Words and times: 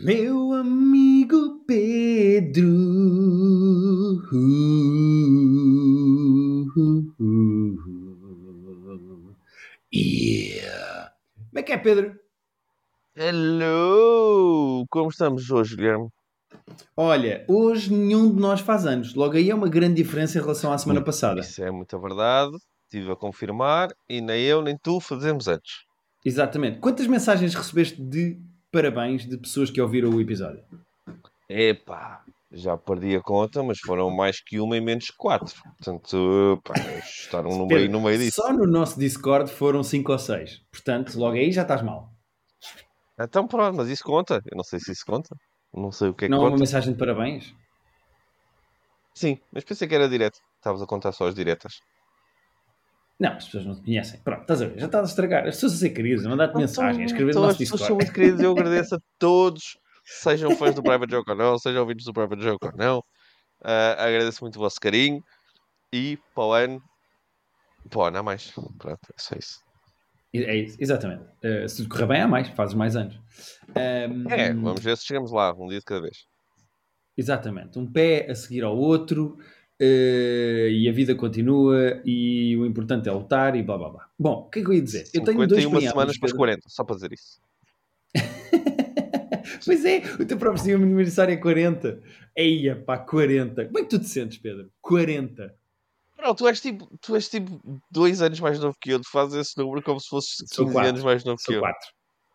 Meu 0.00 0.52
amigo 0.52 1.64
Pedro. 1.66 2.68
Yeah. 9.92 11.12
Como 11.48 11.58
é 11.58 11.62
que 11.62 11.72
é, 11.72 11.78
Pedro? 11.78 12.16
Hello! 13.16 14.84
Como 14.88 15.08
estamos 15.10 15.50
hoje, 15.50 15.74
Guilherme? 15.74 16.08
Olha, 16.96 17.44
hoje 17.48 17.92
nenhum 17.92 18.32
de 18.32 18.40
nós 18.40 18.60
faz 18.60 18.86
anos. 18.86 19.14
Logo 19.14 19.36
aí 19.36 19.50
é 19.50 19.54
uma 19.54 19.68
grande 19.68 19.94
diferença 19.94 20.38
em 20.38 20.40
relação 20.40 20.72
à 20.72 20.78
semana 20.78 21.02
passada. 21.02 21.40
Isso 21.40 21.62
é 21.62 21.70
muita 21.72 21.98
verdade. 21.98 22.56
Estive 22.84 23.10
a 23.10 23.16
confirmar 23.16 23.88
e 24.08 24.20
nem 24.20 24.42
eu 24.44 24.62
nem 24.62 24.78
tu 24.78 25.00
fazemos 25.00 25.48
antes. 25.48 25.88
Exatamente. 26.24 26.78
Quantas 26.78 27.06
mensagens 27.06 27.54
recebeste 27.54 28.00
de 28.00 28.38
parabéns 28.72 29.26
de 29.26 29.36
pessoas 29.38 29.70
que 29.70 29.80
ouviram 29.80 30.10
o 30.10 30.20
episódio? 30.20 30.62
Epá, 31.48 32.22
já 32.52 32.76
perdi 32.76 33.16
a 33.16 33.20
conta, 33.22 33.62
mas 33.62 33.78
foram 33.78 34.10
mais 34.10 34.40
que 34.40 34.60
uma 34.60 34.76
e 34.76 34.80
menos 34.80 35.06
que 35.06 35.16
quatro. 35.16 35.54
Portanto, 35.62 36.60
pá, 36.64 36.74
estar 37.00 37.46
um 37.46 37.56
número 37.56 37.80
aí 37.80 37.88
no 37.88 38.00
meio 38.00 38.18
disso. 38.18 38.40
Só 38.42 38.52
no 38.52 38.66
nosso 38.66 38.98
Discord 38.98 39.50
foram 39.50 39.82
5 39.82 40.12
ou 40.12 40.18
6. 40.18 40.62
Portanto, 40.70 41.18
logo 41.18 41.36
aí 41.36 41.50
já 41.52 41.62
estás 41.62 41.82
mal. 41.82 42.10
Então 43.18 43.46
pronto, 43.48 43.76
mas 43.76 43.88
isso 43.88 44.04
conta. 44.04 44.42
Eu 44.50 44.56
não 44.56 44.64
sei 44.64 44.78
se 44.78 44.92
isso 44.92 45.04
conta. 45.06 45.34
Não 45.74 45.90
sei 45.90 46.08
o 46.08 46.14
que 46.14 46.26
é 46.26 46.28
que 46.28 46.30
Não 46.30 46.38
é 46.38 46.40
conta. 46.42 46.52
uma 46.54 46.60
mensagem 46.60 46.92
de 46.92 46.98
parabéns? 46.98 47.54
Sim, 49.14 49.38
mas 49.52 49.64
pensei 49.64 49.88
que 49.88 49.94
era 49.94 50.08
direto. 50.08 50.38
Estavas 50.56 50.80
a 50.80 50.86
contar 50.86 51.12
só 51.12 51.26
as 51.26 51.34
diretas. 51.34 51.80
Não, 53.18 53.30
as 53.32 53.44
pessoas 53.46 53.66
não 53.66 53.74
te 53.74 53.82
conhecem. 53.82 54.20
Pronto, 54.20 54.42
estás 54.42 54.62
a 54.62 54.66
ver? 54.66 54.78
Já 54.78 54.86
estás 54.86 55.04
a 55.04 55.08
estragar. 55.08 55.46
As 55.46 55.54
pessoas 55.56 55.72
a 55.74 55.76
ser 55.76 55.90
queridas, 55.90 56.24
a 56.24 56.28
mandar-te 56.28 56.56
mensagem, 56.56 57.02
a 57.02 57.06
escrever 57.06 57.24
no 57.26 57.30
Então, 57.30 57.42
nosso 57.42 57.52
as 57.54 57.58
pessoas 57.58 57.80
Discord. 57.80 57.86
são 57.88 57.96
muito 57.96 58.12
queridas. 58.14 58.40
Eu 58.40 58.52
agradeço 58.52 58.94
a 58.94 58.98
todos, 59.18 59.76
sejam 60.04 60.50
fãs 60.56 60.74
do 60.74 60.82
Private 60.82 61.10
Joke 61.12 61.30
ou 61.30 61.36
não, 61.36 61.58
sejam 61.58 61.80
ouvintes 61.82 62.04
do 62.06 62.12
Private 62.12 62.42
Joke 62.42 62.64
ou 62.66 62.72
não. 62.76 63.02
Ah, 63.62 63.96
agradeço 64.06 64.42
muito 64.44 64.56
o 64.56 64.60
vosso 64.60 64.80
carinho. 64.80 65.20
E 65.92 66.16
para 66.34 66.44
o 66.44 66.52
ano, 66.52 66.82
para 67.90 67.98
o 67.98 68.02
ano 68.04 68.18
há 68.18 68.22
mais. 68.22 68.50
Pronto, 68.52 68.88
é 68.92 68.96
só 69.16 69.34
isso. 69.36 69.58
É 70.34 70.54
isso, 70.56 70.76
exatamente. 70.78 71.24
Eh, 71.42 71.66
se 71.66 71.88
correr 71.88 72.06
bem, 72.06 72.20
há 72.20 72.28
mais, 72.28 72.48
fazes 72.50 72.74
mais 72.74 72.94
anos. 72.94 73.18
Ahm, 73.74 74.26
É, 74.30 74.52
vamos 74.52 74.80
ver 74.84 74.96
se 74.98 75.06
chegamos 75.06 75.32
lá, 75.32 75.52
um 75.54 75.66
dia 75.68 75.78
de 75.78 75.84
cada 75.86 76.02
vez. 76.02 76.26
Exatamente. 77.16 77.78
Um 77.78 77.90
pé 77.90 78.30
a 78.30 78.34
seguir 78.34 78.62
ao 78.62 78.76
outro 78.76 79.38
e 79.80 80.88
a 80.88 80.92
vida 80.92 81.14
continua 81.14 82.00
e 82.04 82.56
o 82.56 82.66
importante 82.66 83.08
é 83.08 83.12
lutar 83.12 83.54
e 83.54 83.62
blá 83.62 83.78
blá 83.78 83.90
blá. 83.90 84.08
Bom, 84.18 84.46
o 84.46 84.50
que 84.50 84.58
é 84.60 84.62
que 84.62 84.68
eu 84.68 84.74
ia 84.74 84.82
dizer? 84.82 85.08
Eu 85.14 85.22
tenho 85.22 85.46
dois 85.46 85.62
51 85.62 85.70
preâmbulos, 85.70 85.90
semanas 85.90 86.18
para 86.18 86.26
os 86.26 86.32
Pedro. 86.32 86.38
40, 86.38 86.68
só 86.68 86.84
para 86.84 86.94
dizer 86.96 87.12
isso. 87.12 87.40
Pois 89.64 89.84
é, 89.84 89.98
o 90.20 90.24
teu 90.24 90.38
próximo 90.38 90.82
aniversário 90.84 91.32
é 91.32 91.36
40. 91.36 92.00
Eia, 92.36 92.76
pá, 92.76 92.98
40. 92.98 93.66
Como 93.66 93.78
é 93.78 93.82
que 93.82 93.88
tu 93.88 93.98
te 93.98 94.06
sentes, 94.06 94.38
Pedro? 94.38 94.70
40. 94.80 95.54
Não, 96.18 96.34
tu 96.34 96.46
és 96.48 96.60
tipo, 96.60 96.88
tu 97.00 97.14
és 97.14 97.28
tipo 97.28 97.60
dois 97.90 98.20
anos 98.22 98.40
mais 98.40 98.58
novo 98.58 98.76
que 98.80 98.90
eu. 98.90 99.00
Tu 99.00 99.08
fazes 99.10 99.34
esse 99.34 99.58
número 99.58 99.82
como 99.82 100.00
se 100.00 100.08
fosses 100.08 100.36
Sou 100.46 100.66
15 100.66 100.72
quatro. 100.72 100.88
anos 100.90 101.02
mais 101.04 101.24
novo 101.24 101.36
que 101.36 101.44
Sou 101.44 101.54
eu. 101.54 101.60
4. 101.60 101.88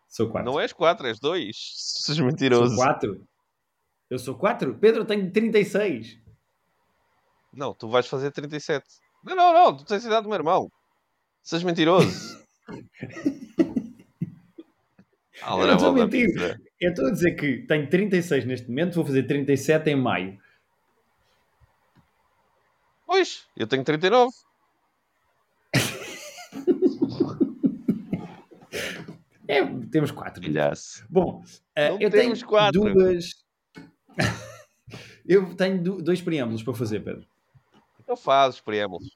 Sou 0.10 0.30
4. 0.30 0.52
Não 0.52 0.60
és 0.60 0.74
4, 0.74 1.08
és 1.08 1.20
2. 1.20 1.56
Sejas 2.04 2.18
Sou 2.18 2.26
mentiroso. 2.26 2.76
4. 2.76 3.28
Eu 4.10 4.20
sou 4.20 4.36
4? 4.36 4.76
Pedro, 4.76 5.02
eu 5.02 5.06
tenho 5.06 5.32
36. 5.32 6.20
Não, 7.54 7.74
tu 7.74 7.88
vais 7.88 8.08
fazer 8.08 8.32
37. 8.32 8.84
Não, 9.24 9.36
não, 9.36 9.54
não, 9.54 9.78
tu 9.78 9.86
tens 9.86 10.04
a 10.04 10.08
idade 10.08 10.24
do 10.24 10.30
meu 10.30 10.38
irmão. 10.38 10.72
Sejas 11.42 11.64
mentiroso. 11.64 12.44
Eu 15.46 15.74
estou 15.74 15.90
a 15.90 15.94
mentir. 15.94 16.30
Eu 16.80 16.92
estou 16.92 17.08
a 17.08 17.12
dizer 17.12 17.32
que 17.36 17.66
tenho 17.68 17.90
36 17.90 18.46
neste 18.46 18.70
momento, 18.70 18.96
vou 18.96 19.06
fazer 19.06 19.24
37 19.24 19.90
em 19.90 19.96
maio. 19.96 20.40
Pois, 23.06 23.46
eu 23.58 23.68
tenho 23.68 23.84
39. 23.84 24.32
É, 29.48 29.64
temos 29.92 30.12
4. 30.12 30.42
Filhaço. 30.42 31.06
Bom, 31.10 31.44
Não 31.78 32.00
eu 32.00 32.10
tenho 32.10 32.46
quatro. 32.46 32.82
duas. 32.82 33.26
eu 35.28 35.56
tenho 35.56 36.02
dois 36.02 36.22
preâmbulos 36.22 36.64
para 36.64 36.74
fazer, 36.74 37.02
Pedro. 37.02 37.28
Então 38.04 38.18
fazes 38.18 38.60
preâmbulos. 38.60 39.08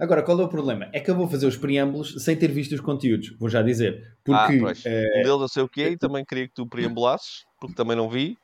Agora, 0.00 0.22
qual 0.22 0.40
é 0.40 0.44
o 0.44 0.48
problema? 0.48 0.88
É 0.92 1.00
que 1.00 1.10
eu 1.10 1.14
vou 1.14 1.28
fazer 1.28 1.46
os 1.46 1.56
preâmbulos 1.56 2.14
sem 2.22 2.36
ter 2.36 2.48
visto 2.48 2.72
os 2.72 2.80
conteúdos, 2.80 3.36
vou 3.38 3.48
já 3.48 3.62
dizer. 3.62 4.16
Porque 4.24 4.64
ah, 4.64 4.72
eh, 4.84 5.20
Um 5.20 5.22
deles 5.22 5.40
eu 5.40 5.48
sei 5.48 5.62
o 5.62 5.68
que 5.68 5.82
é 5.82 5.90
e 5.90 5.98
também 5.98 6.24
queria 6.24 6.48
que 6.48 6.54
tu 6.54 6.66
preambulasses, 6.66 7.44
porque 7.60 7.74
também 7.74 7.96
não 7.96 8.08
vi. 8.08 8.38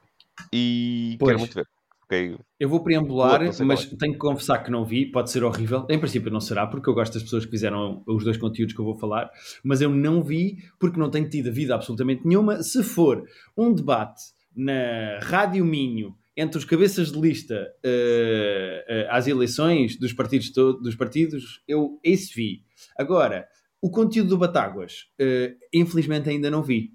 E 0.52 1.16
Pois. 1.18 1.30
quero 1.30 1.38
muito 1.38 1.54
ver. 1.54 1.66
Ok, 2.04 2.36
eu 2.60 2.68
vou 2.68 2.82
preambular, 2.82 3.38
Boa, 3.38 3.44
não 3.44 3.52
sei 3.52 3.64
mas 3.64 3.84
qual 3.86 3.98
tenho 3.98 4.12
que 4.12 4.18
confessar 4.18 4.58
que 4.62 4.70
não 4.70 4.84
vi, 4.84 5.06
pode 5.10 5.30
ser 5.30 5.42
horrível. 5.44 5.86
Em 5.88 5.98
princípio 5.98 6.30
não 6.30 6.40
será, 6.40 6.66
porque 6.66 6.90
eu 6.90 6.94
gosto 6.94 7.14
das 7.14 7.22
pessoas 7.22 7.44
que 7.46 7.50
fizeram 7.50 8.02
os 8.06 8.24
dois 8.24 8.36
conteúdos 8.36 8.74
que 8.74 8.80
eu 8.80 8.84
vou 8.84 8.94
falar, 8.96 9.30
mas 9.64 9.80
eu 9.80 9.88
não 9.88 10.22
vi 10.22 10.58
porque 10.78 10.98
não 10.98 11.10
tenho 11.10 11.28
tido 11.28 11.50
vida 11.50 11.74
absolutamente 11.74 12.26
nenhuma. 12.26 12.62
Se 12.62 12.82
for 12.82 13.24
um 13.56 13.72
debate 13.72 14.20
na 14.54 15.20
Rádio 15.22 15.64
Minho 15.64 16.14
entre 16.37 16.59
os 16.59 16.65
cabeças 16.65 17.12
de 17.12 17.20
lista 17.20 17.72
eh, 17.82 18.84
eh, 18.88 19.06
às 19.10 19.26
eleições 19.26 19.98
dos 19.98 20.12
partidos, 20.12 20.50
dos 20.50 20.94
partidos, 20.94 21.62
eu 21.69 21.98
esse 22.03 22.34
vi. 22.34 22.65
Agora, 22.97 23.47
o 23.81 23.91
conteúdo 23.91 24.31
do 24.31 24.38
Batáguas, 24.38 25.09
eh, 25.19 25.54
infelizmente 25.72 26.28
ainda 26.31 26.50
não 26.50 26.62
vi. 26.62 26.93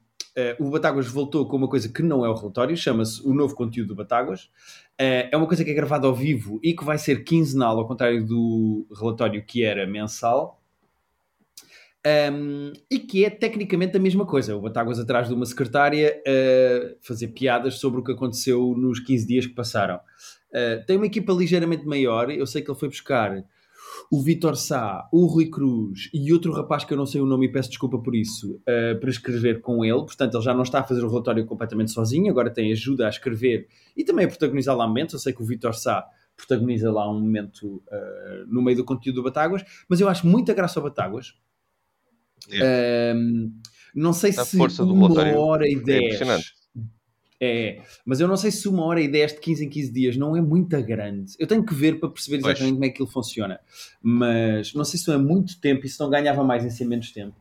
O 0.59 0.70
Batáguas 0.70 1.08
voltou 1.08 1.48
com 1.48 1.58
uma 1.58 1.68
coisa 1.68 1.90
que 1.90 2.03
não 2.03 2.24
é 2.24 2.30
o 2.30 2.36
relatório, 2.36 2.78
chama-se 2.78 3.28
o 3.28 3.34
novo 3.34 3.56
conteúdo 3.56 3.88
do 3.88 3.96
Batáguas. 3.96 4.52
É 4.96 5.36
uma 5.36 5.48
coisa 5.48 5.66
que 5.66 5.72
é 5.72 5.74
gravada 5.74 6.06
ao 6.06 6.14
vivo 6.14 6.59
e 6.62 6.75
que 6.75 6.86
vai 6.86 7.00
ser 7.00 7.24
quinzenal, 7.24 7.80
ao 7.80 7.88
contrário 7.88 8.24
do 8.24 8.86
relatório 8.96 9.44
que 9.44 9.64
era 9.64 9.88
mensal. 9.88 10.56
Um, 12.06 12.72
e 12.90 13.00
que 13.00 13.25
é 13.25 13.30
tecnicamente 13.30 13.97
a 13.97 14.00
mesma 14.00 14.25
coisa. 14.25 14.56
O 14.56 14.62
Batáguas 14.62 15.00
atrás 15.00 15.28
de 15.28 15.34
uma 15.34 15.46
secretária 15.46 16.22
a 16.25 17.06
fazer 17.06 17.30
piadas 17.30 17.75
sobre 17.75 18.00
o 18.00 18.03
que 18.03 18.12
aconteceu 18.12 18.74
nos 18.78 19.00
15 19.00 19.28
dias 19.28 19.46
que 19.46 19.53
passaram. 19.53 20.00
Uh, 20.50 20.86
tem 20.86 20.96
uma 20.96 21.06
equipa 21.06 21.34
ligeiramente 21.34 21.86
maior. 21.86 22.31
Eu 22.31 22.47
sei 22.47 22.62
que 22.62 22.72
ele 22.72 22.80
foi 22.80 22.88
buscar 22.88 23.44
o 24.12 24.22
Vitor 24.22 24.56
Sá, 24.56 25.07
o 25.12 25.25
Rui 25.25 25.50
Cruz 25.50 26.09
e 26.13 26.31
outro 26.31 26.52
rapaz 26.53 26.84
que 26.84 26.94
eu 26.94 26.97
não 26.97 27.06
sei 27.06 27.19
o 27.19 27.25
nome 27.25 27.47
e 27.47 27.52
peço 27.52 27.69
desculpa 27.69 27.97
por 28.00 28.16
isso, 28.16 28.56
uh, 28.56 29.00
para 29.00 29.09
escrever 29.09 29.62
com 29.62 29.84
ele. 29.84 30.00
Portanto, 30.00 30.36
ele 30.36 30.44
já 30.44 30.53
não 30.53 30.63
está 30.63 30.80
a 30.80 30.84
fazer 30.84 31.03
o 31.03 31.09
relatório 31.09 31.46
completamente 31.46 31.91
sozinho, 31.91 32.31
agora 32.31 32.50
tem 32.50 32.72
ajuda 32.72 33.07
a 33.07 33.09
escrever 33.09 33.68
e 33.96 34.03
também 34.03 34.25
a 34.25 34.30
protagonizar 34.30 34.75
lá 34.75 34.88
momentos. 34.88 35.13
Eu 35.13 35.19
sei 35.19 35.34
que 35.34 35.41
o 35.41 35.46
Vitor 35.46 35.74
Sá 35.74 36.06
protagoniza 36.38 36.91
lá 36.91 37.09
um 37.09 37.19
momento 37.19 37.84
uh, 37.88 38.46
no 38.47 38.62
meio 38.62 38.78
do 38.78 38.86
conteúdo 38.86 39.18
do 39.18 39.24
Batáguas, 39.24 39.63
mas 39.90 40.00
eu 40.00 40.07
acho 40.07 40.25
muita 40.25 40.53
graça 40.53 40.80
ao 40.80 40.84
Batáguas. 40.84 41.34
Um, 43.16 43.52
não 43.94 44.13
sei 44.13 44.31
A 44.31 44.46
se 44.46 44.58
uma 44.81 45.40
hora 45.40 45.68
e 45.68 45.75
é 45.75 45.80
dez 45.80 46.19
é, 47.40 47.84
mas 48.03 48.19
eu 48.19 48.28
não 48.28 48.35
sei 48.35 48.50
se 48.50 48.68
uma 48.68 48.84
hora 48.84 49.00
e 49.00 49.08
dez 49.08 49.31
de 49.34 49.40
15 49.40 49.66
em 49.66 49.69
15 49.69 49.91
dias 49.94 50.18
não 50.18 50.35
é 50.35 50.41
muito 50.41 50.81
grande. 50.81 51.34
Eu 51.38 51.46
tenho 51.46 51.63
que 51.63 51.74
ver 51.74 52.00
para 52.00 52.09
perceber 52.09 52.41
Pois. 52.41 52.52
exatamente 52.52 52.74
como 52.74 52.86
é 52.86 52.88
que 52.88 52.94
aquilo 52.96 53.07
funciona. 53.07 53.59
Mas 54.02 54.74
não 54.74 54.84
sei 54.84 55.00
se 55.00 55.07
não 55.07 55.16
é 55.16 55.18
muito 55.18 55.59
tempo 55.59 55.86
e 55.86 55.90
se 55.90 56.00
não 56.00 56.09
ganhava 56.09 56.44
mais 56.44 56.66
em 56.66 56.69
ser 56.69 56.86
menos 56.86 57.12
tempo. 57.12 57.36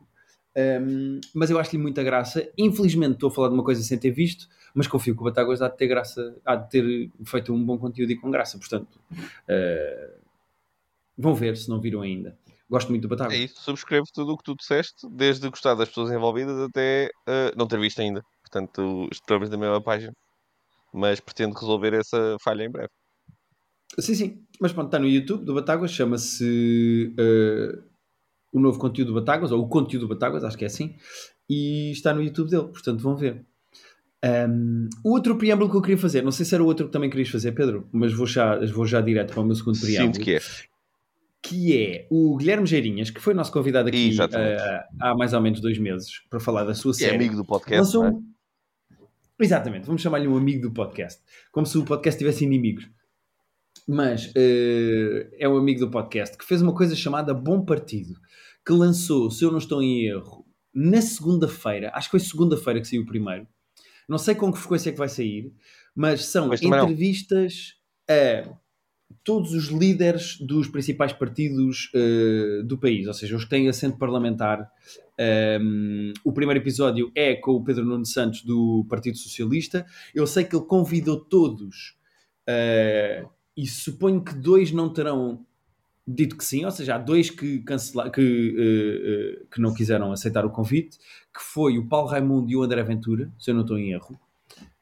Um, 0.56 1.20
mas 1.34 1.50
eu 1.50 1.58
acho-lhe 1.58 1.80
muita 1.80 2.02
graça. 2.02 2.46
Infelizmente 2.58 3.14
estou 3.14 3.28
a 3.28 3.32
falar 3.32 3.48
de 3.48 3.54
uma 3.54 3.64
coisa 3.64 3.82
sem 3.82 3.96
ter 3.98 4.10
visto, 4.10 4.48
mas 4.74 4.86
confio 4.86 5.14
que 5.14 5.20
o 5.22 5.24
Batáguas 5.24 5.62
há 5.62 5.68
de 5.68 5.76
ter 5.76 5.86
graça, 5.86 6.36
há 6.44 6.56
de 6.56 6.70
ter 6.70 7.10
feito 7.24 7.52
um 7.54 7.64
bom 7.64 7.78
conteúdo 7.78 8.12
e 8.12 8.16
com 8.16 8.30
graça. 8.30 8.58
Portanto, 8.58 9.00
uh, 9.10 10.20
vão 11.16 11.34
ver 11.34 11.56
se 11.56 11.70
não 11.70 11.80
viram 11.80 12.02
ainda. 12.02 12.36
Gosto 12.68 12.88
muito 12.90 13.02
do 13.02 13.08
Batáguas. 13.08 13.34
É 13.34 13.44
isso, 13.44 13.60
subscrevo 13.60 14.06
tudo 14.12 14.32
o 14.32 14.36
que 14.36 14.44
tu 14.44 14.56
disseste, 14.56 15.06
desde 15.10 15.48
gostar 15.48 15.74
das 15.74 15.88
pessoas 15.88 16.10
envolvidas 16.10 16.58
até 16.58 17.08
eh, 17.28 17.52
não 17.56 17.66
ter 17.66 17.78
visto 17.78 18.00
ainda. 18.00 18.22
Portanto, 18.42 19.08
estamos 19.12 19.48
na 19.48 19.56
mesma 19.56 19.80
página. 19.80 20.12
Mas 20.92 21.20
pretendo 21.20 21.54
resolver 21.54 21.94
essa 21.94 22.36
falha 22.42 22.64
em 22.64 22.70
breve. 22.70 22.90
Sim, 23.98 24.14
sim. 24.14 24.46
Mas 24.60 24.72
pronto, 24.72 24.86
está 24.86 24.98
no 24.98 25.08
YouTube 25.08 25.44
do 25.44 25.54
Batáguas, 25.54 25.92
chama-se 25.92 27.14
uh, 27.18 27.82
o 28.52 28.60
novo 28.60 28.78
conteúdo 28.78 29.08
do 29.08 29.20
Batáguas, 29.20 29.52
ou 29.52 29.62
o 29.62 29.68
conteúdo 29.68 30.06
do 30.06 30.14
Batáguas, 30.14 30.44
acho 30.44 30.56
que 30.56 30.64
é 30.64 30.66
assim, 30.66 30.96
e 31.48 31.92
está 31.92 32.12
no 32.12 32.22
YouTube 32.22 32.50
dele, 32.50 32.68
portanto 32.68 33.02
vão 33.02 33.16
ver. 33.16 33.44
Um, 34.24 34.88
o 35.04 35.12
outro 35.12 35.36
preâmbulo 35.36 35.70
que 35.70 35.76
eu 35.76 35.82
queria 35.82 35.98
fazer, 35.98 36.22
não 36.22 36.32
sei 36.32 36.44
se 36.44 36.54
era 36.54 36.64
o 36.64 36.66
outro 36.66 36.86
que 36.86 36.92
também 36.92 37.10
querias 37.10 37.28
fazer, 37.28 37.52
Pedro, 37.52 37.88
mas 37.92 38.12
vou 38.12 38.26
já, 38.26 38.58
vou 38.72 38.86
já 38.86 39.00
direto 39.00 39.32
para 39.32 39.42
o 39.42 39.44
meu 39.44 39.54
segundo 39.54 39.78
preâmbulo. 39.78 40.14
Sinto 40.14 40.24
que 40.24 40.34
é. 40.34 40.40
Que 41.48 41.80
é 41.80 42.06
o 42.10 42.36
Guilherme 42.36 42.66
Geirinhas, 42.66 43.10
que 43.10 43.20
foi 43.20 43.32
nosso 43.32 43.52
convidado 43.52 43.88
aqui 43.88 44.16
uh, 44.18 44.84
há 45.00 45.14
mais 45.14 45.32
ou 45.32 45.40
menos 45.40 45.60
dois 45.60 45.78
meses 45.78 46.20
para 46.28 46.40
falar 46.40 46.64
da 46.64 46.74
sua 46.74 46.90
é 46.90 46.94
série. 46.94 47.14
amigo 47.14 47.36
do 47.36 47.44
podcast. 47.44 47.78
Lançou 47.78 48.06
é? 48.06 49.44
Exatamente, 49.44 49.86
vamos 49.86 50.02
chamar-lhe 50.02 50.26
um 50.26 50.36
amigo 50.36 50.62
do 50.62 50.72
podcast. 50.72 51.22
Como 51.52 51.66
se 51.66 51.76
o 51.78 51.84
podcast 51.84 52.18
tivesse 52.18 52.44
inimigos. 52.44 52.88
Mas 53.86 54.32
eh, 54.34 55.28
é 55.38 55.48
um 55.48 55.56
amigo 55.56 55.80
do 55.80 55.90
podcast 55.90 56.36
que 56.36 56.44
fez 56.44 56.60
uma 56.60 56.74
coisa 56.74 56.96
chamada 56.96 57.32
Bom 57.32 57.64
Partido, 57.64 58.14
que 58.66 58.72
lançou, 58.72 59.30
se 59.30 59.44
eu 59.44 59.50
não 59.52 59.58
estou 59.58 59.80
em 59.80 60.06
erro, 60.06 60.44
na 60.74 61.00
segunda-feira, 61.00 61.92
acho 61.94 62.08
que 62.08 62.18
foi 62.18 62.20
segunda-feira 62.20 62.80
que 62.80 62.88
saiu 62.88 63.02
o 63.02 63.06
primeiro, 63.06 63.46
Não 64.08 64.18
sei 64.18 64.34
com 64.34 64.52
que 64.52 64.58
frequência 64.58 64.90
é 64.90 64.92
que 64.92 64.98
vai 64.98 65.08
sair, 65.08 65.52
mas 65.94 66.24
são 66.24 66.52
entrevistas 66.52 67.74
a 68.08 68.56
todos 69.22 69.52
os 69.52 69.66
líderes 69.66 70.38
dos 70.40 70.68
principais 70.68 71.12
partidos 71.12 71.90
eh, 71.94 72.62
do 72.64 72.78
país, 72.78 73.06
ou 73.06 73.14
seja, 73.14 73.36
os 73.36 73.44
que 73.44 73.50
têm 73.50 73.68
assento 73.68 73.98
parlamentar. 73.98 74.70
Um, 75.60 76.12
o 76.22 76.32
primeiro 76.32 76.60
episódio 76.60 77.10
é 77.14 77.34
com 77.34 77.52
o 77.52 77.64
Pedro 77.64 77.84
Nuno 77.84 78.04
Santos 78.04 78.42
do 78.42 78.86
Partido 78.88 79.16
Socialista. 79.16 79.86
Eu 80.14 80.26
sei 80.26 80.44
que 80.44 80.54
ele 80.54 80.64
convidou 80.64 81.18
todos 81.18 81.96
eh, 82.46 83.24
e 83.56 83.66
suponho 83.66 84.22
que 84.22 84.34
dois 84.34 84.70
não 84.70 84.92
terão 84.92 85.44
dito 86.06 86.36
que 86.36 86.44
sim, 86.44 86.64
ou 86.64 86.70
seja, 86.70 86.94
há 86.94 86.98
dois 86.98 87.30
que, 87.30 87.58
cancela, 87.60 88.08
que, 88.10 88.54
eh, 88.56 89.46
que 89.50 89.60
não 89.60 89.74
quiseram 89.74 90.12
aceitar 90.12 90.44
o 90.44 90.50
convite, 90.50 90.98
que 91.34 91.42
foi 91.42 91.78
o 91.78 91.86
Paulo 91.88 92.08
Raimundo 92.08 92.50
e 92.50 92.56
o 92.56 92.62
André 92.62 92.82
Ventura, 92.84 93.30
se 93.38 93.50
eu 93.50 93.54
não 93.54 93.62
estou 93.62 93.78
em 93.78 93.90
erro. 93.92 94.18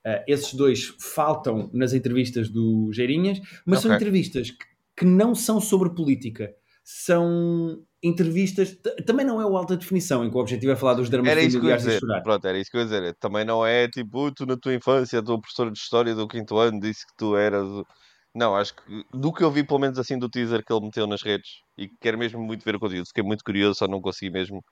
Uh, 0.06 0.22
esses 0.26 0.52
dois 0.54 0.94
faltam 1.00 1.70
nas 1.72 1.92
entrevistas 1.94 2.50
do 2.50 2.90
Geirinhas, 2.92 3.40
mas 3.64 3.80
são 3.80 3.90
Ok. 3.90 3.96
entrevistas 3.96 4.50
que, 4.50 4.64
que 4.98 5.04
não 5.04 5.34
são 5.34 5.60
sobre 5.60 5.94
política. 5.94 6.54
São 6.84 7.82
entrevistas. 8.02 8.76
Também 9.06 9.24
não 9.24 9.40
é 9.40 9.46
o 9.46 9.56
alta 9.56 9.76
definição, 9.76 10.22
em 10.24 10.30
que 10.30 10.36
o 10.36 10.40
objetivo 10.40 10.72
é 10.72 10.76
falar 10.76 10.94
dos 10.94 11.08
dramas 11.08 11.30
Era 11.32 11.42
isso 11.42 11.58
que 11.58 11.64
eu 11.66 11.70
ia 11.70 11.76
dizer. 11.76 12.00
Pronto, 12.22 12.46
era 12.46 12.58
isso 12.58 12.70
que 12.70 12.76
eu 12.76 12.80
ia 12.80 12.86
dizer. 12.86 13.14
Também 13.16 13.44
não 13.44 13.64
é 13.66 13.88
tipo, 13.88 14.30
tu 14.32 14.46
na 14.46 14.56
tua 14.56 14.74
infância, 14.74 15.18
a 15.18 15.22
tua 15.22 15.40
professora 15.40 15.70
de 15.70 15.78
história 15.78 16.14
do 16.14 16.28
quinto 16.28 16.56
ano 16.58 16.80
disse 16.80 17.06
que 17.06 17.12
tu 17.16 17.36
eras. 17.36 17.64
o-". 17.66 17.86
Não, 18.34 18.54
acho 18.56 18.74
que 18.76 18.82
do 19.12 19.32
que 19.32 19.42
eu 19.44 19.50
vi, 19.50 19.64
pelo 19.66 19.78
menos 19.80 19.98
assim, 19.98 20.18
do 20.18 20.28
teaser 20.28 20.64
que 20.64 20.72
ele 20.72 20.82
meteu 20.84 21.06
nas 21.06 21.22
redes, 21.22 21.50
e 21.78 21.88
que 21.88 21.94
quero 22.00 22.18
mesmo 22.18 22.40
muito 22.42 22.64
ver 22.64 22.76
o 22.76 22.80
conteúdo, 22.80 23.06
fiquei 23.06 23.22
muito 23.24 23.44
curioso, 23.44 23.78
só 23.78 23.86
não 23.88 24.00
consegui 24.00 24.30
mesmo 24.30 24.62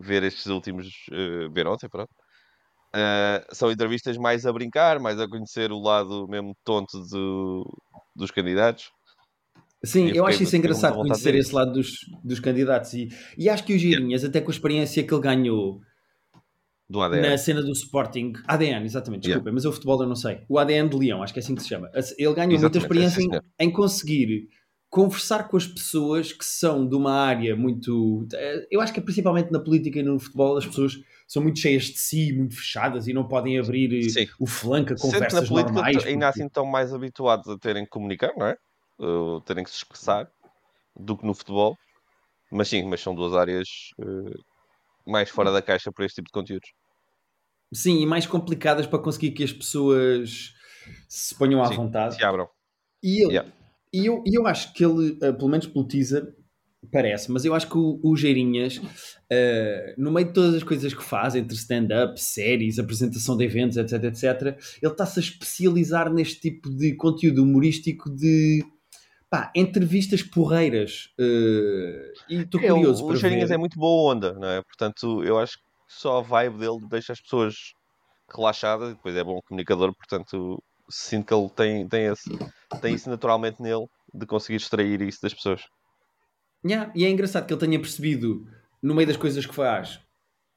ver 0.00 0.22
estes 0.24 0.46
últimos. 0.46 0.88
eh, 1.12 1.48
ver 1.52 1.66
ontem, 1.68 1.88
pronto. 1.88 2.10
Ah, 2.92 3.44
são 3.52 3.70
entrevistas 3.70 4.16
mais 4.16 4.44
a 4.44 4.52
brincar, 4.52 4.98
mais 4.98 5.20
a 5.20 5.28
conhecer 5.28 5.70
o 5.70 5.78
lado 5.80 6.26
mesmo 6.28 6.54
tonto 6.64 6.98
do- 7.10 7.64
dos 8.16 8.30
candidatos. 8.30 8.90
Sim, 9.84 10.02
eu 10.02 10.08
fiquei- 10.08 10.20
acho 10.28 10.42
isso 10.42 10.56
engraçado 10.56 10.96
conhecer 10.96 11.34
esse 11.34 11.54
lado 11.54 11.72
dos, 11.72 11.88
dos 12.22 12.40
candidatos. 12.40 12.92
E, 12.94 13.08
e 13.38 13.48
acho 13.48 13.64
que 13.64 13.74
o 13.74 13.78
Girinhas, 13.78 14.24
até 14.24 14.40
com 14.40 14.50
a 14.50 14.54
experiência 14.54 15.02
que 15.02 15.14
ele 15.14 15.22
ganhou 15.22 15.80
na 16.88 17.38
cena 17.38 17.62
do 17.62 17.70
Sporting, 17.70 18.32
ADN, 18.48 18.84
exatamente, 18.84 19.24
Yeah. 19.26 19.38
desculpem, 19.40 19.52
mas 19.54 19.64
o 19.64 19.72
futebol 19.72 20.02
eu 20.02 20.08
não 20.08 20.16
sei. 20.16 20.40
O 20.48 20.58
ADN 20.58 20.88
de 20.90 20.96
Leão, 20.96 21.22
acho 21.22 21.32
que 21.32 21.38
é 21.38 21.42
assim 21.42 21.54
que 21.54 21.62
se 21.62 21.68
chama. 21.68 21.88
Ele 22.18 22.34
ganhou 22.34 22.58
muita 22.60 22.78
Exatamente, 22.78 22.82
experiência 22.82 23.20
é, 23.20 23.64
em, 23.64 23.68
em 23.68 23.72
conseguir 23.72 24.48
conversar 24.90 25.48
com 25.48 25.56
as 25.56 25.68
pessoas 25.68 26.32
que 26.32 26.44
são 26.44 26.86
de 26.88 26.96
uma 26.96 27.12
área 27.12 27.54
muito. 27.54 28.26
eh, 28.34 28.66
Eu 28.72 28.80
acho 28.80 28.92
que 28.92 28.98
é 28.98 29.02
principalmente 29.02 29.52
na 29.52 29.60
política 29.60 30.00
e 30.00 30.02
no 30.02 30.18
futebol 30.18 30.56
as 30.56 30.66
pessoas 30.66 30.98
são 31.32 31.40
muito 31.44 31.60
cheias 31.60 31.84
de 31.84 31.98
si, 31.98 32.32
muito 32.32 32.56
fechadas 32.56 33.06
e 33.06 33.12
não 33.12 33.28
podem 33.28 33.56
abrir 33.56 33.94
eh, 34.04 34.08
Sim. 34.08 34.26
o 34.40 34.48
flanco 34.48 34.94
a 34.94 34.96
Sendo 34.96 35.10
que 35.12 35.16
na 35.18 35.22
conversas 35.28 35.48
política 35.48 35.72
normais. 35.74 36.02
t- 36.02 36.08
ainda 36.08 36.26
porque- 36.26 36.40
assim 36.40 36.46
estão 36.48 36.66
mais 36.66 36.92
habituados 36.92 37.48
a 37.48 37.56
terem 37.56 37.84
que 37.84 37.90
comunicar, 37.90 38.32
não 38.36 38.46
é? 38.46 38.56
Uh, 38.98 39.40
terem 39.42 39.62
que 39.62 39.70
se 39.70 39.76
expressar 39.76 40.28
do 40.98 41.16
que 41.16 41.24
no 41.24 41.32
futebol. 41.32 41.76
Mas 42.50 42.68
sim, 42.68 42.82
mas 42.82 43.00
são 43.00 43.14
duas 43.14 43.32
áreas 43.32 43.68
uh, 44.00 44.42
mais 45.06 45.30
fora 45.30 45.52
da 45.52 45.62
caixa 45.62 45.92
para 45.92 46.04
este 46.04 46.16
tipo 46.16 46.26
de 46.26 46.32
conteúdos. 46.32 46.68
Sim, 47.72 48.00
e 48.02 48.06
mais 48.06 48.26
complicadas 48.26 48.88
para 48.88 48.98
conseguir 48.98 49.30
que 49.30 49.44
as 49.44 49.52
pessoas 49.52 50.52
se 51.08 51.32
ponham 51.36 51.62
à 51.62 51.66
Sim, 51.66 51.76
vontade. 51.76 52.16
Se 52.16 52.24
abram. 52.24 52.48
E, 53.00 53.22
ele, 53.24 53.34
Yeah. 53.34 53.52
e, 53.92 54.04
eu, 54.06 54.24
e 54.26 54.36
eu 54.36 54.48
acho 54.48 54.72
que 54.72 54.84
ele, 54.84 55.16
eh, 55.22 55.32
pelo 55.32 55.48
menos 55.48 55.68
pelo 55.68 55.86
teaser, 55.86 56.34
parece, 56.90 57.30
mas 57.30 57.44
eu 57.44 57.54
acho 57.54 57.68
que 57.68 57.76
o, 57.76 58.00
o 58.02 58.16
Geirinhas, 58.16 58.80
eh, 59.30 59.94
no 59.98 60.10
meio 60.10 60.28
de 60.28 60.32
todas 60.32 60.54
as 60.54 60.62
coisas 60.62 60.94
que 60.94 61.02
faz, 61.02 61.34
entre 61.34 61.54
stand-up, 61.56 62.20
séries, 62.20 62.78
apresentação 62.78 63.36
de 63.36 63.44
eventos, 63.44 63.76
etc, 63.76 64.04
etc, 64.04 64.58
ele 64.82 64.92
está-se 64.92 65.18
a 65.20 65.22
especializar 65.22 66.12
neste 66.12 66.40
tipo 66.40 66.70
de 66.70 66.94
conteúdo 66.96 67.42
humorístico 67.42 68.08
de 68.14 68.64
pá, 69.30 69.52
entrevistas 69.54 70.22
porreiras. 70.22 71.10
eh, 71.20 72.12
e 72.28 72.36
estou 72.42 72.60
É, 72.60 72.68
curioso 72.68 73.04
o, 73.04 73.06
para 73.06 73.14
o 73.14 73.16
Cheirinhas 73.16 73.50
ver. 73.50 73.54
é 73.54 73.58
muito 73.58 73.78
boa 73.78 74.12
onda, 74.14 74.32
não 74.34 74.48
é? 74.48 74.62
Portanto, 74.62 75.22
eu 75.24 75.38
acho 75.38 75.56
que 75.58 75.64
só 75.88 76.18
a 76.18 76.22
vibe 76.22 76.58
dele 76.58 76.78
deixa 76.88 77.12
as 77.12 77.20
pessoas 77.20 77.54
relaxadas 78.34 78.90
depois 78.94 79.16
é 79.16 79.24
bom 79.24 79.40
comunicador, 79.46 79.94
portanto, 79.94 80.62
sinto 80.90 81.26
que 81.26 81.34
ele 81.34 81.50
tem, 81.50 81.88
tem, 81.88 82.06
esse, 82.06 82.30
tem 82.80 82.94
isso 82.94 83.10
naturalmente 83.10 83.60
nele 83.62 83.86
de 84.14 84.26
conseguir 84.26 84.56
extrair 84.56 85.00
isso 85.02 85.18
das 85.22 85.34
pessoas. 85.34 85.62
Yeah, 86.64 86.92
e 86.94 87.04
é 87.04 87.10
engraçado 87.10 87.46
que 87.46 87.52
ele 87.52 87.60
tenha 87.60 87.78
percebido, 87.78 88.46
no 88.82 88.94
meio 88.94 89.08
das 89.08 89.16
coisas 89.16 89.46
que 89.46 89.54
faz, 89.54 90.00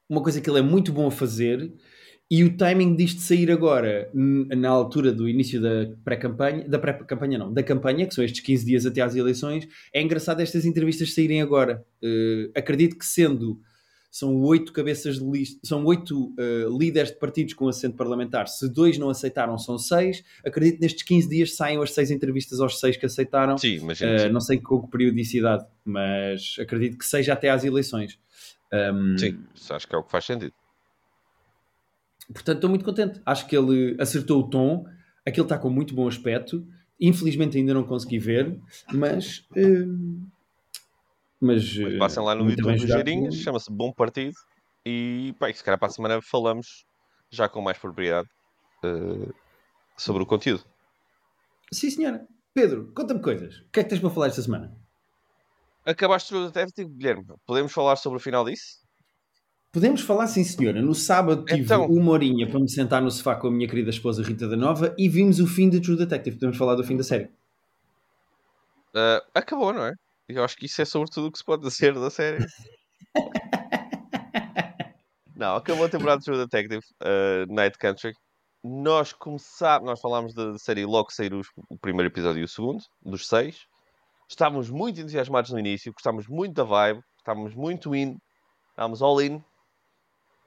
uma 0.08 0.22
coisa 0.22 0.40
que 0.40 0.48
ele 0.48 0.58
é 0.58 0.62
muito 0.62 0.92
bom 0.92 1.06
a 1.06 1.10
fazer 1.10 1.72
e 2.30 2.42
o 2.42 2.56
timing 2.56 2.96
disto 2.96 3.20
sair 3.20 3.50
agora, 3.50 4.10
na 4.12 4.68
altura 4.68 5.12
do 5.12 5.28
início 5.28 5.60
da 5.60 5.94
pré-campanha, 6.02 6.66
da 6.68 6.78
pré-campanha 6.78 7.38
não, 7.38 7.52
da 7.52 7.62
campanha, 7.62 8.06
que 8.06 8.14
são 8.14 8.24
estes 8.24 8.40
15 8.40 8.64
dias 8.64 8.86
até 8.86 9.02
às 9.02 9.14
eleições, 9.14 9.68
é 9.92 10.02
engraçado 10.02 10.40
estas 10.40 10.64
entrevistas 10.64 11.14
saírem 11.14 11.42
agora. 11.42 11.84
Eh, 12.02 12.50
acredito 12.56 12.98
que 12.98 13.04
sendo, 13.04 13.60
são 14.14 14.40
oito 14.42 14.72
cabeças 14.72 15.18
de 15.18 15.24
lista, 15.28 15.58
são 15.64 15.84
oito 15.86 16.32
eh, 16.38 16.66
líderes 16.70 17.10
de 17.10 17.18
partidos 17.18 17.52
com 17.52 17.66
assento 17.66 17.96
parlamentar, 17.96 18.46
se 18.46 18.68
dois 18.68 18.96
não 18.96 19.10
aceitaram, 19.10 19.58
são 19.58 19.76
seis, 19.76 20.22
acredito 20.46 20.76
que 20.76 20.82
nestes 20.82 21.02
15 21.02 21.28
dias 21.28 21.56
saiam 21.56 21.82
as 21.82 21.92
seis 21.92 22.12
entrevistas 22.12 22.60
aos 22.60 22.78
seis 22.78 22.96
que 22.96 23.04
aceitaram. 23.04 23.58
Sim, 23.58 23.78
imagino. 23.78 24.14
Uh, 24.14 24.18
sim. 24.20 24.28
não 24.28 24.40
sei 24.40 24.60
com 24.60 24.80
que 24.82 24.88
periodicidade, 24.88 25.66
mas 25.84 26.54
acredito 26.60 26.96
que 26.96 27.04
seja 27.04 27.32
até 27.32 27.50
às 27.50 27.64
eleições. 27.64 28.16
Um, 28.72 29.18
Sim, 29.18 29.40
acho 29.70 29.88
que 29.88 29.96
é 29.96 29.98
o 29.98 30.04
que 30.04 30.12
faz 30.12 30.24
sentido. 30.24 30.54
Portanto, 32.32 32.58
estou 32.58 32.70
muito 32.70 32.84
contente. 32.84 33.20
Acho 33.26 33.48
que 33.48 33.56
ele 33.56 33.96
acertou 33.98 34.42
o 34.42 34.48
tom. 34.48 34.86
Aquilo 35.26 35.44
está 35.44 35.58
com 35.58 35.68
muito 35.68 35.92
bom 35.92 36.06
aspecto. 36.06 36.64
Infelizmente 37.00 37.58
ainda 37.58 37.74
não 37.74 37.82
consegui 37.82 38.20
ver, 38.20 38.56
mas. 38.92 39.44
um, 39.56 40.24
mas 41.40 41.76
Mas 41.76 41.94
uh, 41.94 41.98
passem 41.98 42.22
lá 42.22 42.34
no 42.34 42.44
muito 42.44 42.58
YouTube 42.58 42.76
do 42.76 42.86
jogado. 42.86 42.96
Geirinhas, 43.06 43.34
chama-se 43.36 43.70
Bom 43.70 43.92
Partido. 43.92 44.34
E 44.86 45.34
pá, 45.38 45.48
e 45.50 45.54
se 45.54 45.64
calhar 45.64 45.78
para 45.78 45.88
a 45.88 45.90
semana 45.90 46.20
falamos 46.22 46.84
já 47.30 47.48
com 47.48 47.60
mais 47.62 47.78
propriedade 47.78 48.28
eh, 48.84 49.32
sobre 49.96 50.22
o 50.22 50.26
conteúdo. 50.26 50.62
Sim, 51.72 51.90
senhora. 51.90 52.26
Pedro, 52.52 52.92
conta-me 52.94 53.20
coisas. 53.20 53.56
O 53.60 53.70
que 53.72 53.80
é 53.80 53.82
que 53.82 53.88
tens 53.88 53.98
para 54.00 54.10
falar 54.10 54.26
esta 54.28 54.42
semana? 54.42 54.76
Acabaste 55.86 56.32
de 56.34 56.46
até 56.46 56.66
digo, 56.66 56.90
Guilherme, 56.90 57.24
podemos 57.46 57.72
falar 57.72 57.96
sobre 57.96 58.18
o 58.18 58.20
final 58.20 58.44
disso? 58.44 58.84
Podemos 59.72 60.02
falar, 60.02 60.26
sim, 60.28 60.44
senhora. 60.44 60.80
No 60.80 60.94
sábado 60.94 61.44
tive 61.46 61.62
Então. 61.62 61.86
uma 61.86 62.12
horinha 62.12 62.46
para 62.48 62.60
me 62.60 62.70
sentar 62.70 63.02
no 63.02 63.10
sofá 63.10 63.34
com 63.34 63.48
a 63.48 63.50
minha 63.50 63.66
querida 63.68 63.90
esposa 63.90 64.22
Rita 64.22 64.46
da 64.46 64.56
Nova 64.56 64.94
e 64.96 65.08
vimos 65.08 65.40
o 65.40 65.46
fim 65.46 65.68
de 65.68 65.80
True 65.80 65.96
Detective. 65.96 66.36
Podemos 66.36 66.56
falar 66.56 66.76
do 66.76 66.84
fim 66.84 66.96
da 66.96 67.02
série. 67.02 67.28
Eh, 68.94 69.22
acabou, 69.34 69.72
não 69.72 69.84
é? 69.86 69.92
Eu 70.28 70.42
acho 70.42 70.56
que 70.56 70.66
isso 70.66 70.80
é 70.80 70.84
sobretudo 70.84 71.26
o 71.26 71.32
que 71.32 71.38
se 71.38 71.44
pode 71.44 71.62
dizer 71.62 71.94
da 71.94 72.10
série. 72.10 72.44
não, 75.36 75.56
acabou 75.56 75.84
a 75.84 75.88
temporada 75.88 76.18
de 76.18 76.24
True 76.24 76.38
Detective, 76.38 76.82
eh, 77.02 77.44
Night 77.48 77.78
Country. 77.78 78.14
Nós 78.62 79.12
começámos, 79.12 79.86
nós 79.86 80.00
falámos 80.00 80.32
da 80.32 80.56
série 80.58 80.86
logo 80.86 81.08
que 81.08 81.14
saíram 81.14 81.42
o 81.68 81.78
primeiro 81.78 82.10
episódio 82.10 82.40
e 82.40 82.44
o 82.44 82.48
segundo, 82.48 82.82
dos 83.02 83.28
seis. 83.28 83.66
Estávamos 84.26 84.70
muito 84.70 84.98
entusiasmados 84.98 85.50
no 85.50 85.58
início, 85.58 85.92
gostávamos 85.92 86.26
muito 86.26 86.54
da 86.54 86.64
vibe, 86.64 87.02
estávamos 87.18 87.54
muito 87.54 87.94
in, 87.94 88.16
estávamos 88.70 89.02
all 89.02 89.20
in. 89.20 89.44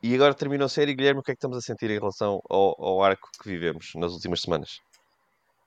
E 0.01 0.15
agora 0.15 0.33
terminou 0.33 0.65
a 0.65 0.69
série, 0.69 0.95
Guilherme, 0.95 1.19
o 1.19 1.23
que 1.23 1.31
é 1.31 1.35
que 1.35 1.37
estamos 1.37 1.57
a 1.57 1.61
sentir 1.61 1.91
em 1.91 1.99
relação 1.99 2.41
ao, 2.49 2.75
ao 2.83 3.03
arco 3.03 3.29
que 3.41 3.47
vivemos 3.47 3.91
nas 3.95 4.13
últimas 4.13 4.41
semanas? 4.41 4.79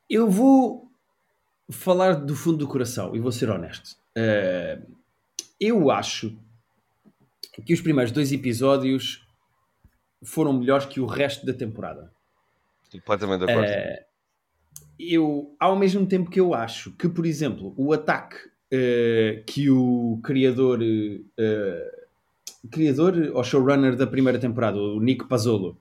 Eu 0.08 0.28
vou 0.28 0.90
falar 1.70 2.14
do 2.14 2.34
fundo 2.34 2.58
do 2.58 2.68
coração 2.68 3.14
e 3.14 3.20
vou 3.20 3.30
ser 3.30 3.48
honesto. 3.48 3.99
Eh, 4.16 4.80
eu 5.60 5.90
acho 5.90 6.36
que 7.64 7.74
os 7.74 7.80
primeiros 7.80 8.12
dois 8.12 8.32
episódios 8.32 9.26
foram 10.22 10.52
melhores 10.52 10.86
que 10.86 11.00
o 11.00 11.06
resto 11.06 11.44
da 11.46 11.52
temporada. 11.52 12.12
Completamente 12.90 13.46
de 13.46 13.52
acordo. 13.52 13.68
Eh, 13.68 14.06
eu, 14.98 15.54
ao 15.58 15.76
mesmo 15.76 16.06
tempo 16.06 16.30
que 16.30 16.40
eu 16.40 16.54
acho 16.54 16.92
que, 16.92 17.08
por 17.08 17.24
exemplo, 17.24 17.74
o 17.76 17.92
ataque 17.92 18.36
eh, 18.70 19.42
que 19.46 19.70
o 19.70 20.20
criador, 20.22 20.80
eh, 20.82 22.06
criador 22.70 23.30
ou 23.34 23.42
showrunner 23.42 23.96
da 23.96 24.06
primeira 24.06 24.38
temporada, 24.38 24.78
o 24.78 25.00
Nick 25.00 25.26
Pazzolo, 25.26 25.78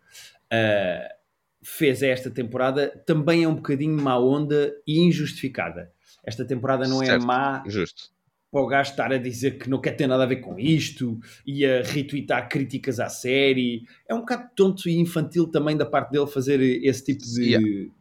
fez 1.61 2.01
esta 2.01 2.31
temporada 2.31 2.89
também 3.05 3.43
é 3.43 3.47
um 3.47 3.55
bocadinho 3.55 4.01
má 4.01 4.17
onda 4.17 4.73
e 4.87 4.99
injustificada. 4.99 5.91
Esta 6.23 6.45
temporada 6.45 6.87
não 6.87 7.03
é 7.03 7.07
Certo. 7.07 7.25
má 7.25 7.63
Justo. 7.67 8.11
Para 8.51 8.61
o 8.61 8.67
gajo 8.67 8.91
estar 8.91 9.11
a 9.11 9.17
dizer 9.17 9.59
que 9.59 9.69
não 9.69 9.79
quer 9.79 9.91
ter 9.91 10.07
nada 10.07 10.23
a 10.23 10.25
ver 10.25 10.37
com 10.37 10.57
isto 10.59 11.19
e 11.45 11.65
a 11.65 11.83
retweetar 11.83 12.49
críticas 12.49 12.99
à 12.99 13.07
série. 13.09 13.83
É 14.07 14.13
um 14.15 14.19
bocado 14.21 14.49
tonto 14.55 14.89
e 14.89 14.97
infantil 14.99 15.47
também 15.47 15.77
da 15.77 15.85
parte 15.85 16.11
dele 16.11 16.27
fazer 16.27 16.59
esse 16.61 17.05
tipo 17.05 17.23
de 17.23 17.43
Yeah. 17.43 17.91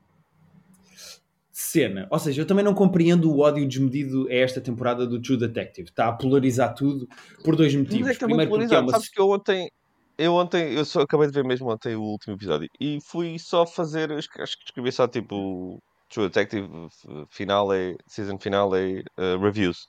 cena. 1.52 2.06
Ou 2.10 2.18
seja, 2.18 2.40
eu 2.42 2.46
também 2.46 2.64
não 2.64 2.72
compreendo 2.74 3.30
o 3.30 3.40
ódio 3.40 3.66
desmedido 3.66 4.26
a 4.30 4.34
esta 4.34 4.60
temporada 4.60 5.06
do 5.06 5.20
True 5.20 5.36
Detective. 5.38 5.88
Está 5.88 6.08
a 6.08 6.12
polarizar 6.12 6.74
tudo 6.74 7.08
por 7.44 7.56
dois 7.56 7.74
motivos. 7.74 8.00
Mas 8.00 8.08
é 8.08 8.10
que 8.10 8.16
está 8.16 8.28
muito 8.28 8.38
Primeiro 8.38 8.50
porque 8.50 8.64
é 8.64 8.78
polarizado. 8.78 8.86
uma... 8.86 8.92
Sabes 8.92 9.08
que 9.08 9.20
eu 9.20 9.28
ontem, 9.30 9.70
Eu 10.16 10.34
ontem, 10.34 10.72
eu 10.72 10.84
só 10.84 11.02
acabei 11.02 11.26
de 11.28 11.32
ver 11.32 11.44
mesmo 11.44 11.70
ontem 11.70 11.94
o 11.94 12.02
último 12.02 12.34
episódio 12.34 12.68
e 12.80 12.98
fui 13.04 13.38
só 13.38 13.66
fazer, 13.66 14.10
acho 14.12 14.28
que 14.30 14.40
acho 14.42 14.56
que 14.58 14.64
escrevi 14.64 14.90
só 14.90 15.06
tipo 15.06 15.80
True 16.08 16.26
Detective 16.28 16.66
eh, 17.08 17.24
finale, 17.28 17.96
season 18.06 18.38
finale 18.38 19.04
uh, 19.18 19.38
reviews. 19.40 19.86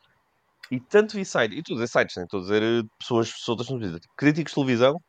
E 0.71 0.79
tanto 0.79 1.15
vi 1.15 1.25
sites, 1.25 1.57
e 1.57 1.63
todos 1.63 1.81
os 1.81 1.91
sites, 1.91 2.15
nem 2.15 2.25
estou 2.25 2.39
a 2.39 2.43
dizer 2.43 2.61
eh, 2.61 2.83
pessoas 2.99 3.29
soltas 3.29 3.69
no 3.69 3.79
Twitter, 3.79 4.01
críticos 4.15 4.51
de 4.51 4.55
televisão, 4.55 5.01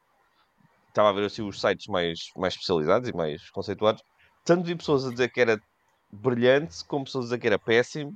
estava 0.89 1.11
a 1.11 1.13
ver 1.13 1.27
assim 1.27 1.43
os 1.47 1.61
sites 1.61 1.87
mais, 1.87 2.19
mais 2.37 2.55
especializados 2.55 3.09
e 3.09 3.13
mais 3.13 3.51
conceituados, 3.51 4.03
tanto 4.45 4.65
vi 4.65 4.75
pessoas 4.75 5.07
a 5.07 5.11
dizer 5.11 5.31
que 5.31 5.41
era 5.41 5.61
brilhante, 6.11 6.85
como 6.87 7.05
pessoas 7.05 7.25
a 7.25 7.29
dizer 7.29 7.39
que 7.39 7.47
era 7.47 7.59
péssimo, 7.59 8.13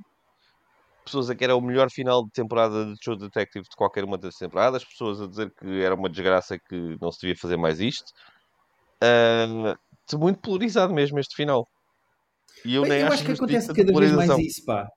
pessoas 1.05 1.25
a 1.25 1.27
dizer 1.27 1.37
que 1.37 1.43
era 1.43 1.55
o 1.55 1.61
melhor 1.61 1.89
final 1.91 2.25
de 2.25 2.31
temporada 2.31 2.85
de 2.85 2.95
True 2.99 3.17
Detective 3.17 3.63
de 3.63 3.75
qualquer 3.75 4.03
uma 4.03 4.17
das 4.17 4.35
temporadas, 4.35 4.83
pessoas 4.83 5.21
a 5.21 5.27
dizer 5.27 5.53
que 5.53 5.81
era 5.81 5.93
uma 5.93 6.09
desgraça 6.09 6.57
que 6.57 6.97
não 6.99 7.11
se 7.11 7.21
devia 7.21 7.37
fazer 7.37 7.57
mais 7.57 7.79
isto. 7.79 8.11
Uh, 9.03 10.17
muito 10.17 10.39
polarizado 10.39 10.93
mesmo 10.93 11.19
este 11.19 11.35
final. 11.35 11.67
E 12.63 12.75
eu, 12.75 12.83
nem 12.83 13.01
eu 13.01 13.07
acho, 13.07 13.15
acho 13.15 13.25
que 13.25 13.31
acontece 13.31 13.73
cada 13.73 13.99
vez 13.99 14.11
mais 14.11 14.39
isso, 14.39 14.65
pá. 14.65 14.89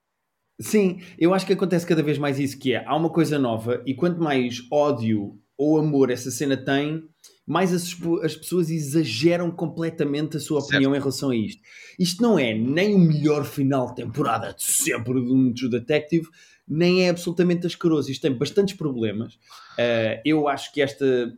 Sim, 0.61 1.01
eu 1.19 1.33
acho 1.33 1.47
que 1.47 1.53
acontece 1.53 1.87
cada 1.87 2.03
vez 2.03 2.19
mais 2.19 2.39
isso, 2.39 2.59
que 2.59 2.75
é, 2.75 2.85
há 2.85 2.97
uma 2.97 3.11
coisa 3.11 3.39
nova 3.39 3.83
e 3.87 3.95
quanto 3.95 4.21
mais 4.21 4.67
ódio 4.71 5.39
ou 5.57 5.79
amor 5.79 6.11
essa 6.11 6.31
cena 6.31 6.57
tem, 6.57 7.05
mais 7.47 7.73
as, 7.73 7.97
as 8.23 8.37
pessoas 8.37 8.71
exageram 8.71 9.51
completamente 9.51 10.37
a 10.37 10.41
sua 10.41 10.61
opinião 10.61 10.93
certo. 10.93 10.97
em 10.97 10.99
relação 10.99 11.31
a 11.31 11.37
isto. 11.37 11.63
Isto 11.99 12.23
não 12.23 12.39
é 12.39 12.55
nem 12.55 12.95
o 12.95 12.99
melhor 12.99 13.45
final 13.45 13.89
de 13.89 13.97
temporada 13.97 14.53
de 14.53 14.63
sempre 14.63 15.15
de 15.15 15.33
um 15.33 15.53
True 15.53 15.71
Detective, 15.71 16.29
nem 16.67 17.05
é 17.05 17.09
absolutamente 17.09 17.67
asqueroso. 17.67 18.11
Isto 18.11 18.23
tem 18.23 18.33
bastantes 18.33 18.77
problemas. 18.77 19.35
Uh, 19.35 20.21
eu 20.25 20.47
acho 20.47 20.73
que 20.73 20.83
esta 20.83 21.33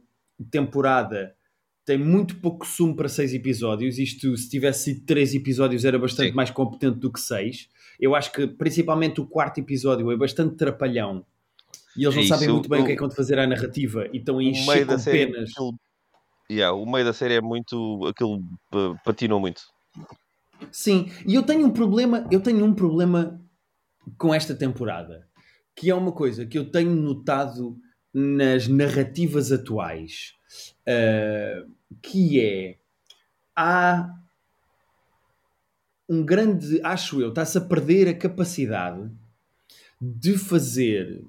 temporada 0.51 1.35
tem 1.85 1.97
muito 1.97 2.37
pouco 2.37 2.67
sumo 2.67 2.97
para 2.97 3.09
seis 3.09 3.33
episódios. 3.33 3.99
Isto, 3.99 4.37
se 4.37 4.51
tivesse 4.51 4.85
sido 4.85 5.07
três 5.07 5.35
episódios, 5.35 5.85
era 5.85 5.99
bastante 5.99 6.31
Sim. 6.31 6.35
mais 6.35 6.51
competente 6.51 6.99
do 6.99 7.13
que 7.13 7.21
seis. 7.21 7.69
Eu 8.01 8.15
acho 8.15 8.33
que, 8.33 8.47
principalmente, 8.47 9.21
o 9.21 9.27
quarto 9.27 9.59
episódio 9.59 10.11
é 10.11 10.17
bastante 10.17 10.57
trapalhão. 10.57 11.25
E 11.97 12.05
eles 12.05 12.15
não 12.15 12.23
é 12.23 12.27
sabem 12.27 12.49
muito 12.49 12.69
bem 12.69 12.81
o, 12.81 12.83
o 12.83 12.87
que 12.87 12.93
é 12.93 12.95
que 12.95 13.01
vão 13.01 13.11
fazer 13.11 13.39
à 13.39 13.47
narrativa 13.47 14.07
e 14.13 14.19
estão 14.19 14.39
a 14.39 14.43
encher 14.43 14.87
com 14.87 14.99
penas. 15.03 15.51
Aquilo, 15.51 15.75
yeah, 16.51 16.75
o 16.75 16.91
meio 16.91 17.05
da 17.05 17.13
série 17.13 17.35
é 17.35 17.41
muito. 17.41 18.07
aquilo 18.07 18.43
patinou 19.05 19.41
muito. 19.41 19.63
Sim, 20.71 21.11
e 21.27 21.35
eu 21.35 21.43
tenho 21.43 21.67
um 21.67 21.71
problema, 21.71 22.27
eu 22.31 22.41
tenho 22.41 22.65
um 22.65 22.75
problema 22.75 23.41
com 24.19 24.35
esta 24.35 24.55
temporada, 24.55 25.27
que 25.75 25.91
é 25.91 25.95
uma 25.95 26.13
coisa 26.13 26.47
que 26.47 26.59
eu 26.59 26.71
tenho 26.71 26.95
notado 26.95 27.79
nas 28.13 28.69
narrativas 28.69 29.53
atuais, 29.53 30.35
uh, 30.83 31.71
que 32.03 32.41
é 32.41 32.79
há 33.57 34.15
um 36.11 36.25
grande, 36.25 36.81
acho 36.83 37.23
eu, 37.23 37.29
está-se 37.29 37.57
a 37.57 37.61
perder 37.61 38.09
a 38.09 38.15
capacidade 38.15 39.09
de 40.01 40.37
fazer 40.37 41.25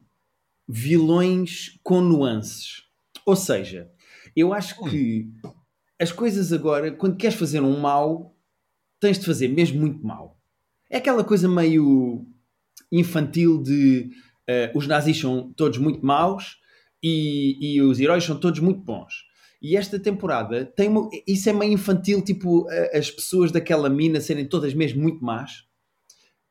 vilões 0.68 1.80
com 1.84 2.02
nuances. 2.02 2.84
Ou 3.24 3.36
seja, 3.36 3.92
eu 4.36 4.52
acho 4.52 4.84
que 4.90 5.30
as 6.00 6.12
coisas 6.12 6.52
agora, 6.52 6.92
quando 6.92 7.16
queres 7.16 7.38
fazer 7.38 7.62
um 7.62 7.80
mal, 7.80 8.36
tens 9.00 9.20
de 9.20 9.26
fazer 9.28 9.50
mesmo 9.50 9.80
muito 9.80 10.04
mal. 10.04 10.36
É 10.90 10.98
aquela 10.98 11.24
coisa 11.24 11.48
meio 11.48 12.26
infantil 12.92 13.62
de 13.62 14.10
uh, 14.50 14.76
os 14.76 14.88
nazis 14.88 15.20
são 15.20 15.54
todos 15.54 15.78
muito 15.78 16.04
maus 16.04 16.58
e, 17.04 17.76
e 17.76 17.82
os 17.84 18.00
heróis 18.00 18.24
são 18.24 18.40
todos 18.40 18.60
muito 18.60 18.82
bons. 18.82 19.26
E 19.62 19.77
esta 19.77 20.00
temporada 20.00 20.65
tem 20.65 20.89
uma, 20.89 21.10
isso 21.27 21.50
é 21.50 21.53
meio 21.53 21.74
infantil, 21.74 22.22
tipo 22.24 22.68
as 22.94 23.12
pessoas 23.12 23.51
daquela 23.51 23.89
mina 23.89 24.20
serem 24.20 24.46
todas 24.46 24.74
mesmo 24.74 25.01
muito 25.01 25.24
más. 25.24 25.70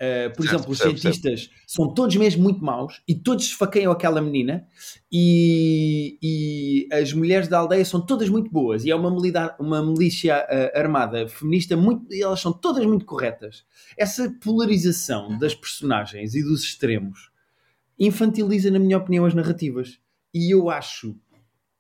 Uh, 0.01 0.35
por 0.35 0.45
certo, 0.45 0.55
exemplo, 0.55 0.73
os 0.73 0.79
certo, 0.79 0.99
cientistas 0.99 1.41
certo. 1.41 1.55
são 1.67 1.93
todos 1.93 2.17
mesmo 2.17 2.43
muito 2.43 2.65
maus 2.65 3.03
e 3.07 3.15
todos 3.15 3.45
esfaqueiam 3.45 3.93
aquela 3.93 4.23
menina 4.23 4.67
e, 5.13 6.17
e, 6.23 6.89
as 6.91 7.13
mulheres 7.13 7.49
da 7.49 7.59
aldeia 7.59 7.85
são 7.85 8.01
todas 8.01 8.31
muito 8.31 8.51
boas 8.51 8.87
e 8.87 8.91
é 8.91 8.97
uma, 8.97 9.11
milida, 9.11 9.55
uma 9.61 9.85
milícia 9.85 10.43
uh, 10.43 10.79
armada 10.79 11.29
feminista 11.29 11.77
muito, 11.77 12.07
elas 12.15 12.41
são 12.41 12.51
todas 12.51 12.87
muito 12.87 13.05
corretas. 13.05 13.63
Essa 13.95 14.35
polarização 14.43 15.39
das 15.39 15.55
personagens 15.55 16.35
e 16.35 16.43
dos 16.43 16.63
extremos 16.63 17.31
infantiliza, 17.99 18.71
na 18.71 18.79
minha 18.79 18.97
opinião, 18.97 19.27
as 19.27 19.35
narrativas. 19.35 20.01
E 20.33 20.51
eu 20.55 20.71
acho 20.71 21.15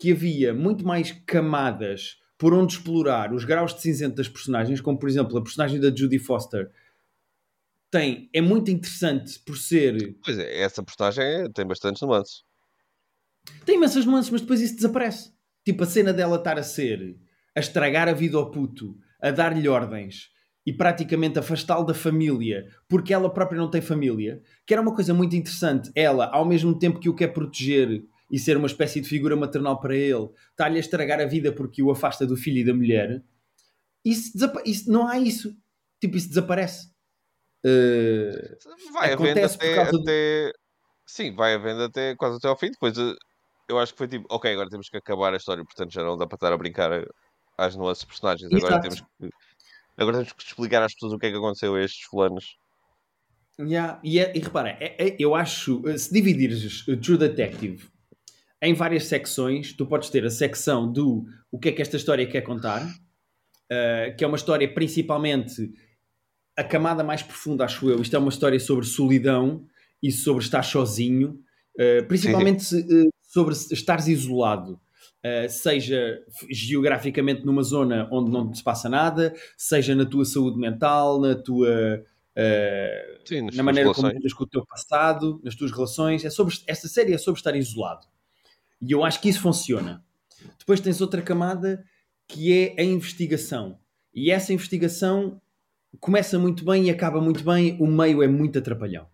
que 0.00 0.12
havia 0.12 0.54
muito 0.54 0.85
mais 0.85 1.12
camadas 1.26 2.19
por 2.38 2.54
onde 2.54 2.73
explorar 2.73 3.35
os 3.35 3.45
graus 3.45 3.75
de 3.75 3.83
cinzento 3.83 4.16
das 4.16 4.28
personagens, 4.28 4.80
como 4.80 4.99
por 4.99 5.09
exemplo 5.09 5.37
a 5.37 5.42
personagem 5.42 5.78
da 5.78 5.95
Judy 5.95 6.19
Foster 6.19 6.71
tem, 7.90 8.30
é 8.33 8.40
muito 8.40 8.71
interessante 8.71 9.38
por 9.40 9.59
ser. 9.59 10.16
Pois 10.25 10.38
é, 10.38 10.62
essa 10.62 10.83
personagem 10.83 11.50
tem 11.52 11.66
bastantes 11.66 12.00
nuances. 12.02 12.45
Tem 13.64 13.76
imensas 13.76 14.07
nuances, 14.07 14.30
mas 14.30 14.40
depois 14.40 14.61
isso 14.61 14.76
desaparece. 14.76 15.33
Tipo 15.64 15.83
a 15.83 15.87
cena 15.87 16.12
dela 16.12 16.37
estar 16.37 16.59
a 16.59 16.62
ser, 16.62 17.19
a 17.54 17.61
estragar 17.61 18.09
a 18.09 18.12
vida 18.12 18.38
ao 18.38 18.50
puto, 18.50 18.97
a 19.21 19.30
dar-lhe 19.30 19.69
ordens 19.69 20.30
e 20.64 20.73
praticamente 20.73 21.38
afastá-lo 21.38 21.85
da 21.85 21.95
família 21.95 22.69
porque 22.88 23.12
ela 23.12 23.33
própria 23.33 23.59
não 23.59 23.71
tem 23.71 23.80
família, 23.80 24.40
que 24.64 24.73
era 24.73 24.83
uma 24.83 24.95
coisa 24.95 25.12
muito 25.12 25.35
interessante. 25.35 25.90
Ela, 25.95 26.30
ao 26.33 26.45
mesmo 26.45 26.78
tempo 26.78 27.00
que 27.00 27.09
o 27.09 27.14
quer 27.14 27.28
proteger 27.28 28.04
e 28.30 28.38
ser 28.38 28.56
uma 28.56 28.66
espécie 28.66 29.00
de 29.00 29.08
figura 29.08 29.34
maternal 29.34 29.80
para 29.80 29.96
ele, 29.96 30.28
está-lhe 30.50 30.76
a 30.76 30.80
estragar 30.80 31.20
a 31.20 31.26
vida 31.26 31.52
porque 31.52 31.82
o 31.82 31.90
afasta 31.90 32.26
do 32.26 32.37
filho 32.37 32.58
e 32.58 32.64
da 32.64 32.72
mulher. 32.72 33.22
Isso, 34.04 34.32
isso 34.64 34.90
não 34.90 35.06
há 35.06 35.18
isso. 35.18 35.54
Tipo, 36.00 36.16
isso 36.16 36.28
desaparece. 36.28 36.88
Uh, 37.64 38.92
vai 38.92 39.12
havendo 39.12 39.44
até, 39.44 39.80
até... 39.82 40.52
Sim, 41.04 41.34
vai 41.34 41.54
havendo 41.54 41.82
até 41.82 42.14
quase 42.14 42.37
até 42.37 42.49
ao 42.49 42.56
fim. 42.56 42.70
Depois 42.70 42.96
eh, 42.96 43.14
eu 43.68 43.78
acho 43.78 43.92
que 43.92 43.99
foi 43.99 44.08
tipo, 44.08 44.26
ok, 44.30 44.50
agora 44.52 44.70
temos 44.70 44.88
que 44.88 44.96
acabar 44.96 45.34
a 45.34 45.37
história, 45.37 45.64
portanto 45.64 45.92
já 45.92 46.02
não 46.02 46.16
dá 46.16 46.26
para 46.26 46.37
estar 46.37 46.52
a 46.52 46.56
brincar 46.56 47.04
às 47.58 47.76
nuances 47.76 48.04
personagens. 48.04 48.50
Agora 48.52 48.80
temos, 48.80 49.00
que, 49.00 49.30
agora 49.99 50.18
temos 50.18 50.32
que 50.32 50.42
explicar 50.42 50.82
às 50.82 50.94
pessoas 50.94 51.12
o 51.12 51.18
que 51.18 51.26
é 51.26 51.30
que 51.30 51.37
aconteceu 51.37 51.75
a 51.75 51.82
estes 51.82 52.04
fulanos. 52.04 52.56
Yeah. 53.58 54.00
E, 54.02 54.18
é, 54.18 54.34
e 54.34 54.40
repara, 54.40 54.70
é, 54.80 54.96
é, 54.99 55.16
eu 55.18 55.34
acho, 55.34 55.87
eh, 55.87 55.99
se 55.99 56.10
dividires 56.10 56.87
True 57.02 57.18
Detective 57.18 57.90
em 58.62 58.75
várias 58.75 59.05
secções, 59.05 59.73
tu 59.73 59.87
podes 59.87 60.11
ter 60.11 60.25
a 60.25 60.31
secção 60.31 60.90
do 60.90 61.25
o 61.50 61.59
que 61.59 61.71
é 61.71 61.73
que 61.73 61.81
esta 61.81 61.97
história 61.97 62.26
quer 62.26 62.43
contar, 62.43 62.85
uh, 62.85 64.17
que 64.17 64.23
é 64.23 64.26
uma 64.26 64.37
história 64.37 64.73
principalmente 64.73 65.73
a 66.57 66.62
camada 66.62 67.02
mais 67.02 67.23
profunda, 67.23 67.64
acho 67.64 67.88
eu. 67.88 68.02
Isto 68.02 68.17
é 68.17 68.19
uma 68.19 68.29
história 68.29 68.61
sobre 68.61 68.85
solidão 68.85 69.64
e 70.02 70.12
sobre 70.12 70.45
estar 70.45 70.62
sozinho, 70.62 71.40
uh, 71.76 72.07
principalmente 72.07 72.75
uh, 72.75 73.09
sobre 73.23 73.55
estares 73.55 74.07
isolado. 74.07 74.81
Seja 75.50 76.19
geograficamente 76.50 77.45
numa 77.45 77.62
zona 77.62 78.09
onde 78.11 78.31
não 78.31 78.55
se 78.55 78.64
passa 78.64 78.88
nada, 78.88 79.35
seja 79.55 79.95
na 79.95 80.07
tua 80.07 80.25
saúde 80.25 80.59
mental, 80.59 81.21
na 81.21 81.35
tua 81.35 82.02
Sim, 83.26 83.49
na 83.52 83.62
maneira 83.62 83.90
relações. 83.90 83.97
como 83.97 84.14
lidas 84.14 84.33
com 84.33 84.45
o 84.45 84.47
teu 84.47 84.64
passado, 84.64 85.38
nas 85.45 85.55
tuas 85.55 85.73
relações. 85.73 86.25
É 86.25 86.31
sobre, 86.31 86.55
esta 86.67 86.88
série 86.88 87.12
é 87.12 87.19
sobre 87.19 87.38
estar 87.38 87.55
isolado. 87.55 88.07
E 88.80 88.92
eu 88.92 89.04
acho 89.04 89.20
que 89.20 89.28
isso 89.28 89.40
funciona. 89.40 90.04
Depois 90.58 90.80
tens 90.80 91.00
outra 91.00 91.20
camada 91.22 91.84
que 92.26 92.52
é 92.52 92.80
a 92.80 92.84
investigação. 92.84 93.78
E 94.14 94.30
essa 94.30 94.52
investigação 94.52 95.40
começa 95.99 96.38
muito 96.38 96.64
bem 96.64 96.84
e 96.84 96.90
acaba 96.90 97.20
muito 97.20 97.44
bem, 97.44 97.76
o 97.80 97.87
meio 97.87 98.22
é 98.22 98.28
muito 98.28 98.58
atrapalhão. 98.58 99.06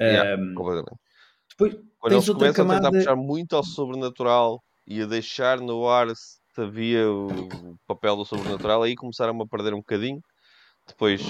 Yeah, 0.00 0.42
um, 0.42 0.54
completamente. 0.54 1.00
Depois, 1.50 1.74
Quando 1.98 2.12
eles 2.12 2.26
começam 2.26 2.52
camada... 2.54 2.88
a 2.88 2.90
tentar 2.90 2.98
puxar 2.98 3.16
muito 3.16 3.56
ao 3.56 3.62
sobrenatural 3.62 4.62
e 4.86 5.02
a 5.02 5.06
deixar 5.06 5.60
no 5.60 5.88
ar 5.88 6.08
se 6.16 6.40
havia 6.56 7.08
o 7.10 7.78
papel 7.86 8.16
do 8.16 8.24
sobrenatural, 8.24 8.82
aí 8.82 8.94
começaram 8.96 9.40
a 9.40 9.46
perder 9.46 9.74
um 9.74 9.78
bocadinho. 9.78 10.20
Depois, 10.88 11.22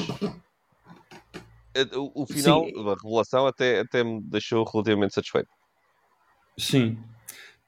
o, 1.94 2.22
o 2.22 2.26
final 2.26 2.64
Sim. 2.64 2.84
da 2.84 2.94
revelação 2.94 3.46
até, 3.46 3.80
até 3.80 4.02
me 4.02 4.20
deixou 4.22 4.64
relativamente 4.64 5.14
satisfeito. 5.14 5.48
Sim. 6.58 6.98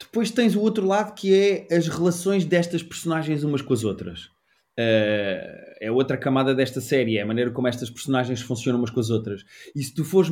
Depois 0.03 0.31
tens 0.31 0.55
o 0.55 0.61
outro 0.61 0.87
lado 0.87 1.15
que 1.15 1.35
é 1.35 1.75
as 1.75 1.89
relações 1.89 2.45
destas 2.45 2.83
personagens 2.83 3.45
umas 3.45 3.63
com 3.63 3.73
as 3.73 3.85
outras. 3.85 4.31
Uh, 4.79 5.73
é 5.81 5.91
outra 5.91 6.17
camada 6.17 6.55
desta 6.55 6.81
série, 6.81 7.19
é 7.19 7.23
a 7.23 7.27
maneira 7.27 7.51
como 7.51 7.69
estas 7.69 7.91
personagens 7.91 8.41
funcionam 8.41 8.81
umas 8.81 8.91
com 8.91 9.01
as 9.01 9.11
outras. 9.11 9.45
E 9.75 9.83
se 9.83 9.95
tu 9.95 10.05
fores, 10.05 10.31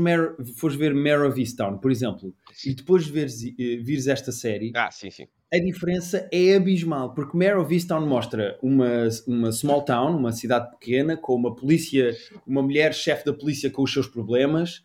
fores 0.56 0.76
ver 0.76 0.94
Mare 0.94 1.28
of 1.28 1.38
Easttown, 1.38 1.78
por 1.78 1.90
exemplo, 1.90 2.34
sim. 2.52 2.70
e 2.70 2.74
depois 2.74 3.06
veres, 3.06 3.42
uh, 3.42 3.82
vires 3.82 4.06
esta 4.06 4.32
série, 4.32 4.72
ah, 4.74 4.90
sim, 4.90 5.10
sim. 5.10 5.26
A 5.52 5.58
diferença 5.58 6.28
é 6.32 6.54
abismal, 6.54 7.12
porque 7.12 7.36
Mare 7.36 7.58
of 7.58 7.74
Easttown 7.74 8.06
mostra 8.06 8.56
uma, 8.62 9.08
uma 9.26 9.50
small 9.50 9.84
town, 9.84 10.16
uma 10.16 10.30
cidade 10.30 10.70
pequena, 10.70 11.16
com 11.16 11.34
uma 11.34 11.54
polícia, 11.54 12.16
uma 12.46 12.62
mulher 12.62 12.94
chefe 12.94 13.24
da 13.24 13.32
polícia 13.32 13.68
com 13.68 13.82
os 13.82 13.92
seus 13.92 14.06
problemas, 14.06 14.84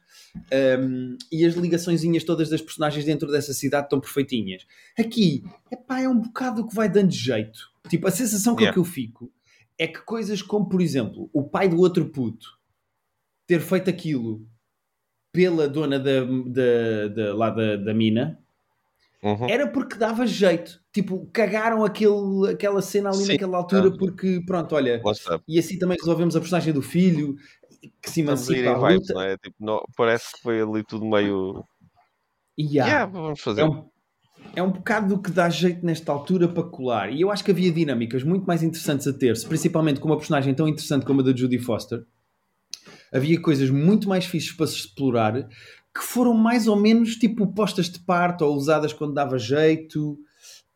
um, 0.79 1.17
e 1.31 1.45
as 1.45 1.53
ligaçõezinhas 1.53 2.23
todas 2.23 2.49
das 2.49 2.61
personagens 2.61 3.05
dentro 3.05 3.31
dessa 3.31 3.53
cidade 3.53 3.85
estão 3.85 3.99
perfeitinhas. 3.99 4.65
Aqui, 4.97 5.43
epá, 5.71 6.01
é 6.01 6.09
um 6.09 6.19
bocado 6.19 6.67
que 6.67 6.75
vai 6.75 6.89
dando 6.89 7.11
jeito. 7.11 7.59
Tipo, 7.87 8.07
a 8.07 8.11
sensação 8.11 8.55
com 8.55 8.61
Yeah. 8.61 8.73
que 8.73 8.79
eu 8.79 8.85
fico 8.85 9.31
é 9.77 9.87
que 9.87 10.01
coisas 10.01 10.41
como, 10.41 10.67
por 10.67 10.81
exemplo, 10.81 11.29
o 11.31 11.43
pai 11.47 11.69
do 11.69 11.77
outro 11.77 12.05
puto 12.09 12.47
ter 13.45 13.59
feito 13.59 13.89
aquilo 13.89 14.47
pela 15.31 15.67
dona 15.69 15.99
da, 15.99 16.23
da, 16.23 17.07
da, 17.13 17.35
lá 17.35 17.49
da, 17.51 17.75
da 17.75 17.93
mina 17.93 18.43
Uhum. 19.23 19.49
era 19.49 19.67
porque 19.67 19.95
dava 19.97 20.25
jeito. 20.27 20.79
Tipo, 20.93 21.27
cagaram 21.33 21.83
aquele, 21.83 22.51
aquela 22.51 22.81
cena 22.81 23.09
ali 23.09 23.17
Sim. 23.25 23.33
naquela 23.33 23.57
altura 23.57 23.89
Ah. 23.93 23.97
porque, 23.97 24.41
pronto, 24.45 24.75
olha, 24.75 25.01
e 25.47 25.57
assim 25.59 25.77
também 25.79 25.97
resolvemos 25.99 26.35
a 26.35 26.39
personagem 26.39 26.73
do 26.73 26.81
filho 26.81 27.35
que 28.01 28.09
se 28.09 28.21
emancipa 28.21 28.59
em 28.59 28.67
à 28.67 28.77
vibes, 28.77 29.09
não 29.09 29.21
é? 29.21 29.37
Tipo, 29.37 29.55
não- 29.59 29.83
parece 29.97 30.31
que 30.33 30.41
foi 30.41 30.61
ali 30.61 30.83
tudo 30.83 31.05
meio. 31.05 31.59
Há. 31.59 32.61
Yeah, 32.61 33.05
vamos 33.05 33.41
fazer. 33.41 33.61
É 33.61 33.65
um, 33.65 33.89
é 34.55 34.63
um 34.63 34.71
bocado 34.71 35.07
do 35.15 35.21
que 35.21 35.29
dá 35.31 35.49
jeito 35.49 35.85
nesta 35.85 36.11
altura 36.11 36.47
para 36.47 36.63
colar. 36.63 37.11
E 37.11 37.19
eu 37.21 37.29
acho 37.31 37.43
que 37.43 37.51
havia 37.51 37.71
dinâmicas 37.71 38.23
muito 38.23 38.45
mais 38.45 38.63
interessantes 38.63 39.05
a 39.07 39.13
ter-se, 39.13 39.45
principalmente 39.45 39.99
com 39.99 40.07
uma 40.07 40.17
personagem 40.17 40.53
tão 40.53 40.67
interessante 40.67 41.05
como 41.05 41.21
a 41.21 41.23
da 41.23 41.35
Judy 41.35 41.59
Foster. 41.59 41.99
Havia 43.13 43.39
coisas 43.41 43.69
muito 43.69 44.07
mais 44.07 44.25
fixes 44.25 44.51
para 44.53 44.67
se 44.67 44.75
explorar 44.77 45.47
que 45.95 46.03
foram 46.03 46.33
mais 46.33 46.67
ou 46.67 46.75
menos 46.75 47.15
tipo 47.15 47.47
postas 47.47 47.89
de 47.89 47.99
parte 47.99 48.43
ou 48.43 48.53
usadas 48.53 48.91
quando 48.91 49.13
dava 49.13 49.39
jeito. 49.39 50.19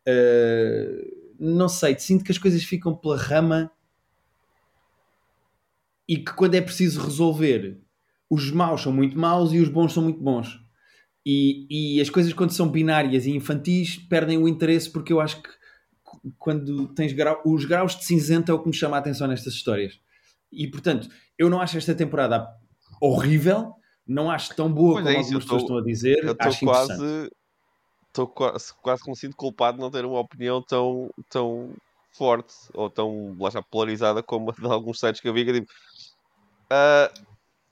Uh, 0.08 1.20
não 1.38 1.68
sei, 1.68 1.98
sinto 1.98 2.24
que 2.24 2.32
as 2.32 2.38
coisas 2.38 2.64
ficam 2.64 2.96
pela 2.96 3.18
rama 3.18 3.70
e 6.08 6.16
que 6.16 6.32
quando 6.32 6.54
é 6.54 6.60
preciso 6.60 7.02
resolver, 7.02 7.78
os 8.28 8.50
maus 8.50 8.82
são 8.82 8.92
muito 8.92 9.18
maus 9.18 9.52
e 9.52 9.58
os 9.58 9.68
bons 9.68 9.92
são 9.92 10.02
muito 10.02 10.20
bons. 10.20 10.58
E, 11.24 11.66
e 11.70 12.00
as 12.00 12.08
coisas 12.08 12.32
quando 12.32 12.52
são 12.52 12.68
binárias 12.68 13.26
e 13.26 13.30
infantis 13.30 13.96
perdem 13.96 14.38
o 14.38 14.48
interesse 14.48 14.90
porque 14.90 15.12
eu 15.12 15.20
acho 15.20 15.42
que 15.42 15.50
quando 16.38 16.88
tens 16.94 17.12
grau, 17.12 17.40
os 17.44 17.64
graus 17.66 17.94
de 17.94 18.04
cinzento 18.04 18.50
é 18.50 18.54
o 18.54 18.58
que 18.58 18.68
me 18.68 18.74
chama 18.74 18.96
a 18.96 19.00
atenção 19.00 19.28
nestas 19.28 19.52
histórias. 19.52 20.00
E 20.50 20.66
portanto, 20.66 21.08
eu 21.38 21.50
não 21.50 21.60
acho 21.60 21.76
esta 21.76 21.94
temporada 21.94 22.48
horrível, 23.00 23.74
não 24.10 24.30
acho 24.30 24.54
tão 24.54 24.72
boa 24.72 24.94
Pois 24.94 25.04
como 25.04 25.16
é 25.16 25.20
isso, 25.20 25.28
algumas 25.34 25.44
tô- 25.44 25.46
pessoas 25.46 25.62
estão 25.62 25.78
a 25.78 25.82
dizer. 25.82 26.24
Eu 26.24 26.32
estou 26.32 26.68
quase. 26.68 27.30
Quase, 28.34 28.74
quase 28.82 29.02
que 29.04 29.10
me 29.10 29.16
sinto 29.16 29.36
culpado 29.36 29.76
de 29.76 29.82
não 29.82 29.90
ter 29.90 30.04
uma 30.04 30.18
opinião 30.18 30.60
tão, 30.60 31.08
tão 31.30 31.72
forte 32.12 32.52
ou 32.74 32.90
tão 32.90 33.36
lá 33.38 33.48
está, 33.48 33.62
polarizada 33.62 34.20
como 34.20 34.50
a 34.50 34.52
de 34.52 34.66
alguns 34.66 34.98
sites 34.98 35.20
que 35.20 35.28
eu 35.28 35.32
vi. 35.32 35.44
Que 35.44 35.50
é 35.52 35.54
tipo, 35.54 35.72
ah, 36.70 37.08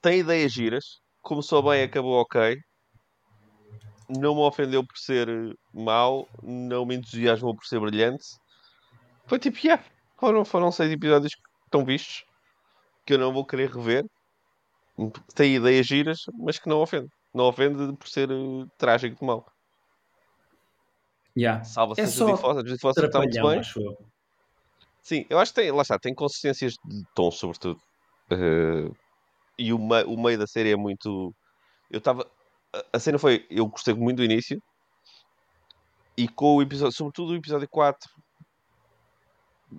tem 0.00 0.20
ideias 0.20 0.52
giras, 0.52 0.84
começou 1.22 1.60
bem, 1.60 1.82
acabou 1.82 2.20
ok. 2.20 2.56
Não 4.08 4.36
me 4.36 4.40
ofendeu 4.42 4.86
por 4.86 4.96
ser 4.96 5.28
mau, 5.74 6.26
não 6.42 6.86
me 6.86 6.94
entusiasmou 6.94 7.54
por 7.54 7.66
ser 7.66 7.80
brilhante. 7.80 8.24
Foi 9.26 9.38
tipo, 9.40 9.58
yeah, 9.62 9.84
foram, 10.18 10.44
foram 10.44 10.70
seis 10.70 10.90
episódios 10.92 11.34
que 11.34 11.42
estão 11.64 11.84
vistos, 11.84 12.24
que 13.04 13.14
eu 13.14 13.18
não 13.18 13.32
vou 13.32 13.44
querer 13.44 13.70
rever. 13.70 14.06
Tem 15.34 15.54
ideias 15.56 15.86
giras, 15.86 16.18
mas 16.38 16.58
que 16.58 16.68
não 16.68 16.80
ofende. 16.80 17.08
Não 17.32 17.44
ofende 17.44 17.92
por 17.96 18.08
ser 18.08 18.30
eh, 18.30 18.66
trágico 18.76 19.16
de 19.18 19.24
mau. 19.24 19.46
Yeah. 21.36 21.62
Salva-se 21.64 22.00
É 22.00 22.04
a 22.04 22.06
Foster. 22.08 22.50
A 22.50 22.54
Judy 22.66 22.78
Foster 22.80 23.04
está 23.04 23.18
muito 23.18 23.32
bem. 23.42 23.62
eu. 23.76 23.98
Sim, 25.02 25.24
eu 25.30 25.38
acho 25.38 25.52
que 25.54 25.60
tem, 25.60 25.70
lá 25.70 25.82
está, 25.82 25.98
tem 25.98 26.14
consistências 26.14 26.72
de 26.84 27.04
tom, 27.14 27.30
sobretudo. 27.30 27.80
Eh, 28.30 28.90
e 29.58 29.72
o, 29.72 29.78
me- 29.78 30.04
o 30.04 30.16
meio 30.20 30.38
da 30.38 30.46
série 30.46 30.72
é 30.72 30.76
muito. 30.76 31.32
Eu 31.90 31.98
estava. 31.98 32.28
a- 32.74 32.84
A 32.94 32.98
cena 32.98 33.18
foi. 33.18 33.46
Eu 33.50 33.66
gostei 33.68 33.94
muito 33.94 34.16
do 34.18 34.24
início. 34.24 34.60
E 36.16 36.26
com 36.26 36.56
o 36.56 36.62
episódio, 36.62 36.96
sobretudo 36.96 37.32
o 37.32 37.36
episódio 37.36 37.68
4, 37.68 38.10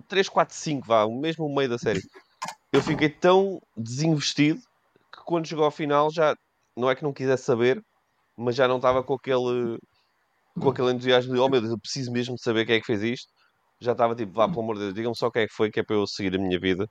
3, 0.08 0.28
4, 0.30 0.54
5, 0.56 0.86
vá, 0.86 1.06
mesmo 1.06 1.44
o 1.44 1.54
meio 1.54 1.68
da 1.68 1.76
série. 1.78 2.00
Eu 2.72 2.80
fiquei 2.82 3.10
tão 3.10 3.60
desinvestido 3.76 4.58
quando 5.30 5.46
chegou 5.46 5.64
ao 5.64 5.70
final 5.70 6.10
já. 6.10 6.34
Não 6.76 6.90
é 6.90 6.94
que 6.96 7.04
não 7.04 7.12
quisesse 7.12 7.44
saber, 7.44 7.80
mas 8.36 8.56
já 8.56 8.66
não 8.66 8.76
estava 8.76 9.02
com 9.02 9.14
aquele. 9.14 9.78
Com 10.60 10.68
aquele 10.70 10.90
entusiasmo 10.90 11.32
de, 11.32 11.38
oh 11.38 11.48
meu 11.48 11.60
Deus, 11.60 11.72
eu 11.72 11.78
preciso 11.78 12.10
mesmo 12.10 12.34
de 12.34 12.42
saber 12.42 12.66
quem 12.66 12.76
é 12.76 12.80
que 12.80 12.86
fez 12.86 13.02
isto. 13.02 13.28
Já 13.80 13.92
estava 13.92 14.14
tipo, 14.14 14.32
vá, 14.32 14.48
pelo 14.48 14.62
amor 14.62 14.74
de 14.74 14.82
Deus, 14.82 14.94
digam-me 14.94 15.16
só 15.16 15.30
quem 15.30 15.42
é 15.42 15.46
que 15.46 15.54
foi, 15.54 15.70
que 15.70 15.80
é 15.80 15.84
para 15.84 15.96
eu 15.96 16.06
seguir 16.06 16.34
a 16.34 16.38
minha 16.38 16.58
vida. 16.58 16.84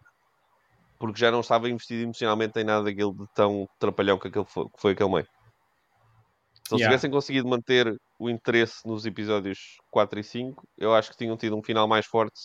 Porque 0.97 1.19
já 1.19 1.29
não 1.29 1.41
estava 1.41 1.69
investido 1.69 2.03
emocionalmente 2.03 2.57
em 2.59 2.63
nada 2.63 2.83
daquilo 2.85 3.13
de 3.13 3.25
tão 3.35 3.67
trapalhão 3.77 4.17
que, 4.17 4.29
aquele 4.29 4.45
foi, 4.45 4.65
que 4.65 4.81
foi 4.81 4.91
aquele 4.93 5.09
meio. 5.09 5.25
Se 5.25 6.73
eles 6.73 6.81
Yeah. 6.81 6.87
tivessem 6.87 7.11
conseguido 7.11 7.47
manter 7.47 7.93
o 8.17 8.29
interesse 8.29 8.87
nos 8.87 9.05
episódios 9.05 9.59
4 9.91 10.19
e 10.19 10.23
5, 10.23 10.63
eu 10.77 10.93
acho 10.93 11.11
que 11.11 11.17
tinham 11.17 11.35
tido 11.37 11.57
um 11.57 11.63
final 11.63 11.87
mais 11.87 12.05
forte. 12.05 12.39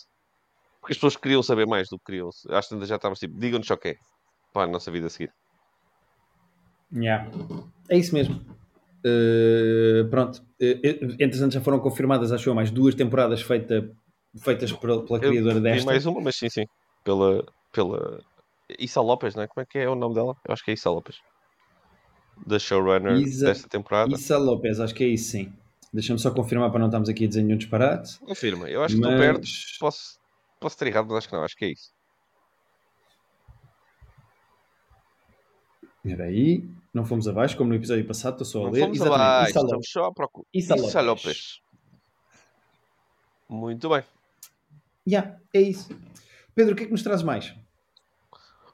Porque 0.81 0.93
as 0.93 0.97
pessoas 0.97 1.15
queriam 1.15 1.41
saber 1.41 1.65
mais 1.65 1.87
do 1.89 1.97
que 1.97 2.05
queriam. 2.05 2.29
Acho 2.49 2.67
que 2.67 2.73
ainda 2.75 2.85
já 2.85 2.95
estávamos 2.97 3.19
tipo, 3.19 3.39
digam-nos 3.39 3.67
só 3.67 3.77
quem 3.77 3.91
é. 3.91 3.95
Para 4.53 4.63
a 4.63 4.71
nossa 4.71 4.91
vida 4.91 5.07
a 5.07 5.09
seguir. 5.09 5.31
Yeah. 6.95 7.29
É 7.89 7.97
isso 7.97 8.13
mesmo. 8.13 8.35
Uh, 9.05 10.07
pronto. 10.09 10.41
Uh, 10.61 11.15
entretanto, 11.19 11.53
já 11.53 11.61
foram 11.61 11.79
confirmadas, 11.79 12.31
acho 12.31 12.49
eu, 12.49 12.55
mais 12.55 12.71
duas 12.71 12.95
temporadas 12.95 13.41
feita, 13.41 13.91
feitas 14.37 14.71
pela, 14.71 15.05
pela 15.05 15.19
Eu 15.19 15.29
criadora 15.29 15.55
vi 15.55 15.61
desta. 15.61 15.85
mais 15.85 16.05
uma, 16.05 16.21
mas 16.21 16.35
sim, 16.35 16.49
sim. 16.49 16.65
Pela, 17.03 17.45
pela 17.71 18.23
Issa 18.79 19.01
Lopes, 19.01 19.35
não 19.35 19.43
é? 19.43 19.47
Como 19.47 19.61
é 19.61 19.65
que 19.65 19.77
é 19.77 19.87
o 19.89 19.95
nome 19.95 20.15
dela? 20.15 20.35
Eu 20.47 20.53
acho 20.53 20.63
que 20.63 20.71
é 20.71 20.73
Issa 20.73 20.89
Lopes. 20.89 21.17
Da 22.47 22.57
showrunner 22.59 23.17
Isa- 23.17 23.47
desta 23.47 23.67
temporada. 23.69 24.13
Issa 24.13 24.37
Lopes, 24.37 24.79
acho 24.79 24.95
que 24.95 25.03
é 25.03 25.07
isso, 25.07 25.31
sim. 25.31 25.53
Deixa-me 25.93 26.19
só 26.19 26.31
confirmar 26.31 26.69
para 26.71 26.79
não 26.79 26.87
estarmos 26.87 27.07
aqui 27.07 27.25
a 27.25 27.27
dizer 27.27 27.43
nenhum 27.43 27.57
disparate. 27.57 28.19
Confirma. 28.19 28.69
Eu 28.69 28.83
acho 28.83 28.95
que 28.95 29.01
mas... 29.01 29.13
tu 29.13 29.17
perdes. 29.17 29.77
Posso, 29.79 30.19
posso 30.59 30.77
ter 30.77 30.87
errado, 30.87 31.05
mas 31.07 31.17
acho 31.19 31.29
que 31.29 31.35
não. 31.35 31.43
Acho 31.43 31.55
que 31.55 31.65
é 31.65 31.71
isso. 31.71 31.94
Espera 36.05 36.25
aí, 36.25 36.63
não 36.93 37.03
fomos 37.03 37.27
abaixo, 37.27 37.57
como 37.57 37.69
no 37.69 37.75
episódio 37.75 38.05
passado, 38.05 38.33
estou 38.33 38.45
só 38.45 38.59
a 38.59 38.63
Não 38.65 38.71
ler. 38.71 38.81
fomos 38.81 38.97
Exatamente, 38.97 39.21
abaixo. 39.23 39.49
Issa 39.49 39.59
Estamos 39.59 39.71
Lopes. 39.73 39.89
só 39.91 40.05
à 40.05 40.13
procura. 40.13 40.47
Issa 40.53 40.75
Issa 40.75 41.01
Lopes. 41.01 41.25
Lopes. 41.25 41.59
Muito 43.49 43.89
bem. 43.89 44.03
Yeah, 45.07 45.37
é 45.53 45.61
isso. 45.61 45.89
Pedro, 46.53 46.73
o 46.73 46.75
que 46.75 46.83
é 46.83 46.85
que 46.85 46.91
nos 46.91 47.03
traz 47.03 47.21
mais? 47.23 47.53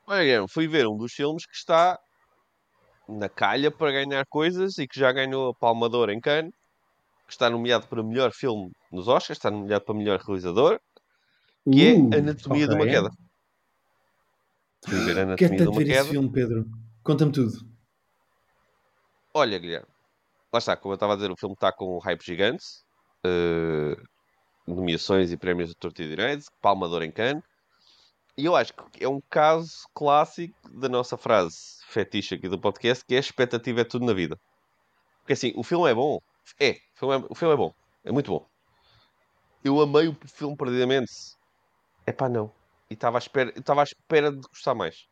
Olha, 0.07 0.21
Guilherme, 0.23 0.47
fui 0.49 0.67
ver 0.67 0.87
um 0.87 0.97
dos 0.97 1.13
filmes 1.13 1.45
que 1.45 1.55
está 1.55 1.99
na 3.07 3.27
calha 3.29 3.69
para 3.71 3.91
ganhar 3.91 4.25
coisas 4.27 4.77
e 4.77 4.87
que 4.87 4.99
já 4.99 5.11
ganhou 5.11 5.49
a 5.49 5.53
Palma 5.53 5.89
de 5.89 5.95
Ouro 5.95 6.11
em 6.11 6.19
Cannes, 6.19 6.53
que 7.25 7.31
está 7.33 7.49
nomeado 7.49 7.87
para 7.87 8.03
melhor 8.03 8.31
filme 8.31 8.71
nos 8.91 9.07
Oscars, 9.07 9.37
está 9.37 9.49
nomeado 9.51 9.83
para 9.85 9.95
melhor 9.95 10.19
realizador, 10.19 10.79
que 11.71 11.93
Uh, 11.93 12.09
é 12.13 12.17
Anatomia 12.19 12.67
de 12.67 12.75
uma. 12.75 12.85
Queda. 12.85 13.09
Fui 14.85 14.97
ver 14.99 15.05
Quero 15.15 15.19
Anatomia 15.21 15.57
de 15.61 15.67
uma 15.67 15.77
ver 15.77 15.83
esse 15.89 15.91
Queda. 15.99 16.09
filme, 16.09 16.31
Pedro. 16.31 16.65
Conta-me 17.03 17.31
tudo. 17.31 17.65
Olha, 19.33 19.57
Guilherme, 19.57 19.87
lá 20.51 20.59
está, 20.59 20.75
como 20.75 20.93
eu 20.93 20.95
estava 20.95 21.13
a 21.13 21.15
dizer, 21.15 21.31
o 21.31 21.37
filme 21.37 21.53
está 21.53 21.71
com 21.71 21.95
um 21.95 21.99
hype 21.99 22.23
gigante, 22.23 22.65
eh, 23.23 23.95
nomeações 24.67 25.31
e 25.31 25.37
prémios 25.37 25.69
de 25.69 25.75
torto 25.75 26.01
e 26.01 26.07
direito, 26.07 26.45
Palma 26.61 26.87
de 26.87 26.93
Ouro 26.93 27.05
em 27.05 27.11
Cannes, 27.11 27.43
e 28.37 28.45
eu 28.45 28.55
acho 28.55 28.73
que 28.73 29.03
é 29.03 29.07
um 29.07 29.21
caso 29.29 29.87
clássico 29.93 30.55
da 30.69 30.87
nossa 30.89 31.17
frase 31.17 31.55
fetiche 31.87 32.35
aqui 32.35 32.47
do 32.47 32.59
podcast, 32.59 33.03
que 33.05 33.13
é 33.13 33.17
a 33.17 33.19
expectativa 33.19 33.81
é 33.81 33.83
tudo 33.83 34.05
na 34.05 34.13
vida. 34.13 34.39
Porque 35.19 35.33
assim, 35.33 35.53
o 35.55 35.63
filme 35.63 35.89
é 35.89 35.93
bom, 35.93 36.19
é, 36.59 36.71
o 36.71 36.99
filme 36.99 37.15
é, 37.15 37.27
o 37.29 37.35
filme 37.35 37.53
é 37.53 37.57
bom, 37.57 37.73
é 38.03 38.11
muito 38.11 38.31
bom. 38.31 38.45
Eu 39.63 39.79
amei 39.79 40.07
o 40.07 40.17
filme 40.27 40.55
perdidamente, 40.55 41.11
é 42.05 42.11
pá, 42.11 42.27
não. 42.27 42.51
E 42.89 42.93
estava 42.93 43.17
à 43.17 43.19
espera, 43.19 43.53
estava 43.55 43.81
à 43.81 43.83
espera 43.83 44.31
de 44.31 44.41
gostar 44.41 44.75
mais. 44.75 45.07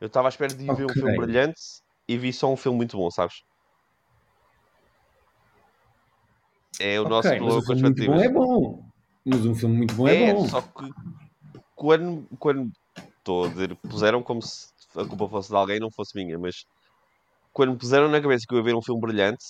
Eu 0.00 0.06
estava 0.08 0.28
à 0.28 0.30
espera 0.30 0.52
de 0.54 0.64
ir 0.64 0.74
ver 0.74 0.86
um 0.86 0.92
filme 0.92 1.16
brilhante 1.16 1.60
e 2.08 2.16
vi 2.18 2.32
só 2.32 2.52
um 2.52 2.56
filme 2.56 2.78
muito 2.78 2.96
bom, 2.96 3.10
sabes? 3.10 3.34
É 6.80 7.00
o 7.00 7.08
nosso 7.08 7.28
ok, 7.28 7.40
mas 7.40 7.64
problema 7.64 7.64
com 7.64 7.72
as 7.72 8.06
bom 8.06 8.22
é 8.22 8.28
bom. 8.28 8.88
Mas 9.24 9.46
um 9.46 9.54
filme 9.54 9.76
muito 9.78 9.94
bom 9.94 10.08
é, 10.08 10.14
É, 10.14 10.32
bom. 10.32 10.48
só 10.48 10.60
que 10.60 10.90
quando, 11.74 12.28
quando 12.38 12.70
estou 13.18 13.46
a 13.46 13.48
dizer, 13.50 13.78
puseram 13.88 14.22
como 14.22 14.42
se 14.42 14.68
a 14.96 15.06
culpa 15.06 15.28
fosse 15.28 15.48
de 15.50 15.56
alguém 15.56 15.76
e 15.76 15.80
não 15.80 15.90
fosse 15.92 16.16
minha, 16.16 16.38
mas 16.38 16.64
quando 17.52 17.72
me 17.72 17.78
puseram 17.78 18.08
na 18.08 18.20
cabeça 18.20 18.44
que 18.48 18.54
eu 18.54 18.58
ia 18.58 18.64
ver 18.64 18.74
um 18.74 18.82
filme 18.82 19.00
brilhante 19.00 19.44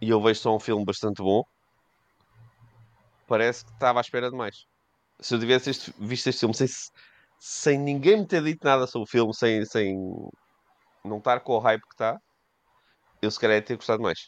e 0.00 0.08
eu 0.10 0.22
vejo 0.22 0.40
só 0.40 0.56
um 0.56 0.60
filme 0.60 0.84
bastante 0.84 1.22
bom, 1.22 1.42
parece 3.26 3.64
que 3.64 3.70
estava 3.72 4.00
à 4.00 4.02
espera 4.02 4.30
de 4.30 4.36
mais. 4.36 4.56
Se 5.20 5.34
eu 5.34 5.40
tivesse 5.40 5.70
este- 5.70 5.92
visto 5.98 6.28
este 6.28 6.40
filme 6.40 6.54
sem, 6.54 6.66
sem 7.48 7.78
ninguém 7.78 8.18
me 8.20 8.26
ter 8.26 8.42
dito 8.42 8.64
nada 8.64 8.86
sobre 8.88 9.04
o 9.04 9.10
filme, 9.10 9.34
sem, 9.34 9.64
sem 9.64 9.94
não 11.04 11.18
estar 11.18 11.40
com 11.40 11.54
o 11.54 11.58
hype 11.58 11.80
que 11.80 11.94
está, 11.94 12.18
eu 13.22 13.30
se 13.30 13.38
calhar 13.40 13.56
ia 13.56 13.62
ter 13.64 13.76
gostado 13.76 14.02
mais. 14.02 14.18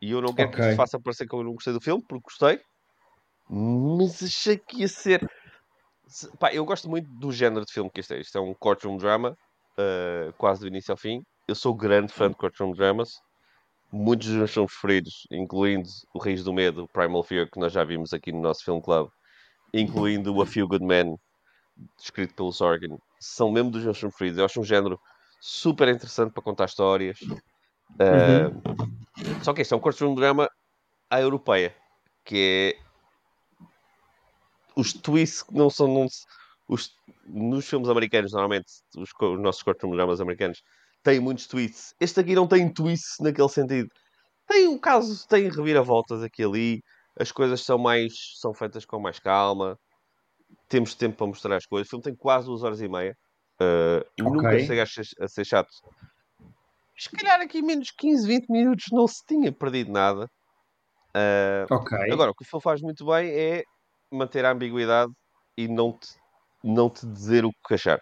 E 0.00 0.10
eu 0.10 0.20
não 0.20 0.34
quero 0.34 0.50
que 0.50 0.56
Ok. 0.56 0.66
isto 0.68 0.76
faça 0.76 1.00
parecer 1.00 1.26
que 1.26 1.34
eu 1.34 1.42
não 1.42 1.54
gostei 1.54 1.72
do 1.72 1.80
filme, 1.80 2.02
porque 2.06 2.22
gostei. 2.24 2.60
Mas 3.48 4.22
achei 4.22 4.58
que 4.58 4.80
ia 4.80 4.88
ser. 4.88 5.26
se- 6.06 6.30
Pá, 6.38 6.52
eu 6.54 6.64
gosto 6.64 6.88
muito 6.88 7.08
do 7.10 7.32
género 7.32 7.64
de 7.66 7.72
filme 7.72 7.90
que 7.92 8.00
isto 8.00 8.14
é. 8.14 8.20
Isto 8.20 8.38
é 8.38 8.40
um 8.40 8.54
courtroom 8.54 8.96
drama, 8.98 9.32
uh, 9.78 10.32
quase 10.38 10.60
do 10.60 10.68
início 10.68 10.92
ao 10.92 10.98
fim. 10.98 11.22
Eu 11.48 11.54
sou 11.54 11.74
grande 11.76 12.12
fã 12.12 12.30
de 12.30 12.36
courtroom 12.36 12.72
dramas. 12.72 13.10
Muitos 13.92 14.28
dos 14.28 14.36
meus 14.36 14.52
filmes 14.52 14.72
preferidos, 14.72 15.14
incluindo 15.32 15.88
O 16.14 16.20
Reis 16.20 16.44
do 16.44 16.52
Medo, 16.52 16.84
o 16.84 16.88
Primal 16.88 17.24
Fear, 17.24 17.48
que 17.50 17.60
nós 17.60 17.72
já 17.72 17.84
vimos 17.84 18.12
aqui 18.12 18.32
no 18.32 18.40
nosso 18.40 18.64
film 18.64 18.80
club, 18.80 19.08
incluindo 19.80 20.34
o 20.34 20.42
A 20.42 20.46
Few 20.46 20.66
Good 20.66 20.84
Men, 20.84 21.16
escrito 21.98 22.34
pelo 22.34 22.52
Sorkin, 22.52 22.96
são 23.20 23.50
mesmo 23.50 23.70
dos 23.70 23.84
meus 23.84 23.98
preferidos. 23.98 24.38
Eu 24.38 24.44
acho 24.44 24.60
um 24.60 24.64
género 24.64 24.98
super 25.40 25.88
interessante 25.88 26.32
para 26.32 26.42
contar 26.42 26.64
histórias. 26.64 27.18
Uh, 27.92 28.50
Só 29.42 29.52
que 29.52 29.62
este 29.62 29.72
é 29.72 29.76
um 29.76 29.80
courtroom 29.80 30.14
drama 30.14 30.48
à 31.10 31.20
europeia, 31.20 31.74
que 32.24 32.76
é 32.76 32.86
os 34.74 34.92
twists 34.92 35.42
que 35.42 35.54
não 35.54 35.70
são. 35.70 35.86
Não, 35.86 36.06
os, 36.68 36.90
nos 37.26 37.66
filmes 37.68 37.88
americanos, 37.88 38.32
normalmente, 38.32 38.66
os, 38.96 39.10
os 39.20 39.40
nossos 39.40 39.62
courtroom 39.62 39.92
dramas 39.92 40.20
americanos 40.20 40.62
têm 41.02 41.20
muitos 41.20 41.46
twists. 41.46 41.94
Este 42.00 42.20
aqui 42.20 42.34
não 42.34 42.46
tem 42.46 42.72
twists 42.72 43.16
naquele 43.20 43.48
sentido. 43.48 43.88
Tem 44.46 44.66
um 44.68 44.78
caso, 44.78 45.26
tem 45.28 45.48
reviravoltas 45.48 46.22
aqui 46.22 46.42
e 46.42 46.44
ali. 46.44 46.82
As 47.18 47.32
coisas 47.32 47.62
são 47.62 47.78
mais. 47.78 48.12
são 48.36 48.52
feitas 48.54 48.84
com 48.84 49.00
mais 49.00 49.18
calma. 49.18 49.78
Temos 50.68 50.94
tempo 50.94 51.16
para 51.16 51.26
mostrar 51.26 51.56
as 51.56 51.66
coisas. 51.66 51.86
O 51.86 51.90
filme 51.90 52.02
tem 52.04 52.14
quase 52.14 52.46
duas 52.46 52.62
horas 52.62 52.80
e 52.80 52.88
meia. 52.88 53.16
Uh, 53.60 54.04
Nunca 54.22 54.48
Ok. 54.48 54.66
chega 54.66 54.82
a 54.82 54.86
ser, 54.86 55.06
a 55.20 55.28
ser 55.28 55.44
chato. 55.44 55.70
Se 56.98 57.10
calhar 57.10 57.40
aqui 57.40 57.62
menos 57.62 57.90
15, 57.90 58.26
20 58.26 58.48
minutos 58.48 58.86
não 58.90 59.06
se 59.06 59.22
tinha 59.26 59.52
perdido 59.52 59.92
nada. 59.92 60.26
Uh, 61.16 61.74
Ok. 61.74 61.98
Agora, 62.12 62.30
o 62.30 62.34
que 62.34 62.44
o 62.44 62.46
filme 62.46 62.62
faz 62.62 62.80
muito 62.80 63.04
bem 63.06 63.30
é 63.30 63.62
manter 64.10 64.44
a 64.44 64.52
ambiguidade 64.52 65.12
e 65.56 65.68
não 65.68 65.92
te, 65.92 66.08
não 66.62 66.90
te 66.90 67.06
dizer 67.06 67.44
o 67.44 67.50
que 67.66 67.74
achar. 67.74 67.98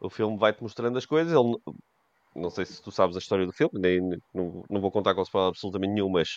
O 0.00 0.08
filme 0.10 0.38
vai-te 0.38 0.62
mostrando 0.62 0.98
as 0.98 1.06
coisas. 1.06 1.32
Ele, 1.32 1.56
não 2.34 2.50
sei 2.50 2.64
se 2.64 2.82
tu 2.82 2.90
sabes 2.90 3.16
a 3.16 3.18
história 3.18 3.46
do 3.46 3.52
filme, 3.52 3.78
nem, 3.78 4.00
não, 4.32 4.62
não 4.68 4.80
vou 4.80 4.90
contar 4.90 5.14
com 5.14 5.22
spoiler 5.22 5.50
absolutamente 5.50 5.92
nenhum, 5.92 6.10
mas 6.10 6.28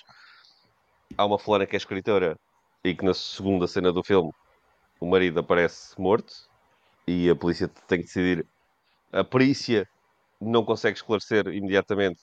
há 1.18 1.26
uma 1.26 1.40
fulana 1.40 1.66
que 1.68 1.76
é 1.76 1.78
escritora 1.78 2.36
e 2.84 2.96
que 2.96 3.06
na 3.06 3.14
segunda 3.14 3.68
cena 3.68 3.92
do 3.94 4.04
filme 4.04 4.32
o 5.02 5.08
marido 5.10 5.40
aparece 5.42 6.00
morto 6.00 6.34
e 7.08 7.30
a 7.30 7.36
polícia 7.36 7.70
tem 7.88 8.00
que 8.00 8.06
decidir. 8.06 8.48
A 9.14 9.24
perícia 9.24 9.86
não 10.42 10.66
consegue 10.66 10.98
esclarecer 10.98 11.48
imediatamente 11.50 12.22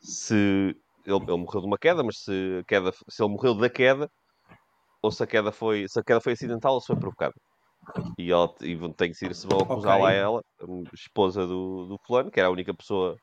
se 0.00 0.34
ele, 1.06 1.24
ele 1.28 1.38
morreu 1.38 1.62
de 1.62 1.66
uma 1.68 1.78
queda, 1.78 2.04
mas 2.04 2.20
se, 2.22 2.64
queda, 2.68 2.92
se 2.92 3.22
ele 3.22 3.32
morreu 3.32 3.54
da 3.56 3.70
queda 3.70 4.10
ou 5.02 5.10
se 5.12 5.22
a 5.22 5.26
queda 5.26 5.52
foi, 5.52 5.86
se 5.88 5.98
a 6.00 6.04
queda 6.04 6.20
foi 6.20 6.32
acidental 6.32 6.74
ou 6.74 6.80
se 6.80 6.86
foi 6.88 6.96
provocada. 6.98 7.34
E, 8.18 8.32
ela, 8.32 8.54
e 8.62 8.76
tem 8.94 9.08
que 9.08 9.14
decidir 9.14 9.34
se 9.34 9.46
vão 9.46 9.62
acusá-la 9.62 10.08
Ok. 10.08 10.10
a 10.10 10.12
ela, 10.12 10.40
a 10.60 10.64
esposa 10.94 11.46
do, 11.46 11.86
do 11.86 11.98
fulano, 12.06 12.30
que 12.30 12.40
era 12.40 12.48
a 12.48 12.52
única 12.52 12.74
pessoa 12.74 13.18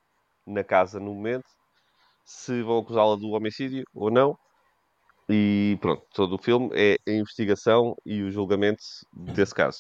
na 0.48 0.64
casa 0.64 1.00
no 1.00 1.14
momento, 1.16 1.46
se 2.26 2.62
vão 2.64 2.80
acusá-la 2.80 3.16
do 3.18 3.30
homicídio 3.32 3.84
ou 3.94 4.12
não. 4.12 4.38
E 5.30 5.78
pronto, 5.82 6.04
todo 6.14 6.36
o 6.36 6.38
filme 6.38 6.70
é 6.74 6.98
a 7.08 7.12
investigação 7.12 7.96
e 8.06 8.22
o 8.22 8.32
julgamento 8.32 8.84
desse 9.12 9.54
caso. 9.54 9.80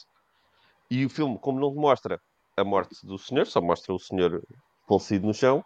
E 0.89 1.05
o 1.05 1.09
filme, 1.09 1.37
como 1.39 1.59
não 1.59 1.73
mostra 1.73 2.19
a 2.57 2.63
morte 2.63 3.05
do 3.05 3.17
senhor, 3.17 3.45
só 3.45 3.61
mostra 3.61 3.93
o 3.93 3.99
senhor 3.99 4.41
falecido 4.87 5.27
no 5.27 5.33
chão, 5.33 5.63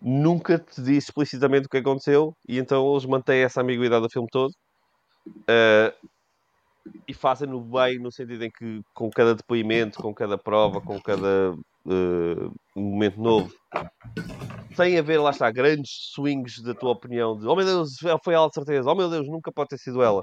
nunca 0.00 0.58
te 0.58 0.82
diz 0.82 1.04
explicitamente 1.04 1.66
o 1.66 1.68
que 1.68 1.78
aconteceu, 1.78 2.34
e 2.48 2.58
então 2.58 2.90
eles 2.92 3.06
mantêm 3.06 3.42
essa 3.42 3.62
ambiguidade 3.62 4.02
do 4.02 4.10
filme 4.10 4.28
todo. 4.30 4.52
Uh, 5.26 6.08
e 7.06 7.12
fazem-no 7.12 7.60
bem 7.60 7.98
no 7.98 8.10
sentido 8.10 8.44
em 8.44 8.50
que 8.50 8.80
com 8.94 9.10
cada 9.10 9.34
depoimento, 9.34 10.02
com 10.02 10.14
cada 10.14 10.38
prova, 10.38 10.80
com 10.80 11.00
cada 11.00 11.52
uh, 11.52 12.54
momento 12.74 13.20
novo, 13.20 13.52
sem 14.74 14.98
haver, 14.98 15.18
lá 15.20 15.30
está, 15.30 15.50
grandes 15.50 15.90
swings 16.14 16.62
da 16.62 16.74
tua 16.74 16.92
opinião 16.92 17.36
de 17.36 17.46
oh 17.46 17.56
meu 17.56 17.64
Deus, 17.66 17.90
foi 18.24 18.34
ela 18.34 18.48
de 18.48 18.54
certeza, 18.54 18.90
oh 18.90 18.94
meu 18.94 19.10
Deus, 19.10 19.26
nunca 19.28 19.52
pode 19.52 19.68
ter 19.70 19.78
sido 19.78 20.02
ela. 20.02 20.22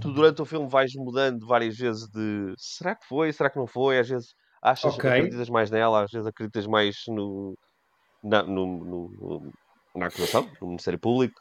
Tu 0.00 0.12
durante 0.12 0.42
o 0.42 0.44
filme 0.46 0.68
vais 0.68 0.92
mudando 0.96 1.46
várias 1.46 1.76
vezes 1.76 2.08
de 2.10 2.54
será 2.58 2.94
que 2.96 3.06
foi, 3.06 3.32
será 3.32 3.50
que 3.50 3.58
não 3.58 3.66
foi, 3.66 3.98
às 3.98 4.08
vezes 4.08 4.34
achas 4.62 4.94
Ok. 4.94 5.04
acreditas 5.06 5.48
mais 5.48 5.70
nela, 5.70 6.04
às 6.04 6.10
vezes 6.10 6.26
acreditas 6.26 6.66
mais 6.66 6.96
no, 7.08 7.56
na, 8.22 8.42
no, 8.44 8.66
no- 8.84 9.52
na 9.96 10.06
acusação, 10.08 10.56
no 10.60 10.68
Ministério 10.68 11.00
Público. 11.00 11.40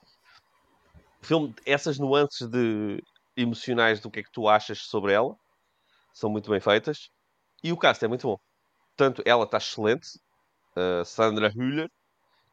O 1.23 1.25
filme, 1.25 1.53
essas 1.65 1.97
nuances 1.99 2.47
de 2.49 3.01
emocionais 3.35 3.99
do 3.99 4.11
que 4.11 4.19
é 4.19 4.23
que 4.23 4.31
tu 4.31 4.47
achas 4.47 4.79
sobre 4.83 5.13
ela 5.13 5.35
são 6.13 6.29
muito 6.31 6.51
bem 6.51 6.59
feitas 6.61 7.09
e 7.63 7.71
o 7.73 7.77
cast 7.79 8.03
é 8.05 8.09
muito 8.09 8.27
bom. 8.27 8.37
Portanto, 8.97 9.23
ela 9.25 9.45
está 9.45 9.57
excelente. 9.59 10.07
A 10.75 11.05
Sandra 11.05 11.49
Hüller, 11.55 11.89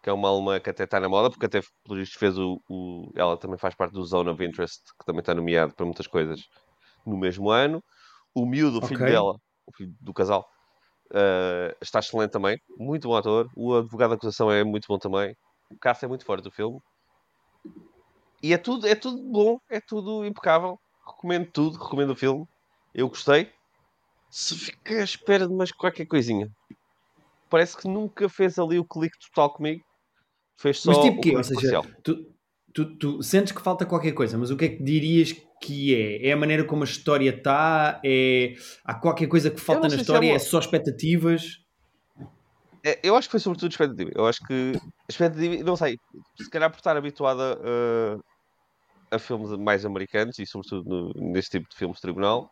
que 0.02 0.10
é 0.10 0.14
uma 0.14 0.28
alemã 0.30 0.60
que 0.60 0.70
até 0.70 0.84
está 0.84 1.00
na 1.00 1.08
moda, 1.08 1.30
porque 1.30 1.46
até, 1.46 1.60
pelo 1.84 1.98
visto, 2.00 2.18
fez 2.18 2.38
o, 2.38 2.60
o- 2.70 3.10
Ela 3.16 3.38
também 3.38 3.58
faz 3.58 3.74
parte 3.76 3.92
do 3.94 4.04
Zone 4.04 4.30
of 4.30 4.44
Interest, 4.44 4.82
que 4.98 5.06
também 5.06 5.20
está 5.20 5.34
nomeado 5.34 5.74
para 5.74 5.86
muitas 5.86 6.06
coisas 6.06 6.40
no 7.06 7.18
mesmo 7.18 7.50
ano. 7.50 7.82
O 8.34 8.46
miúdo, 8.46 8.78
o 8.80 8.82
filho 8.82 9.02
Ok. 9.02 9.06
dela, 9.06 9.34
o 9.66 9.72
filho 9.76 9.94
do 10.00 10.14
casal, 10.14 10.46
eh, 11.14 11.76
está 11.82 12.00
excelente 12.00 12.32
também. 12.32 12.58
Muito 12.78 13.08
bom 13.08 13.16
ator. 13.16 13.48
O 13.56 13.74
advogado 13.76 14.10
da 14.10 14.16
acusação 14.16 14.50
é 14.52 14.64
muito 14.64 14.86
bom 14.88 14.98
também. 14.98 15.34
O 15.70 15.78
cast 15.78 16.04
é 16.04 16.08
muito 16.08 16.24
forte 16.26 16.44
do 16.44 16.52
filme. 16.52 16.78
E 18.42 18.52
é 18.52 18.58
tudo, 18.58 18.86
é 18.86 18.94
tudo 18.94 19.22
bom, 19.30 19.58
é 19.70 19.80
tudo 19.80 20.24
impecável. 20.26 20.78
Recomendo 21.06 21.50
tudo, 21.52 21.78
recomendo 21.78 22.10
o 22.10 22.16
filme. 22.16 22.44
Eu 22.94 23.08
gostei. 23.08 23.50
Se 24.30 24.56
fica 24.56 24.94
à 25.00 25.04
espera 25.04 25.46
de 25.46 25.54
mais 25.54 25.70
qualquer 25.72 26.06
coisinha. 26.06 26.48
Parece 27.50 27.76
que 27.76 27.88
nunca 27.88 28.28
fez 28.28 28.58
ali 28.58 28.78
o 28.78 28.84
clique 28.84 29.16
total 29.28 29.52
comigo. 29.52 29.82
Fez 30.58 30.78
só 30.78 30.92
Mas 30.92 31.02
tipo 31.02 31.18
o 31.18 31.22
quê? 31.22 31.36
Ou 31.36 31.42
seja, 31.44 31.82
tu, 32.02 32.26
tu, 32.72 32.96
tu 32.96 33.22
sentes 33.22 33.52
que 33.52 33.60
falta 33.60 33.84
qualquer 33.84 34.12
coisa, 34.12 34.38
mas 34.38 34.50
o 34.50 34.56
que 34.56 34.64
é 34.64 34.68
que 34.68 34.82
dirias 34.82 35.32
que 35.60 35.94
é? 35.94 36.28
É 36.28 36.32
a 36.32 36.36
maneira 36.36 36.64
como 36.64 36.82
a 36.82 36.86
história 36.86 37.30
está? 37.30 38.00
É... 38.04 38.54
Há 38.84 38.94
qualquer 38.94 39.26
coisa 39.26 39.50
que 39.50 39.60
falta 39.60 39.88
na 39.88 39.94
é 39.94 39.96
história? 39.98 40.28
uma- 40.28 40.36
É 40.36 40.38
só 40.38 40.58
expectativas? 40.58 41.58
É, 42.84 42.98
eu 43.02 43.14
acho 43.16 43.28
que 43.28 43.32
foi 43.32 43.40
sobretudo 43.40 43.70
expectativa. 43.72 44.10
Eu 44.14 44.26
acho 44.26 44.40
que 44.46 44.72
expectativa, 45.08 45.62
não 45.64 45.76
sei, 45.76 45.98
se 46.40 46.48
calhar 46.48 46.70
por 46.70 46.78
estar 46.78 46.96
habituada 46.96 47.58
a, 49.12 49.16
a 49.16 49.18
filmes 49.18 49.50
mais 49.58 49.84
americanos 49.84 50.38
e 50.38 50.46
sobretudo 50.46 50.88
no- 50.88 51.32
neste 51.32 51.58
tipo 51.58 51.68
de 51.68 51.76
filmes 51.76 51.96
de 51.96 52.02
tribunal, 52.02 52.50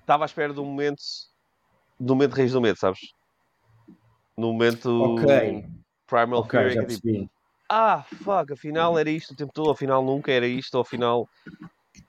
estava 0.00 0.24
à 0.24 0.26
espera 0.26 0.52
de 0.52 0.60
um 0.60 0.64
momento 0.66 1.00
do 1.98 2.14
momento 2.14 2.32
de 2.32 2.36
Reis 2.36 2.52
do 2.52 2.60
Medo, 2.60 2.78
sabes? 2.78 3.00
No 4.36 4.52
momento 4.52 4.88
Ok, 5.14 5.64
Primal 6.06 6.40
ok, 6.40 6.50
Fear, 6.50 6.66
em 6.70 6.74
já 6.74 6.84
que 6.84 6.92
é 6.92 6.96
tipo, 6.96 7.30
ah, 7.70 8.02
fuck, 8.02 8.52
afinal 8.52 8.98
era 8.98 9.10
isto 9.10 9.32
o 9.32 9.36
tempo 9.36 9.52
todo, 9.52 9.70
afinal 9.70 10.04
nunca 10.04 10.30
era 10.30 10.46
isto, 10.46 10.78
afinal 10.78 11.26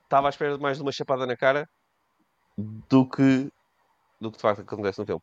estava 0.03 0.27
à 0.27 0.29
espera 0.29 0.55
de 0.55 0.61
mais 0.61 0.77
de 0.77 0.83
uma 0.83 0.91
chapada 0.91 1.25
na 1.25 1.35
cara 1.37 1.67
do 2.57 3.07
que 3.09 3.47
do 4.19 4.31
que 4.31 4.37
de 4.37 4.41
facto 4.41 4.61
acontece 4.61 4.99
no 4.99 5.05
filme. 5.05 5.21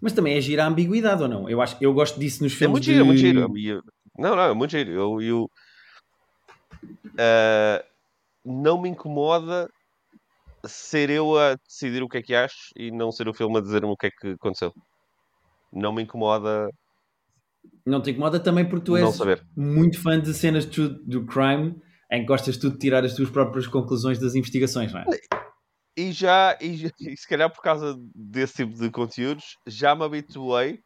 Mas 0.00 0.12
também 0.12 0.36
é 0.36 0.40
gira 0.40 0.64
a 0.64 0.66
ambiguidade 0.66 1.22
ou 1.22 1.28
não? 1.28 1.48
Eu, 1.48 1.60
acho, 1.60 1.76
eu 1.80 1.92
gosto 1.92 2.18
disso 2.18 2.42
nos 2.42 2.52
É 2.52 2.56
filmes 2.56 2.72
muito 2.80 2.84
giro, 2.84 3.00
é 3.00 3.04
muito 3.04 3.20
de- 3.20 3.60
giro. 3.60 3.82
Não, 4.18 4.34
não, 4.36 4.42
é 4.42 4.54
muito 4.54 4.70
giro. 4.70 4.90
Eu, 4.90 5.20
eu, 5.22 5.50
ah, 7.18 7.84
não 8.44 8.80
me 8.80 8.88
incomoda 8.88 9.68
ser 10.66 11.10
eu 11.10 11.38
a 11.38 11.54
decidir 11.54 12.02
o 12.02 12.08
que 12.08 12.18
é 12.18 12.22
que 12.22 12.34
acho 12.34 12.70
e 12.76 12.90
não 12.90 13.10
ser 13.12 13.28
o 13.28 13.34
filme 13.34 13.58
a 13.58 13.60
dizer-me 13.60 13.88
o 13.88 13.96
que 13.96 14.06
é 14.06 14.10
que 14.10 14.28
aconteceu. 14.28 14.72
Não 15.72 15.92
me 15.92 16.02
incomoda 16.02 16.68
Não 17.86 18.00
te 18.02 18.10
incomoda 18.10 18.40
também 18.40 18.68
porque 18.68 18.84
tu 18.86 18.96
és 18.96 19.14
saber. 19.14 19.44
muito 19.56 20.00
fã 20.00 20.20
de 20.20 20.32
cenas 20.34 20.64
de 20.68 20.88
do 21.04 21.24
crime 21.26 21.80
em 22.12 22.20
que 22.22 22.26
gostas 22.26 22.56
tu 22.56 22.70
de 22.70 22.78
tirar 22.78 23.04
as 23.04 23.14
tuas 23.14 23.30
próprias 23.30 23.66
conclusões 23.66 24.18
das 24.18 24.34
investigações, 24.34 24.92
não 24.92 25.00
é? 25.00 25.04
E 25.96 26.12
já, 26.12 26.56
e, 26.60 26.76
já- 26.76 26.90
e 27.00 27.16
se 27.16 27.28
calhar 27.28 27.50
por 27.52 27.62
causa 27.62 27.96
desse 28.14 28.54
tipo 28.64 28.74
de 28.78 28.90
conteúdos, 28.90 29.56
já 29.66 29.94
me 29.94 30.04
habituei 30.04 30.80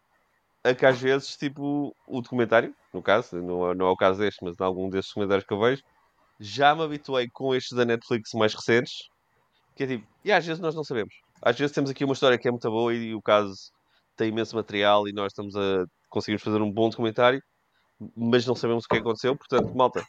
a 0.62 0.74
que 0.74 0.84
às 0.86 0.98
vezes, 0.98 1.36
tipo, 1.36 1.94
o 2.08 2.20
documentário, 2.22 2.74
no 2.92 3.02
caso, 3.02 3.36
não 3.42 3.70
é, 3.70 3.74
não 3.74 3.86
é 3.86 3.90
o 3.90 3.96
caso 3.96 4.18
deste, 4.20 4.42
mas 4.44 4.54
em 4.58 4.64
algum 4.64 4.88
destes 4.88 5.10
documentários 5.12 5.46
que 5.46 5.52
eu 5.52 5.60
vejo, 5.60 5.82
já 6.40 6.74
me 6.74 6.82
habituei 6.82 7.28
com 7.32 7.54
estes 7.54 7.76
da 7.76 7.84
Netflix 7.84 8.30
mais 8.34 8.54
recentes, 8.54 8.92
que 9.76 9.84
é 9.84 9.86
tipo, 9.86 10.06
e 10.24 10.32
às 10.32 10.44
vezes 10.44 10.60
nós 10.60 10.74
não 10.74 10.82
sabemos. 10.84 11.14
Às 11.42 11.58
vezes 11.58 11.74
temos 11.74 11.90
aqui 11.90 12.04
uma 12.04 12.14
história 12.14 12.38
que 12.38 12.48
é 12.48 12.50
muito 12.50 12.68
boa 12.70 12.94
e, 12.94 13.14
o 13.14 13.20
caso 13.22 13.54
tem 14.16 14.28
imenso 14.28 14.56
material 14.56 15.08
e 15.08 15.12
nós 15.12 15.32
estamos 15.32 15.56
a 15.56 15.84
conseguimos 16.14 16.42
fazer 16.42 16.62
um 16.62 16.70
bom 16.70 16.88
documentário, 16.88 17.42
mas 18.16 18.46
não 18.46 18.54
sabemos 18.54 18.84
o 18.84 18.88
que 18.88 18.98
aconteceu, 18.98 19.36
portanto, 19.36 19.74
malta, 19.74 20.04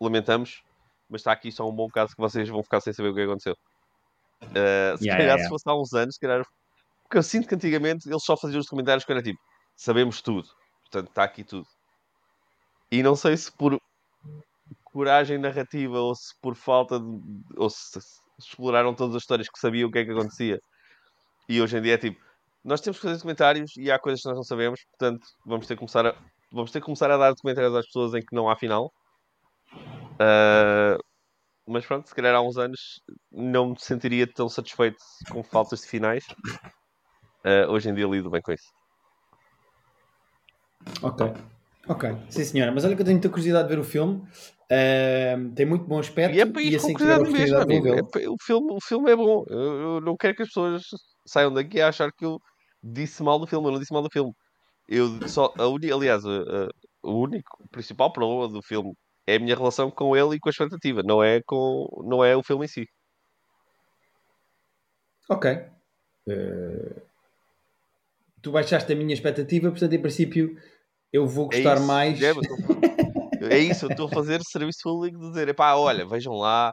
lamentamos, 0.00 0.62
mas 1.08 1.20
está 1.20 1.32
aqui 1.32 1.50
só 1.50 1.68
um 1.68 1.74
bom 1.74 1.88
caso 1.88 2.14
que 2.14 2.22
vocês 2.22 2.48
vão 2.48 2.62
ficar 2.62 2.80
sem 2.80 2.92
saber 2.92 3.08
o 3.08 3.14
que 3.14 3.22
aconteceu. 3.22 3.56
Uh, 4.42 4.96
se 4.98 5.04
Yeah, 5.04 5.16
calhar 5.16 5.20
yeah, 5.20 5.36
se 5.36 5.42
yeah. 5.42 5.48
fosse 5.48 5.68
há 5.68 5.74
uns 5.74 5.92
anos, 5.94 6.14
se 6.14 6.20
calhar... 6.20 6.44
porque 7.02 7.18
eu 7.18 7.22
sinto 7.22 7.48
que 7.48 7.54
antigamente 7.56 8.08
eles 8.08 8.22
só 8.24 8.36
faziam 8.36 8.60
os 8.60 8.66
documentários 8.66 9.04
que 9.04 9.10
era 9.10 9.22
tipo, 9.22 9.40
sabemos 9.76 10.22
tudo, 10.22 10.48
portanto 10.82 11.08
está 11.08 11.24
aqui 11.24 11.42
tudo. 11.42 11.66
E 12.90 13.02
não 13.02 13.16
sei 13.16 13.36
se 13.36 13.50
por 13.50 13.80
coragem 14.84 15.38
narrativa 15.38 15.98
ou 15.98 16.14
se 16.14 16.34
por 16.40 16.54
falta 16.54 17.00
de. 17.00 17.06
ou 17.56 17.68
se 17.68 17.98
exploraram 18.38 18.94
todas 18.94 19.16
as 19.16 19.22
histórias 19.22 19.48
que 19.48 19.58
sabiam 19.58 19.88
o 19.88 19.92
que 19.92 19.98
é 19.98 20.04
que 20.04 20.10
acontecia. 20.10 20.60
E 21.48 21.60
hoje 21.60 21.78
em 21.78 21.82
dia 21.82 21.94
é 21.94 21.98
tipo, 21.98 22.20
nós 22.64 22.80
temos 22.80 22.98
que 22.98 23.02
fazer 23.02 23.16
documentários 23.16 23.76
e 23.76 23.90
há 23.90 23.98
coisas 23.98 24.22
que 24.22 24.28
nós 24.28 24.36
não 24.36 24.44
sabemos, 24.44 24.80
portanto 24.90 25.26
vamos 25.44 25.66
ter 25.66 25.74
que 25.74 25.80
começar 25.80 26.06
a, 26.06 26.14
vamos 26.52 26.70
ter 26.70 26.80
que 26.80 26.84
começar 26.84 27.10
a 27.10 27.16
dar 27.16 27.30
documentários 27.30 27.74
às 27.74 27.86
pessoas 27.86 28.14
em 28.14 28.20
que 28.20 28.34
não 28.34 28.48
há 28.48 28.56
final. 28.56 28.92
Uh, 30.14 30.98
mas 31.66 31.86
pronto, 31.86 32.08
se 32.08 32.14
calhar 32.14 32.34
há 32.34 32.40
uns 32.40 32.56
anos 32.56 33.00
não 33.30 33.70
me 33.70 33.76
sentiria 33.78 34.26
tão 34.26 34.48
satisfeito 34.48 34.98
com 35.30 35.42
faltas 35.42 35.80
de 35.80 35.86
finais. 35.86 36.24
Uh, 37.44 37.70
hoje 37.70 37.88
em 37.88 37.94
dia 37.94 38.06
lido 38.06 38.30
bem 38.30 38.40
com 38.40 38.52
isso. 38.52 38.70
Ok. 41.02 41.32
Ok, 41.88 42.16
sim 42.28 42.44
senhora. 42.44 42.70
Mas 42.70 42.84
olha 42.84 42.94
que 42.94 43.02
eu 43.02 43.04
tenho 43.04 43.16
muita 43.16 43.28
curiosidade 43.28 43.68
de 43.68 43.74
ver 43.74 43.80
o 43.80 43.84
filme. 43.84 44.22
Uh, 44.70 45.54
tem 45.54 45.66
muito 45.66 45.84
bom 45.84 45.98
aspecto. 45.98 46.36
E 46.36 46.40
é 46.40 46.46
para 46.46 46.62
ir 46.62 46.76
assim 46.76 46.92
com 46.92 47.00
curiosidade 47.00 47.32
mesmo, 47.32 47.58
amigo. 47.58 47.88
É, 47.88 48.28
o, 48.28 48.36
filme, 48.40 48.72
o 48.72 48.80
filme 48.80 49.10
é 49.10 49.16
bom. 49.16 49.44
Eu, 49.48 49.60
eu, 49.60 50.00
não 50.00 50.16
quero 50.16 50.34
que 50.34 50.42
as 50.42 50.48
pessoas 50.48 50.82
saiam 51.26 51.52
daqui 51.52 51.80
a 51.80 51.88
achar 51.88 52.10
que 52.12 52.24
eu 52.24 52.38
disse 52.82 53.22
mal 53.22 53.38
do 53.38 53.46
filme. 53.46 53.66
Eu 53.66 53.72
não 53.72 53.80
disse 53.80 53.92
mal 53.92 54.02
do 54.02 54.10
filme. 54.10 54.32
Eu 54.88 55.28
só, 55.28 55.52
a 55.56 55.66
uni, 55.68 55.90
aliás, 55.90 56.24
a, 56.24 56.30
a, 56.30 56.68
o 57.02 57.22
único, 57.22 57.62
o 57.62 57.68
principal 57.68 58.12
problema 58.12 58.48
do 58.48 58.62
filme 58.62 58.92
é 59.26 59.36
a 59.36 59.38
minha 59.38 59.56
relação 59.56 59.90
com 59.90 60.16
ele 60.16 60.36
e 60.36 60.40
com 60.40 60.48
a 60.48 60.50
expectativa. 60.50 61.02
Não 61.02 61.22
é, 61.22 61.40
com, 61.42 61.86
não 62.04 62.24
é 62.24 62.36
o 62.36 62.42
filme 62.42 62.64
em 62.64 62.68
si. 62.68 62.88
Ok. 65.28 65.50
Uh, 66.26 67.00
tu 68.40 68.52
baixaste 68.52 68.92
a 68.92 68.96
minha 68.96 69.14
expectativa, 69.14 69.70
portanto, 69.70 69.92
em 69.92 70.02
princípio 70.02 70.56
eu 71.12 71.26
vou 71.26 71.48
é 71.52 71.56
gostar 71.56 71.72
é 71.72 71.74
isso, 71.76 71.86
mais. 71.86 72.22
É, 72.22 72.32
é, 73.54 73.58
isso, 73.58 73.86
eu 73.86 73.90
estou 73.90 74.06
a 74.06 74.10
fazer 74.10 74.40
serviço 74.42 74.80
público 74.82 75.18
de 75.18 75.28
dizer: 75.28 75.54
pá, 75.54 75.74
olha, 75.74 76.06
vejam 76.06 76.34
lá, 76.34 76.72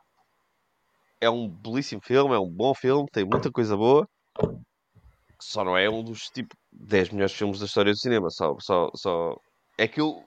é 1.21 1.29
um 1.29 1.47
belíssimo 1.47 2.01
filme, 2.03 2.33
é 2.33 2.39
um 2.39 2.49
bom 2.49 2.73
filme, 2.73 3.07
tem 3.11 3.25
muita 3.25 3.51
coisa 3.51 3.75
boa. 3.75 4.07
Só 5.41 5.63
não 5.63 5.77
é 5.77 5.89
um 5.89 6.03
dos 6.03 6.23
tipo 6.33 6.55
10 6.71 7.09
melhores 7.11 7.33
filmes 7.33 7.59
da 7.59 7.65
história 7.65 7.91
do 7.91 7.97
cinema. 7.97 8.29
Só, 8.29 8.55
só, 8.59 8.89
só... 8.95 9.35
É 9.77 9.87
que 9.87 10.01
eu. 10.01 10.23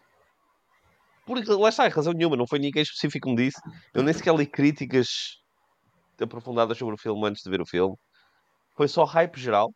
Porque 1.27 1.51
lá 1.53 1.69
está, 1.69 1.87
razão 1.89 2.13
nenhuma, 2.13 2.37
não 2.37 2.47
foi 2.49 2.59
ninguém 2.59 2.83
específico 2.83 3.29
que 3.29 3.35
me 3.35 3.45
disse. 3.45 3.61
Eu 3.95 4.03
nem 4.03 4.13
sequer 4.13 4.35
li 4.35 4.47
críticas 4.47 5.07
aprofundadas 6.21 6.79
sobre 6.79 6.95
o 6.95 6.99
filme 6.99 7.27
antes 7.27 7.43
de 7.43 7.51
ver 7.51 7.61
o 7.61 7.67
filme. 7.67 7.95
Foi 8.77 8.89
só 8.89 9.05
hype 9.05 9.39
geral 9.39 9.71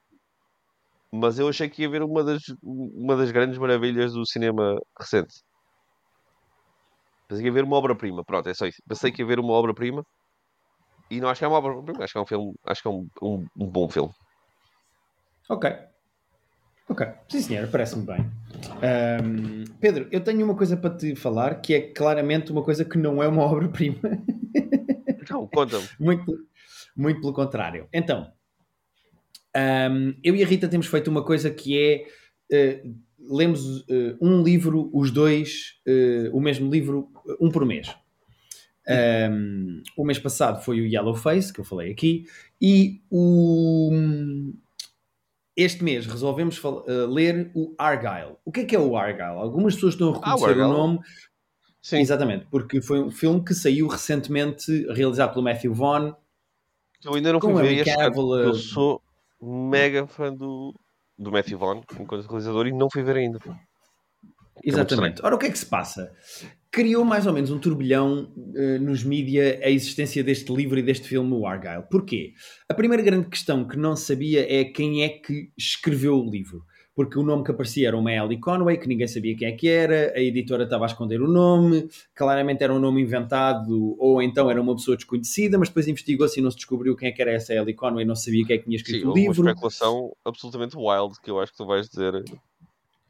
mas 1.12 1.38
eu 1.38 1.48
achei 1.48 1.68
que 1.68 1.82
ia 1.82 1.88
ver 1.88 2.02
uma 2.02 2.22
das, 2.24 2.42
uma 2.62 3.16
das 3.16 3.30
grandes 3.30 3.58
maravilhas 3.58 4.12
do 4.12 4.26
cinema 4.26 4.76
recente. 4.98 5.34
Pensei 7.28 7.42
que 7.42 7.48
ia 7.48 7.52
ver 7.52 7.64
uma 7.64 7.76
obra-prima, 7.76 8.24
pronto, 8.24 8.48
é 8.48 8.54
só 8.54 8.66
isso. 8.66 8.80
Pensei 8.86 9.10
que 9.10 9.22
ia 9.22 9.26
ver 9.26 9.40
uma 9.40 9.52
obra-prima 9.52 10.04
e 11.10 11.20
não 11.20 11.28
acho 11.28 11.40
que 11.40 11.44
é 11.44 11.48
uma 11.48 11.58
obra-prima, 11.58 12.04
acho 12.04 12.12
que 12.12 12.18
é 12.18 12.22
um 12.22 12.26
filme, 12.26 12.54
acho 12.64 12.82
que 12.82 12.88
é 12.88 12.90
um, 12.90 13.08
um, 13.22 13.46
um 13.56 13.70
bom 13.70 13.88
filme. 13.88 14.12
Ok. 15.48 15.70
Ok, 16.88 17.04
sim 17.28 17.40
senhora, 17.40 17.66
parece-me 17.66 18.06
bem. 18.06 18.30
Um, 18.80 19.64
Pedro, 19.80 20.06
eu 20.12 20.20
tenho 20.20 20.44
uma 20.44 20.54
coisa 20.54 20.76
para 20.76 20.94
te 20.94 21.16
falar 21.16 21.60
que 21.60 21.74
é 21.74 21.80
claramente 21.80 22.52
uma 22.52 22.62
coisa 22.62 22.84
que 22.84 22.96
não 22.96 23.20
é 23.20 23.26
uma 23.26 23.42
obra-prima. 23.46 23.98
Não, 25.28 25.48
conta-me. 25.48 25.84
muito, 25.98 26.46
muito 26.96 27.20
pelo 27.20 27.32
contrário. 27.32 27.88
Então, 27.92 28.30
um, 29.90 30.14
eu 30.22 30.36
e 30.36 30.44
a 30.44 30.46
Rita 30.46 30.68
temos 30.68 30.86
feito 30.86 31.08
uma 31.08 31.24
coisa 31.24 31.50
que 31.50 32.06
é 32.50 32.82
uh, 32.84 32.96
lemos 33.18 33.80
uh, 33.82 34.16
um 34.20 34.42
livro, 34.42 34.88
os 34.92 35.10
dois, 35.10 35.80
uh, 35.88 36.36
o 36.36 36.40
mesmo 36.40 36.70
livro, 36.70 37.08
um 37.40 37.50
por 37.50 37.64
mês. 37.66 37.94
Um, 38.88 39.82
o 39.96 40.04
mês 40.04 40.18
passado 40.18 40.62
foi 40.62 40.80
o 40.80 40.86
Yellow 40.86 41.16
Face, 41.16 41.52
que 41.52 41.58
eu 41.58 41.64
falei 41.64 41.90
aqui, 41.90 42.26
e 42.60 43.00
o, 43.10 43.90
este 45.56 45.82
mês 45.82 46.06
resolvemos 46.06 46.60
ler 47.08 47.50
o 47.54 47.74
Argyle. 47.78 48.36
O 48.44 48.52
que 48.52 48.60
é 48.60 48.64
que 48.64 48.76
é 48.76 48.78
o 48.78 48.96
Argyle? 48.96 49.38
Algumas 49.38 49.74
pessoas 49.74 49.94
estão 49.94 50.10
a 50.10 50.14
reconhecer 50.14 50.60
ah, 50.60 50.68
o, 50.68 50.70
o 50.70 50.72
nome. 50.72 51.00
Sim. 51.80 51.98
Exatamente, 51.98 52.46
porque 52.50 52.82
foi 52.82 53.00
um 53.00 53.12
filme 53.12 53.44
que 53.44 53.54
saiu 53.54 53.86
recentemente, 53.86 54.84
realizado 54.92 55.32
pelo 55.32 55.44
Matthew 55.44 55.72
Vaughn. 55.72 56.12
Eu 57.04 57.14
ainda 57.14 57.32
não 57.32 57.40
fui 57.40 57.54
ver 57.54 57.78
este, 57.78 57.94
eu 57.94 58.54
sou 58.54 59.00
mega 59.40 60.04
fã 60.06 60.34
do, 60.34 60.74
do 61.16 61.30
Matthew 61.30 61.58
Vaughn 61.58 61.82
enquanto 62.00 62.26
realizador 62.26 62.66
e 62.66 62.72
não 62.72 62.90
fui 62.90 63.04
ver 63.04 63.16
ainda. 63.16 63.38
Exatamente. 64.64 65.24
Ora, 65.24 65.34
o 65.34 65.38
que 65.38 65.46
é 65.46 65.50
que 65.50 65.58
se 65.58 65.66
passa? 65.66 66.12
Criou 66.70 67.04
mais 67.04 67.26
ou 67.26 67.32
menos 67.32 67.50
um 67.50 67.58
turbilhão 67.58 68.32
uh, 68.36 68.78
nos 68.80 69.02
mídia 69.02 69.60
a 69.62 69.70
existência 69.70 70.22
deste 70.22 70.52
livro 70.52 70.78
e 70.78 70.82
deste 70.82 71.08
filme, 71.08 71.32
o 71.32 71.46
Argyle. 71.46 71.84
Porquê? 71.90 72.32
A 72.68 72.74
primeira 72.74 73.02
grande 73.02 73.28
questão 73.28 73.66
que 73.66 73.76
não 73.76 73.96
sabia 73.96 74.46
é 74.52 74.64
quem 74.64 75.02
é 75.02 75.08
que 75.08 75.50
escreveu 75.56 76.18
o 76.18 76.30
livro 76.30 76.64
porque 76.96 77.18
o 77.18 77.22
nome 77.22 77.44
que 77.44 77.50
aparecia 77.50 77.88
era 77.88 77.96
uma 77.96 78.10
Ellie 78.10 78.40
Conway, 78.40 78.78
que 78.78 78.88
ninguém 78.88 79.06
sabia 79.06 79.36
quem 79.36 79.46
é 79.46 79.52
que 79.52 79.68
era, 79.68 80.14
a 80.16 80.20
editora 80.20 80.64
estava 80.64 80.86
a 80.86 80.86
esconder 80.86 81.20
o 81.20 81.28
nome, 81.28 81.86
claramente 82.14 82.64
era 82.64 82.72
um 82.72 82.78
nome 82.78 83.02
inventado, 83.02 83.94
ou 83.98 84.22
então 84.22 84.50
era 84.50 84.60
uma 84.60 84.74
pessoa 84.74 84.96
desconhecida, 84.96 85.58
mas 85.58 85.68
depois 85.68 85.86
investigou-se 85.86 86.40
e 86.40 86.42
não 86.42 86.50
se 86.50 86.56
descobriu 86.56 86.96
quem 86.96 87.10
é 87.10 87.12
que 87.12 87.20
era 87.20 87.32
essa 87.32 87.52
Ellie 87.52 87.74
Conway, 87.74 88.06
não 88.06 88.16
sabia 88.16 88.46
quem 88.46 88.56
é 88.56 88.58
que 88.58 88.64
tinha 88.64 88.76
escrito 88.76 89.02
Sim, 89.02 89.08
o 89.08 89.14
livro. 89.14 89.42
uma 89.42 89.50
especulação 89.50 90.16
absolutamente 90.24 90.74
wild, 90.74 91.20
que 91.22 91.30
eu 91.30 91.38
acho 91.38 91.52
que 91.52 91.58
tu 91.58 91.66
vais 91.66 91.86
dizer. 91.86 92.24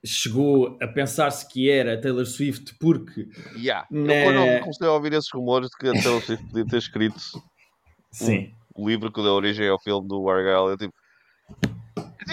Chegou 0.04 0.78
a 0.80 0.86
pensar-se 0.86 1.48
que 1.48 1.70
era 1.70 2.00
Taylor 2.00 2.26
Swift 2.26 2.76
porque... 2.78 3.28
Yeah. 3.56 3.86
Na... 3.90 4.14
Eu 4.14 4.24
quando 4.24 4.60
comecei 4.60 4.86
a 4.86 4.92
ouvir 4.92 5.12
esses 5.12 5.30
rumores 5.32 5.70
de 5.70 5.76
que 5.76 5.88
a 5.88 6.02
Taylor 6.02 6.22
Swift 6.22 6.46
podia 6.46 6.66
ter 6.66 6.76
escrito 6.76 7.20
Sim. 8.12 8.52
Um 8.76 8.88
livro 8.88 9.10
que 9.10 9.22
deu 9.22 9.32
origem 9.32 9.68
ao 9.68 9.80
filme 9.80 10.06
do 10.06 10.28
Argyle, 10.28 10.70
eu 10.70 10.76
tipo 10.76 10.94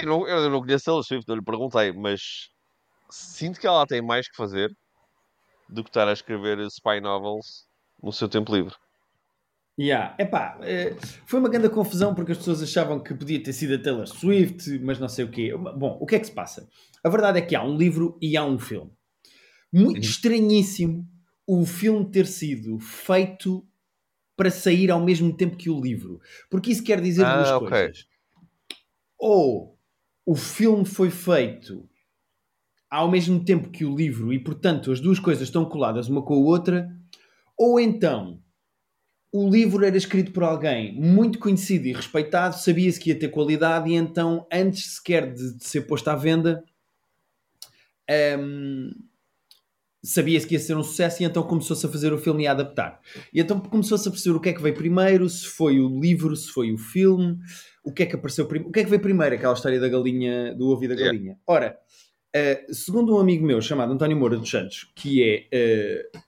eu 0.02 0.08
não, 0.08 0.28
eu 0.28 0.49
não 0.49 0.60
conheço 0.60 0.86
Taylor 0.86 1.04
Swift, 1.04 1.28
não 1.28 1.36
lhe 1.36 1.43
perguntei, 1.43 1.91
mas 1.91 2.49
sinto 3.10 3.60
que 3.60 3.67
ela 3.67 3.86
tem 3.86 4.02
mais 4.02 4.28
que 4.28 4.36
fazer 4.36 4.69
do 5.69 5.84
que 5.84 5.89
estar 5.89 6.08
a 6.08 6.13
escrever 6.13 6.60
spy 6.67 6.99
novels 7.02 7.65
no 8.02 8.12
seu 8.12 8.28
tempo 8.28 8.54
livre. 8.54 8.76
Yeah. 9.79 10.15
Epá, 10.19 10.59
eh, 10.62 10.95
foi 11.25 11.39
uma 11.39 11.49
grande 11.49 11.69
confusão 11.69 12.13
porque 12.13 12.31
as 12.31 12.38
pessoas 12.38 12.62
achavam 12.62 12.99
que 12.99 13.13
podia 13.13 13.41
ter 13.41 13.53
sido 13.53 13.73
a 13.73 13.79
Taylor 13.79 14.07
Swift, 14.07 14.79
mas 14.79 14.99
não 14.99 15.09
sei 15.09 15.25
o 15.25 15.31
quê. 15.31 15.51
Bom, 15.57 15.97
o 15.99 16.05
que 16.05 16.15
é 16.15 16.19
que 16.19 16.27
se 16.27 16.31
passa? 16.31 16.69
A 17.03 17.09
verdade 17.09 17.39
é 17.39 17.41
que 17.41 17.55
há 17.55 17.63
um 17.63 17.75
livro 17.75 18.17
e 18.21 18.38
há 18.38 18.45
um 18.45 18.59
filme. 18.59 18.91
Muito 19.71 19.97
uhum. 19.97 20.01
estranhíssimo 20.01 21.07
o 21.47 21.65
filme 21.65 22.09
ter 22.12 22.27
sido 22.27 22.79
feito 22.79 23.67
para 24.38 24.51
sair 24.51 24.91
ao 24.91 25.03
mesmo 25.03 25.36
tempo 25.36 25.57
que 25.57 25.69
o 25.69 25.81
livro. 25.81 26.19
Porque 26.49 26.71
isso 26.71 26.83
quer 26.83 27.01
dizer 27.01 27.25
ah, 27.25 27.36
duas 27.36 27.51
okay. 27.51 27.69
coisas. 27.69 28.07
Ou 29.17 29.77
o 30.25 30.36
filme 30.36 30.86
foi 30.86 31.09
feito 31.09 31.89
ao 32.89 33.09
mesmo 33.09 33.43
tempo 33.43 33.71
que 33.71 33.83
o 33.83 33.95
livro 33.95 34.31
e, 34.31 34.38
portanto, 34.38 34.91
as 34.91 34.99
duas 34.99 35.17
coisas 35.17 35.47
estão 35.47 35.65
coladas 35.65 36.07
uma 36.07 36.21
com 36.21 36.36
a 36.36 36.38
outra, 36.38 36.88
ou 37.57 37.79
então 37.79 38.42
o 39.33 39.49
livro 39.49 39.83
era 39.83 39.97
escrito 39.97 40.31
por 40.31 40.43
alguém 40.43 40.93
muito 40.93 41.39
conhecido 41.39 41.87
e 41.87 41.93
respeitado, 41.93 42.55
sabia-se 42.55 42.99
que 42.99 43.09
ia 43.09 43.19
ter 43.19 43.29
qualidade 43.29 43.89
e 43.89 43.95
então, 43.95 44.45
antes 44.51 44.95
sequer 44.95 45.33
de, 45.33 45.57
de 45.57 45.65
ser 45.65 45.81
posto 45.81 46.07
à 46.09 46.15
venda, 46.15 46.63
um, 48.39 48.91
sabia-se 50.03 50.45
que 50.45 50.53
ia 50.53 50.59
ser 50.59 50.77
um 50.77 50.83
sucesso 50.83 51.23
e 51.23 51.25
então 51.25 51.41
começou-se 51.43 51.85
a 51.85 51.89
fazer 51.89 52.13
o 52.13 52.17
filme 52.17 52.43
e 52.43 52.47
a 52.47 52.51
adaptar. 52.51 53.01
E 53.33 53.41
então 53.41 53.59
começou-se 53.59 54.07
a 54.07 54.11
perceber 54.11 54.37
o 54.37 54.39
que 54.39 54.49
é 54.49 54.53
que 54.53 54.61
veio 54.61 54.75
primeiro, 54.75 55.27
se 55.27 55.47
foi 55.47 55.79
o 55.79 55.99
livro, 55.99 56.35
se 56.35 56.49
foi 56.49 56.71
o 56.71 56.77
filme 56.77 57.39
o 57.83 57.91
que 57.91 58.03
é 58.03 58.05
que 58.05 58.15
apareceu 58.15 58.47
primeiro? 58.47 58.69
O 58.69 58.71
que 58.71 58.79
é 58.79 58.83
que 58.83 58.89
veio 58.89 59.01
primeiro? 59.01 59.35
Aquela 59.35 59.53
história 59.53 59.79
da 59.79 59.89
galinha, 59.89 60.55
do 60.55 60.69
ovo 60.69 60.85
e 60.85 60.87
da 60.87 60.95
galinha. 60.95 61.21
Yeah. 61.21 61.41
Ora, 61.45 61.77
uh, 62.35 62.73
segundo 62.73 63.15
um 63.15 63.19
amigo 63.19 63.45
meu 63.45 63.61
chamado 63.61 63.91
António 63.91 64.15
Moura 64.15 64.37
dos 64.37 64.49
Santos, 64.49 64.91
que 64.95 65.21
é 65.21 66.13
uh, 66.15 66.19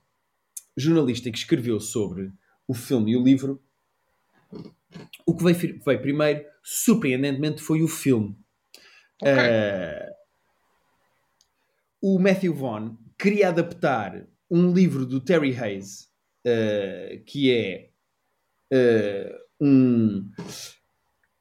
jornalista 0.75 1.31
que 1.31 1.37
escreveu 1.37 1.79
sobre 1.79 2.29
o 2.67 2.73
filme 2.73 3.11
e 3.11 3.17
o 3.17 3.23
livro, 3.23 3.61
o 5.25 5.35
que 5.35 5.43
veio, 5.43 5.81
veio 5.83 6.01
primeiro, 6.01 6.45
surpreendentemente, 6.63 7.61
foi 7.61 7.81
o 7.81 7.87
filme. 7.87 8.37
Okay. 9.21 9.33
Uh, 9.33 10.15
o 12.01 12.19
Matthew 12.19 12.53
Vaughn 12.53 12.95
queria 13.17 13.49
adaptar 13.49 14.27
um 14.49 14.71
livro 14.73 15.05
do 15.05 15.19
Terry 15.19 15.55
Hayes, 15.57 16.09
que 17.25 17.51
é 17.51 17.89
um 19.59 20.29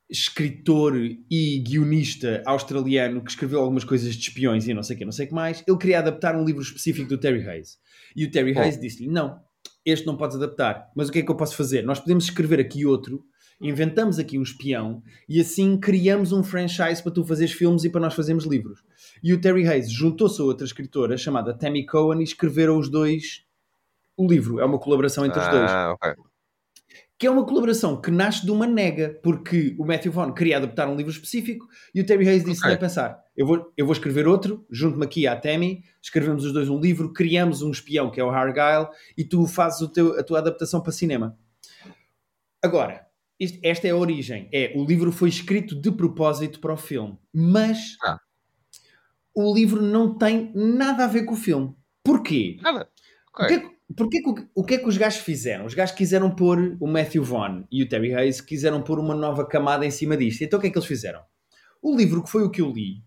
escritor 0.08 0.94
e 0.96 1.58
guionista 1.58 2.42
australiano 2.46 3.22
que 3.22 3.30
escreveu 3.30 3.60
algumas 3.60 3.84
coisas 3.84 4.14
de 4.14 4.28
espiões 4.28 4.66
e 4.66 4.72
não 4.72 4.82
sei 4.82 4.96
o 4.96 4.98
que, 4.98 5.04
não 5.04 5.12
sei 5.12 5.26
o 5.26 5.28
que 5.28 5.34
mais, 5.34 5.62
ele 5.66 5.76
queria 5.76 5.98
adaptar 5.98 6.36
um 6.36 6.44
livro 6.44 6.62
específico 6.62 7.08
do 7.08 7.18
Terry 7.18 7.46
Hayes. 7.46 7.78
E 8.14 8.24
o 8.24 8.30
Terry 8.30 8.54
oh. 8.56 8.60
Hayes 8.60 8.80
disse-lhe, 8.80 9.08
não, 9.08 9.43
este 9.84 10.06
não 10.06 10.16
podes 10.16 10.36
adaptar, 10.36 10.90
mas 10.94 11.08
o 11.08 11.12
que 11.12 11.18
é 11.18 11.22
que 11.22 11.30
eu 11.30 11.36
posso 11.36 11.56
fazer? 11.56 11.82
Nós 11.82 12.00
podemos 12.00 12.24
escrever 12.24 12.60
aqui 12.60 12.86
outro 12.86 13.24
inventamos 13.60 14.18
aqui 14.18 14.38
um 14.38 14.42
espião 14.42 15.02
e 15.28 15.40
assim 15.40 15.78
criamos 15.78 16.32
um 16.32 16.42
franchise 16.42 17.02
para 17.02 17.12
tu 17.12 17.24
fazeres 17.24 17.52
filmes 17.52 17.84
e 17.84 17.90
para 17.90 18.00
nós 18.00 18.14
fazermos 18.14 18.44
livros. 18.44 18.82
E 19.22 19.32
o 19.32 19.40
Terry 19.40 19.66
Hayes 19.66 19.90
juntou-se 19.90 20.40
a 20.40 20.44
outra 20.44 20.66
escritora 20.66 21.16
chamada 21.16 21.56
Tammy 21.56 21.86
Cohen 21.86 22.20
e 22.20 22.24
escreveram 22.24 22.78
os 22.78 22.90
dois 22.90 23.44
o 24.16 24.26
livro. 24.26 24.60
É 24.60 24.64
uma 24.64 24.78
colaboração 24.78 25.24
entre 25.24 25.40
os 25.40 25.48
dois. 25.48 25.70
Ah, 25.70 25.92
ok. 25.92 26.14
Que 27.18 27.26
é 27.26 27.30
uma 27.30 27.46
colaboração 27.46 28.00
que 28.00 28.10
nasce 28.10 28.44
de 28.44 28.50
uma 28.50 28.66
nega, 28.66 29.18
porque 29.22 29.74
o 29.78 29.86
Matthew 29.86 30.12
Vaughn 30.12 30.32
queria 30.32 30.56
adaptar 30.56 30.88
um 30.88 30.96
livro 30.96 31.12
específico 31.12 31.66
e 31.94 32.00
o 32.00 32.06
Terry 32.06 32.28
Hayes 32.28 32.44
disse: 32.44 32.60
Ok. 32.60 32.70
"Não 32.72 32.78
pensar, 32.78 33.23
eu 33.36 33.46
vou, 33.46 33.72
eu 33.76 33.84
vou 33.86 33.92
escrever 33.92 34.26
outro, 34.28 34.64
junto-me 34.70 35.04
aqui 35.04 35.26
à 35.26 35.34
Tammy, 35.36 35.82
escrevemos 36.02 36.44
os 36.44 36.52
dois 36.52 36.68
um 36.68 36.78
livro, 36.80 37.12
criamos 37.12 37.62
um 37.62 37.70
espião 37.70 38.10
que 38.10 38.20
é 38.20 38.24
o 38.24 38.30
Argyle 38.30 38.88
e 39.16 39.24
tu 39.24 39.46
fazes 39.46 39.80
o 39.80 39.88
teu- 39.88 40.18
a 40.18 40.22
tua 40.22 40.38
adaptação 40.38 40.80
para 40.80 40.92
cinema. 40.92 41.36
Agora, 42.62 43.06
isto- 43.38 43.58
esta 43.62 43.86
é 43.86 43.90
a 43.90 43.96
origem. 43.96 44.48
É, 44.52 44.72
o 44.76 44.84
livro 44.84 45.12
foi 45.12 45.28
escrito 45.28 45.74
de 45.78 45.90
propósito 45.90 46.60
para 46.60 46.72
o 46.72 46.76
filme, 46.76 47.18
mas 47.32 47.96
Ah. 48.02 48.18
o 49.34 49.52
livro 49.54 49.82
não 49.82 50.16
tem 50.16 50.52
nada 50.54 51.04
a 51.04 51.08
ver 51.08 51.24
com 51.24 51.34
o 51.34 51.36
filme. 51.36 51.74
Porquê? 52.02 52.56
Nada. 52.62 52.88
O 53.36 53.42
Ok. 53.42 53.48
que, 53.60 53.68
que- 53.68 53.74
porque 53.96 54.18
é 54.18 54.20
que 54.22 54.28
o- 54.30 54.48
o 54.54 54.64
que 54.64 54.74
é 54.74 54.78
que 54.78 54.88
os 54.88 54.96
gajos 54.96 55.20
fizeram? 55.20 55.66
Os 55.66 55.74
gajos 55.74 55.94
quiseram 55.94 56.30
pôr 56.34 56.76
o 56.80 56.86
Matthew 56.86 57.22
Vaughn 57.24 57.64
e 57.70 57.82
o 57.82 57.88
Terry 57.88 58.14
Hayes 58.14 58.40
quiseram 58.40 58.82
pôr 58.82 58.98
uma 58.98 59.14
nova 59.14 59.46
camada 59.46 59.84
em 59.84 59.90
cima 59.90 60.16
disto. 60.16 60.42
Então 60.42 60.58
o 60.58 60.62
que 60.62 60.68
é 60.68 60.70
que 60.70 60.78
eles 60.78 60.88
fizeram? 60.88 61.20
O 61.82 61.94
livro 61.96 62.22
que 62.22 62.30
foi 62.30 62.42
o 62.44 62.50
que 62.50 62.62
eu 62.62 62.70
li 62.70 63.02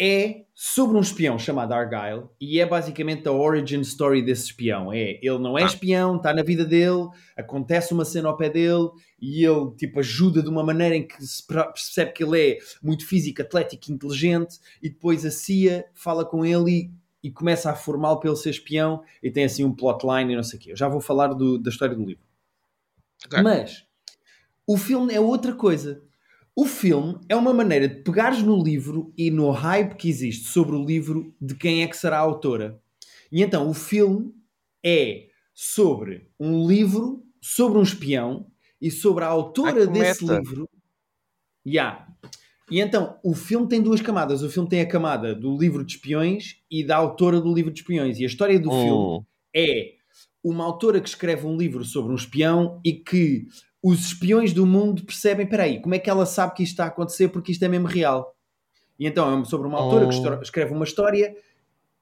é 0.00 0.44
sobre 0.54 0.96
um 0.96 1.00
espião 1.00 1.38
chamado 1.38 1.72
Argyle 1.72 2.24
e 2.40 2.58
é 2.60 2.66
basicamente 2.66 3.28
a 3.28 3.32
origin 3.32 3.80
story 3.82 4.20
desse 4.22 4.46
espião. 4.46 4.92
É, 4.92 5.18
ele 5.22 5.38
não 5.38 5.56
é 5.56 5.62
Ah. 5.62 5.66
espião, 5.66 6.16
está 6.16 6.32
na 6.34 6.42
vida 6.42 6.64
dele, 6.64 7.08
acontece 7.36 7.92
uma 7.94 8.04
cena 8.04 8.28
ao 8.28 8.36
pé 8.36 8.50
dele 8.50 8.88
e 9.20 9.44
ele 9.44 9.70
tipo 9.76 10.00
ajuda 10.00 10.42
de 10.42 10.48
uma 10.48 10.64
maneira 10.64 10.96
em 10.96 11.06
que 11.06 11.24
se 11.24 11.46
per- 11.46 11.72
percebe 11.72 12.12
que 12.12 12.24
ele 12.24 12.40
é 12.54 12.58
muito 12.82 13.06
físico, 13.06 13.42
atlético, 13.42 13.92
inteligente 13.92 14.58
e 14.82 14.88
depois 14.88 15.24
a 15.24 15.30
CIA 15.30 15.84
fala 15.94 16.24
com 16.24 16.44
ele 16.44 16.70
e 16.70 16.90
e 17.24 17.30
começa 17.30 17.70
a 17.70 17.74
formá-lo 17.76 18.20
ele 18.24 18.34
ser 18.34 18.50
espião 18.50 19.00
e 19.22 19.30
tem 19.30 19.44
assim 19.44 19.62
um 19.62 19.72
plotline 19.72 20.32
e 20.32 20.34
não 20.34 20.42
sei 20.42 20.58
o 20.58 20.62
quê. 20.62 20.72
Eu 20.72 20.76
já 20.76 20.88
vou 20.88 21.00
falar 21.00 21.28
do- 21.28 21.56
da 21.56 21.70
história 21.70 21.94
do 21.94 22.04
livro. 22.04 22.24
Ok. 23.26 23.40
Mas 23.40 23.84
o 24.66 24.76
filme 24.76 25.14
é 25.14 25.20
outra 25.20 25.54
coisa. 25.54 26.02
O 26.54 26.66
filme 26.66 27.18
é 27.28 27.36
uma 27.36 27.52
maneira 27.54 27.88
de 27.88 28.02
pegares 28.02 28.42
no 28.42 28.62
livro 28.62 29.12
e 29.16 29.30
no 29.30 29.50
hype 29.50 29.94
que 29.96 30.08
existe 30.08 30.48
sobre 30.48 30.76
o 30.76 30.84
livro 30.84 31.34
de 31.40 31.54
quem 31.54 31.82
é 31.82 31.86
que 31.86 31.96
será 31.96 32.18
a 32.18 32.20
autora. 32.20 32.80
E 33.30 33.42
então 33.42 33.68
o 33.68 33.74
filme 33.74 34.34
é 34.84 35.28
sobre 35.54 36.30
um 36.38 36.66
livro, 36.66 37.24
sobre 37.40 37.78
um 37.78 37.82
espião 37.82 38.46
e 38.80 38.90
sobre 38.90 39.24
a 39.24 39.28
autora 39.28 39.86
desse 39.86 40.26
livro. 40.26 40.68
Yeah. 41.66 42.06
E 42.70 42.80
então, 42.80 43.18
o 43.22 43.34
filme 43.34 43.68
tem 43.68 43.82
duas 43.82 44.00
camadas. 44.00 44.42
O 44.42 44.50
filme 44.50 44.68
tem 44.68 44.80
a 44.80 44.88
camada 44.88 45.34
do 45.34 45.56
livro 45.56 45.84
de 45.84 45.94
espiões 45.94 46.56
e 46.70 46.84
da 46.84 46.96
autora 46.96 47.40
do 47.40 47.52
livro 47.52 47.70
de 47.72 47.80
espiões. 47.80 48.18
E 48.18 48.24
a 48.24 48.26
história 48.26 48.58
do 48.58 48.70
filme 48.70 49.18
Hum. 49.18 49.24
é 49.54 49.92
uma 50.42 50.64
autora 50.64 51.00
que 51.00 51.08
escreve 51.08 51.46
um 51.46 51.56
livro 51.56 51.84
sobre 51.84 52.12
um 52.12 52.16
espião 52.16 52.80
e 52.84 52.92
que 52.94 53.46
os 53.82 54.06
espiões 54.06 54.52
do 54.52 54.64
mundo 54.64 55.02
percebem, 55.04 55.46
peraí, 55.46 55.80
como 55.82 55.94
é 55.94 55.98
que 55.98 56.08
ela 56.08 56.24
sabe 56.24 56.54
que 56.54 56.62
isto 56.62 56.72
está 56.72 56.84
a 56.84 56.88
acontecer 56.88 57.28
porque 57.28 57.50
isto 57.52 57.64
é 57.64 57.68
mesmo 57.68 57.86
real? 57.88 58.34
E 58.98 59.06
então 59.06 59.40
é 59.40 59.44
sobre 59.44 59.66
uma 59.66 59.78
autora 59.78 60.06
que 60.06 60.14
Oh. 60.14 60.18
estra- 60.18 60.40
escreve 60.42 60.72
uma 60.72 60.84
história 60.84 61.34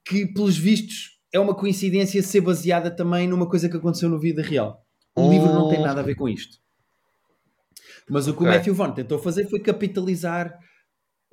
que, 0.05 0.25
pelos 0.27 0.57
vistos, 0.57 1.19
é 1.33 1.39
uma 1.39 1.55
coincidência 1.55 2.21
ser 2.21 2.41
baseada 2.41 2.91
também 2.91 3.27
numa 3.27 3.47
coisa 3.47 3.67
que 3.69 3.77
aconteceu 3.77 4.09
na 4.09 4.17
vida 4.17 4.41
real. 4.41 4.85
O 5.15 5.29
livro 5.29 5.47
não 5.53 5.69
tem 5.69 5.79
Oh. 5.79 5.83
nada 5.85 6.01
a 6.01 6.03
ver 6.03 6.15
com 6.15 6.29
isto. 6.29 6.57
Mas 8.09 8.27
o 8.27 8.33
que 8.33 8.39
o 8.43 8.45
Ok. 8.45 8.57
Matthew 8.57 8.73
Vaughn 8.75 8.91
tentou 8.93 9.17
fazer 9.19 9.47
foi 9.49 9.59
capitalizar 9.59 10.57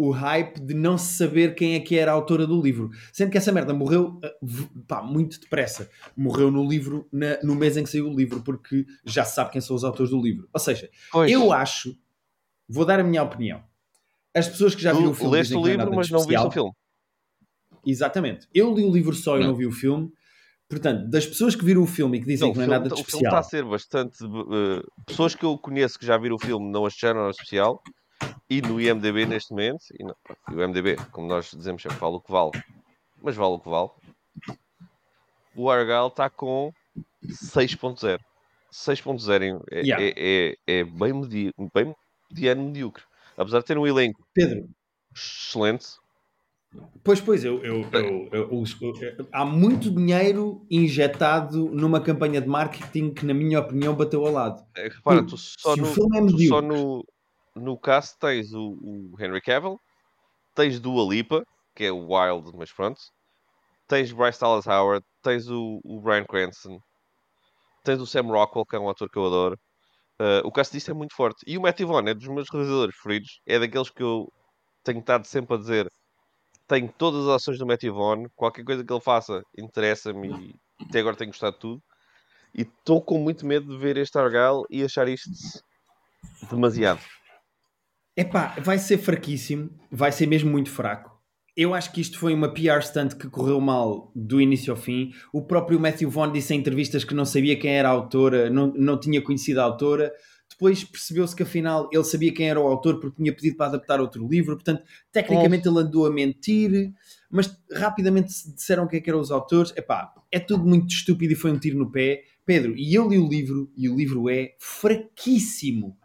o 0.00 0.10
hype 0.12 0.60
de 0.60 0.74
não 0.74 0.96
se 0.96 1.16
saber 1.16 1.56
quem 1.56 1.74
é 1.74 1.80
que 1.80 1.98
era 1.98 2.12
a 2.12 2.14
autora 2.14 2.46
do 2.46 2.62
livro. 2.62 2.88
Sendo 3.12 3.32
que 3.32 3.36
essa 3.36 3.50
merda 3.50 3.74
morreu 3.74 4.20
uh, 4.24 4.30
v- 4.40 4.68
pá, 4.86 5.02
muito 5.02 5.40
depressa. 5.40 5.90
Morreu 6.16 6.50
no 6.52 6.66
livro, 6.68 7.08
na- 7.12 7.38
no 7.42 7.56
mês 7.56 7.76
em 7.76 7.82
que 7.82 7.90
saiu 7.90 8.08
o 8.08 8.14
livro, 8.16 8.40
porque 8.42 8.86
já 9.04 9.24
se 9.24 9.34
sabe 9.34 9.50
quem 9.50 9.60
são 9.60 9.74
os 9.74 9.82
autores 9.82 10.10
do 10.10 10.20
livro. 10.22 10.48
Ou 10.52 10.60
seja, 10.60 10.88
Pois. 11.10 11.30
eu 11.30 11.52
acho, 11.52 11.98
vou 12.68 12.84
dar 12.84 13.00
a 13.00 13.04
minha 13.04 13.22
opinião. 13.24 13.60
As 14.32 14.46
pessoas 14.48 14.72
que 14.74 14.80
já 14.82 14.92
viram 14.92 15.08
o 15.08 15.12
Tu 15.12 15.16
filme 15.16 15.32
leste 15.32 15.48
dizem 15.48 15.58
o 15.58 15.62
que 15.64 15.68
não 15.70 15.74
é 15.74 15.78
livro, 15.84 15.96
mas 15.96 16.10
não 16.10 16.18
viste 16.20 16.28
especial. 16.30 16.46
o 16.48 16.50
filme. 16.52 16.72
Exatamente. 17.84 18.46
Eu 18.54 18.72
li 18.74 18.84
o 18.84 18.92
livro 18.92 19.14
só 19.14 19.36
e 19.36 19.40
Não. 19.40 19.48
não 19.48 19.54
vi 19.56 19.66
o 19.66 19.72
filme. 19.72 20.12
Portanto, 20.68 21.08
das 21.08 21.26
pessoas 21.26 21.56
que 21.56 21.64
viram 21.64 21.82
o 21.82 21.86
filme 21.86 22.18
e 22.18 22.20
que 22.20 22.26
dizem 22.26 22.44
Não, 22.46 22.50
o 22.50 22.52
que 22.52 22.58
não 22.58 22.64
é 22.64 22.68
filme, 22.68 22.78
nada 22.84 22.94
de 22.94 23.00
o 23.00 23.04
filme 23.04 23.24
está 23.26 23.40
especial. 23.40 23.40
a 23.40 23.42
ser 23.42 23.64
bastante. 23.64 24.18
eh, 24.24 24.82
pessoas 25.06 25.34
que 25.34 25.44
eu 25.44 25.56
conheço 25.56 25.98
que 25.98 26.04
já 26.04 26.18
viram 26.18 26.36
o 26.36 26.38
filme 26.38 26.70
não 26.70 26.84
acharam 26.84 27.20
nada 27.20 27.30
especial. 27.30 27.82
E 28.50 28.62
no 28.62 28.80
IMDB 28.80 29.26
neste 29.26 29.50
momento, 29.50 29.84
e, 29.98 30.02
não, 30.02 30.14
e 30.50 30.54
o 30.54 30.62
IMDB, 30.62 30.96
como 31.12 31.28
nós 31.28 31.50
dizemos 31.50 31.82
sempre, 31.82 31.98
vale 31.98 32.16
o 32.16 32.20
que 32.20 32.32
vale, 32.32 32.50
mas 33.22 33.36
vale 33.36 33.52
o 33.54 33.60
que 33.60 33.68
vale. 33.68 33.90
O 35.54 35.70
Argyle 35.70 36.08
está 36.08 36.30
com 36.30 36.72
6.0. 37.22 38.18
6.0 38.70 39.42
em- 39.42 39.60
é, 39.70 39.80
Yeah. 39.80 40.04
é, 40.04 40.54
é, 40.68 40.78
é 40.80 40.84
bem, 40.84 41.12
medi 41.12 41.52
bem 41.74 41.94
mediano 42.30 42.64
medíocre. 42.64 43.04
Apesar 43.36 43.60
de 43.60 43.64
ter 43.66 43.78
um 43.78 43.86
elenco 43.86 44.26
Pedro, 44.34 44.68
excelente, 45.14 45.86
Pois, 47.02 47.18
pois, 47.20 47.44
eu, 47.44 47.64
eu- 47.64 47.82
eu- 47.92 48.28
eu- 48.30 49.28
há 49.32 49.44
muito 49.44 49.90
dinheiro 49.90 50.66
injetado 50.70 51.70
numa 51.70 51.98
campanha 52.00 52.40
de 52.42 52.46
marketing 52.46 53.14
que, 53.14 53.24
na 53.24 53.32
minha 53.32 53.58
opinião, 53.60 53.94
bateu 53.94 54.24
ao 54.26 54.32
lado. 54.32 54.62
É, 54.76 54.88
repara, 54.88 55.22
Hum, 55.22 55.26
tu 55.26 55.36
só, 55.38 55.74
se 55.74 55.80
o 55.80 55.84
no, 55.86 55.94
filme 55.94 56.18
é 56.18 56.20
tu 56.20 56.30
só 56.30 56.36
medíocre. 56.36 56.66
no, 56.68 57.04
no 57.58 57.78
cast 57.78 58.18
tens 58.18 58.52
o, 58.52 58.78
o 58.80 59.16
Henry 59.18 59.40
Cavill, 59.40 59.78
tens 60.54 60.80
Dua 60.80 61.04
Lipa, 61.08 61.44
que 61.74 61.84
é 61.84 61.92
o 61.92 62.08
Wild, 62.08 62.50
mas 62.56 62.72
pronto, 62.72 63.00
tens 63.86 64.12
Bryce 64.12 64.40
Dallas 64.40 64.66
Howard, 64.66 65.04
tens 65.22 65.48
o, 65.48 65.80
o 65.84 66.00
Bryan 66.00 66.24
Cranston, 66.24 66.78
tens 67.84 68.00
o 68.00 68.06
Sam 68.06 68.22
Rockwell, 68.22 68.66
que 68.66 68.76
é 68.76 68.78
um 68.78 68.88
ator 68.88 69.08
que 69.08 69.18
eu 69.18 69.26
adoro. 69.26 69.58
Uh, 70.20 70.42
o 70.44 70.50
cast 70.50 70.72
disto 70.72 70.90
é 70.90 70.94
muito 70.94 71.14
forte. 71.14 71.44
E 71.46 71.56
o 71.56 71.62
Matthew 71.62 71.86
Vaughn 71.86 72.08
é 72.08 72.14
dos 72.14 72.26
meus 72.26 72.50
realizadores 72.50 72.94
preferidos. 72.96 73.40
É 73.46 73.58
daqueles 73.58 73.88
que 73.88 74.02
eu 74.02 74.30
tenho 74.82 74.98
estado 74.98 75.24
sempre 75.26 75.54
a 75.54 75.58
dizer. 75.58 75.88
Tenho 76.66 76.92
todas 76.98 77.26
as 77.28 77.36
ações 77.36 77.58
do 77.58 77.66
Matthew 77.66 77.94
Vaughn. 77.94 78.26
Qualquer 78.34 78.64
coisa 78.64 78.84
que 78.84 78.92
ele 78.92 79.00
faça 79.00 79.42
interessa-me 79.56 80.28
e 80.28 80.84
até 80.84 80.98
agora 80.98 81.16
tenho 81.16 81.30
gostado 81.30 81.54
de 81.54 81.60
tudo. 81.60 81.82
E 82.52 82.62
estou 82.62 83.00
com 83.00 83.18
muito 83.18 83.46
medo 83.46 83.68
de 83.68 83.78
ver 83.78 83.96
este 83.96 84.18
Argyle 84.18 84.64
e 84.68 84.82
achar 84.82 85.06
isto 85.06 85.30
demasiado. 86.50 87.00
Epá, 88.18 88.56
vai 88.60 88.80
ser 88.80 88.98
fraquíssimo, 88.98 89.70
vai 89.92 90.10
ser 90.10 90.26
mesmo 90.26 90.50
muito 90.50 90.68
fraco. 90.70 91.16
Eu 91.56 91.72
acho 91.72 91.92
que 91.92 92.00
isto 92.00 92.18
foi 92.18 92.34
uma 92.34 92.52
PR 92.52 92.82
stunt 92.82 93.14
que 93.14 93.28
correu 93.28 93.60
mal 93.60 94.10
do 94.12 94.40
início 94.40 94.72
ao 94.72 94.76
fim. 94.76 95.12
O 95.32 95.40
próprio 95.40 95.78
Matthew 95.78 96.10
Vaughn 96.10 96.32
disse 96.32 96.52
em 96.52 96.58
entrevistas 96.58 97.04
que 97.04 97.14
não 97.14 97.24
sabia 97.24 97.56
quem 97.56 97.70
era 97.70 97.88
a 97.88 97.92
autora, 97.92 98.50
não, 98.50 98.72
não 98.74 98.98
tinha 98.98 99.22
conhecido 99.22 99.60
a 99.60 99.62
autora. 99.62 100.12
Depois 100.50 100.82
percebeu-se 100.82 101.36
que 101.36 101.44
afinal 101.44 101.88
ele 101.92 102.02
sabia 102.02 102.34
quem 102.34 102.50
era 102.50 102.60
o 102.60 102.66
autor 102.66 102.98
porque 102.98 103.22
tinha 103.22 103.32
pedido 103.32 103.56
para 103.56 103.66
adaptar 103.66 104.00
outro 104.00 104.26
livro. 104.26 104.56
Portanto, 104.56 104.82
tecnicamente 105.12 105.68
ele 105.68 105.78
andou 105.78 106.04
a 106.04 106.10
mentir, 106.10 106.92
mas 107.30 107.56
rapidamente 107.72 108.32
se 108.32 108.52
disseram 108.52 108.88
quem 108.88 108.98
é 108.98 109.00
que 109.00 109.10
eram 109.10 109.20
os 109.20 109.30
autores. 109.30 109.72
Epá, 109.76 110.12
é 110.32 110.40
tudo 110.40 110.66
muito 110.66 110.90
estúpido 110.90 111.34
e 111.34 111.36
foi 111.36 111.52
um 111.52 111.58
tiro 111.58 111.78
no 111.78 111.88
pé. 111.88 112.22
Pedro, 112.44 112.74
e 112.76 112.94
eu 112.94 113.08
li 113.08 113.18
o 113.18 113.28
livro 113.28 113.70
e 113.76 113.88
o 113.88 113.94
livro 113.94 114.28
é 114.28 114.56
fraquíssimo. 114.58 115.96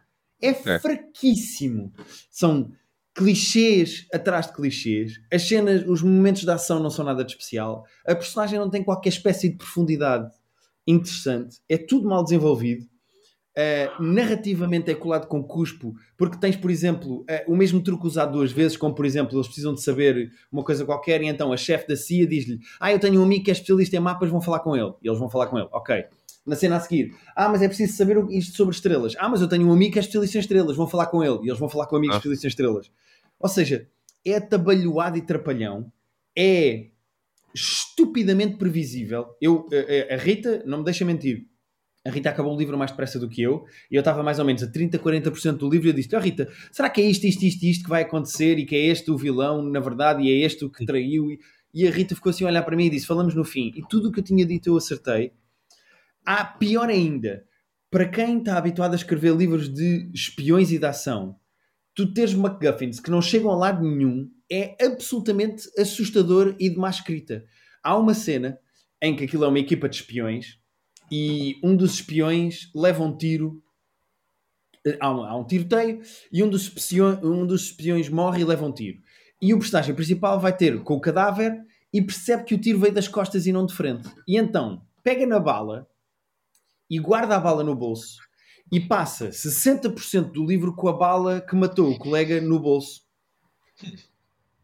É 0.43 0.53
fraquíssimo. 0.53 1.93
São 2.29 2.71
clichês 3.13 4.07
atrás 4.11 4.47
de 4.47 4.53
clichês. 4.53 5.13
As 5.31 5.43
cenas, 5.43 5.83
os 5.87 6.01
momentos 6.01 6.43
de 6.43 6.51
ação 6.51 6.79
não 6.79 6.89
são 6.89 7.05
nada 7.05 7.23
de 7.23 7.31
especial. 7.31 7.85
A 8.05 8.15
personagem 8.15 8.59
não 8.59 8.69
tem 8.69 8.83
qualquer 8.83 9.09
espécie 9.09 9.49
de 9.49 9.57
profundidade 9.57 10.29
interessante. 10.87 11.57
É 11.69 11.77
tudo 11.77 12.07
mal 12.07 12.23
desenvolvido. 12.23 12.85
Uh, 13.55 14.01
narrativamente 14.01 14.89
é 14.89 14.95
colado 14.95 15.27
com 15.27 15.43
cuspo, 15.43 15.93
porque 16.17 16.39
tens, 16.39 16.55
por 16.55 16.71
exemplo, 16.71 17.21
uh, 17.21 17.51
o 17.51 17.55
mesmo 17.55 17.79
truque 17.83 18.07
usado 18.07 18.31
duas 18.31 18.51
vezes, 18.51 18.75
como 18.75 18.95
por 18.95 19.05
exemplo, 19.05 19.37
eles 19.37 19.45
precisam 19.45 19.75
de 19.75 19.83
saber 19.83 20.31
uma 20.51 20.63
coisa 20.63 20.83
qualquer, 20.83 21.21
e 21.21 21.27
então 21.27 21.53
a 21.53 21.57
chefe 21.57 21.87
da 21.87 21.95
CIA 21.95 22.25
diz-lhe: 22.25 22.57
Ah, 22.79 22.91
eu 22.91 22.97
tenho 22.97 23.21
um 23.21 23.23
amigo 23.23 23.45
que 23.45 23.51
é 23.51 23.53
especialista 23.53 23.95
em 23.95 23.99
mapas, 23.99 24.31
vão 24.31 24.41
falar 24.41 24.61
com 24.61 24.75
ele. 24.75 24.93
E 25.03 25.07
eles 25.07 25.19
vão 25.19 25.29
falar 25.29 25.45
com 25.47 25.59
ele, 25.59 25.67
ok. 25.71 26.03
Na 26.45 26.55
cena 26.57 26.75
a 26.75 26.79
seguir, 26.79 27.15
ah, 27.35 27.47
mas 27.47 27.61
é 27.61 27.67
preciso 27.67 27.93
saber 27.95 28.17
isto 28.29 28.55
sobre 28.57 28.75
estrelas. 28.75 29.13
Ah, 29.17 29.29
mas 29.29 29.39
eu 29.41 29.47
tenho 29.47 29.65
um 29.67 29.71
amigo 29.71 29.93
que 29.93 29.99
é 29.99 30.01
especialista 30.01 30.37
em 30.37 30.41
estrelas, 30.41 30.75
vão 30.75 30.87
falar 30.87 31.05
com 31.07 31.23
ele. 31.23 31.39
E 31.43 31.47
eles 31.47 31.59
vão 31.59 31.69
falar 31.69 31.87
com 31.87 31.95
o 31.95 31.97
amigo 31.97 32.13
Ah. 32.13 32.17
especialista 32.17 32.47
em 32.47 32.49
estrelas. 32.49 32.91
Ou 33.39 33.47
seja, 33.49 33.87
é 34.25 34.35
atabalhoado 34.35 35.17
e 35.17 35.21
trapalhão, 35.21 35.91
é 36.37 36.87
estupidamente 37.53 38.57
previsível. 38.57 39.27
Eu, 39.41 39.67
a, 40.09 40.13
a 40.13 40.17
Rita, 40.17 40.63
não 40.65 40.79
me 40.79 40.83
deixa 40.83 41.05
mentir, 41.05 41.45
a 42.05 42.09
Rita 42.09 42.29
acabou 42.29 42.53
o 42.53 42.57
livro 42.59 42.77
mais 42.77 42.91
depressa 42.91 43.17
do 43.17 43.29
que 43.29 43.41
eu, 43.41 43.65
e 43.89 43.95
eu 43.95 43.99
estava 43.99 44.21
mais 44.21 44.37
ou 44.39 44.45
menos 44.45 44.61
a 44.63 44.67
30, 44.67 44.99
40% 44.99 45.53
do 45.57 45.69
livro, 45.69 45.87
e 45.87 45.91
eu 45.91 45.93
disse, 45.93 46.13
oh 46.15 46.19
Rita, 46.19 46.49
será 46.71 46.89
que 46.89 46.99
é 46.99 47.05
isto, 47.05 47.25
isto, 47.25 47.43
isto, 47.43 47.63
isto 47.63 47.83
que 47.83 47.89
vai 47.89 48.01
acontecer, 48.01 48.57
e 48.59 48.65
que 48.65 48.75
é 48.75 48.85
este 48.87 49.09
o 49.11 49.17
vilão, 49.17 49.61
na 49.61 49.79
verdade, 49.79 50.23
e 50.23 50.29
é 50.29 50.45
este 50.45 50.65
o 50.65 50.69
que 50.69 50.85
traiu, 50.85 51.31
e, 51.31 51.39
e 51.73 51.87
a 51.87 51.91
Rita 51.91 52.15
ficou 52.15 52.29
assim 52.29 52.43
a 52.43 52.47
olhar 52.47 52.63
para 52.63 52.75
mim 52.75 52.85
e 52.85 52.89
disse, 52.89 53.05
falamos 53.05 53.33
no 53.33 53.45
fim, 53.45 53.71
e 53.75 53.81
tudo 53.87 54.09
o 54.09 54.11
que 54.11 54.19
eu 54.19 54.23
tinha 54.23 54.45
dito 54.45 54.67
eu 54.67 54.75
acertei. 54.75 55.31
Há 56.25 56.45
pior 56.45 56.89
ainda, 56.89 57.45
para 57.91 58.07
quem 58.07 58.39
está 58.39 58.57
habituado 58.57 58.93
a 58.93 58.95
escrever 58.95 59.35
livros 59.35 59.67
de 59.67 60.09
espiões 60.13 60.71
e 60.71 60.79
de 60.79 60.85
ação, 60.85 61.35
tu 61.93 62.13
teres 62.13 62.33
MacGuffins 62.33 62.99
que 62.99 63.11
não 63.11 63.21
chegam 63.21 63.51
a 63.51 63.55
lado 63.55 63.83
nenhum 63.83 64.29
é 64.51 64.75
absolutamente 64.83 65.69
assustador 65.77 66.55
e 66.59 66.69
de 66.69 66.77
má 66.77 66.89
escrita. 66.89 67.43
Há 67.83 67.97
uma 67.97 68.13
cena 68.13 68.57
em 69.01 69.15
que 69.15 69.25
aquilo 69.25 69.43
é 69.43 69.47
uma 69.47 69.59
equipa 69.59 69.89
de 69.89 69.97
espiões 69.97 70.59
e 71.11 71.59
um 71.63 71.75
dos 71.75 71.95
espiões 71.95 72.71
leva 72.73 73.03
um 73.03 73.17
tiro. 73.17 73.61
Há 74.99 75.11
um, 75.11 75.23
há 75.23 75.35
um 75.37 75.45
tiroteio 75.45 76.01
e 76.31 76.43
um 76.43 76.49
dos, 76.49 76.63
espiões, 76.63 77.23
um 77.23 77.45
dos 77.45 77.65
espiões 77.65 78.09
morre 78.09 78.41
e 78.41 78.45
leva 78.45 78.65
um 78.65 78.71
tiro. 78.71 78.99
E 79.41 79.53
o 79.53 79.59
personagem 79.59 79.93
principal 79.93 80.39
vai 80.39 80.55
ter 80.55 80.81
com 80.83 80.95
o 80.95 81.01
cadáver 81.01 81.61
e 81.91 82.01
percebe 82.01 82.43
que 82.43 82.55
o 82.55 82.57
tiro 82.57 82.79
veio 82.79 82.93
das 82.93 83.07
costas 83.07 83.45
e 83.45 83.51
não 83.51 83.65
de 83.65 83.73
frente. 83.73 84.09
E 84.27 84.37
então 84.37 84.85
pega 85.03 85.27
na 85.27 85.39
bala 85.39 85.87
e 86.93 86.99
guarda 86.99 87.35
a 87.35 87.39
bala 87.39 87.63
no 87.63 87.75
bolso 87.75 88.17
e 88.71 88.79
passa 88.79 89.29
60% 89.29 90.31
do 90.31 90.45
livro 90.45 90.75
com 90.75 90.87
a 90.87 90.93
bala 90.93 91.41
que 91.41 91.55
matou 91.55 91.89
o 91.89 91.97
colega 91.97 92.39
no 92.39 92.59
bolso. 92.59 93.01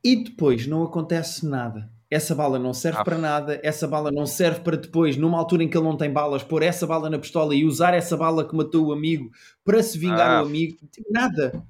E 0.04 0.24
depois 0.24 0.68
não 0.68 0.84
acontece 0.84 1.44
nada. 1.44 1.92
Essa 2.08 2.36
bala 2.36 2.60
não 2.60 2.72
serve 2.72 3.00
ah. 3.00 3.04
para 3.04 3.18
nada, 3.18 3.60
essa 3.64 3.88
bala 3.88 4.12
não 4.12 4.28
serve 4.28 4.60
para 4.62 4.78
depois, 4.78 5.18
numa 5.18 5.40
altura 5.40 5.64
em 5.64 5.70
que 5.70 5.76
ele 5.76 5.86
não 5.86 5.98
tem 5.98 6.12
balas, 6.12 6.44
pôr 6.44 6.62
essa 6.62 6.86
bala 6.86 7.10
na 7.10 7.18
pistola 7.18 7.56
e 7.56 7.66
usar 7.66 7.96
essa 7.96 8.16
bala 8.16 8.48
que 8.48 8.56
matou 8.56 8.88
o 8.88 8.94
amigo 8.94 9.32
para 9.64 9.82
se 9.82 9.98
vingar 9.98 10.30
ah. 10.30 10.44
o 10.44 10.46
amigo. 10.46 10.78
Nada. 11.10 11.64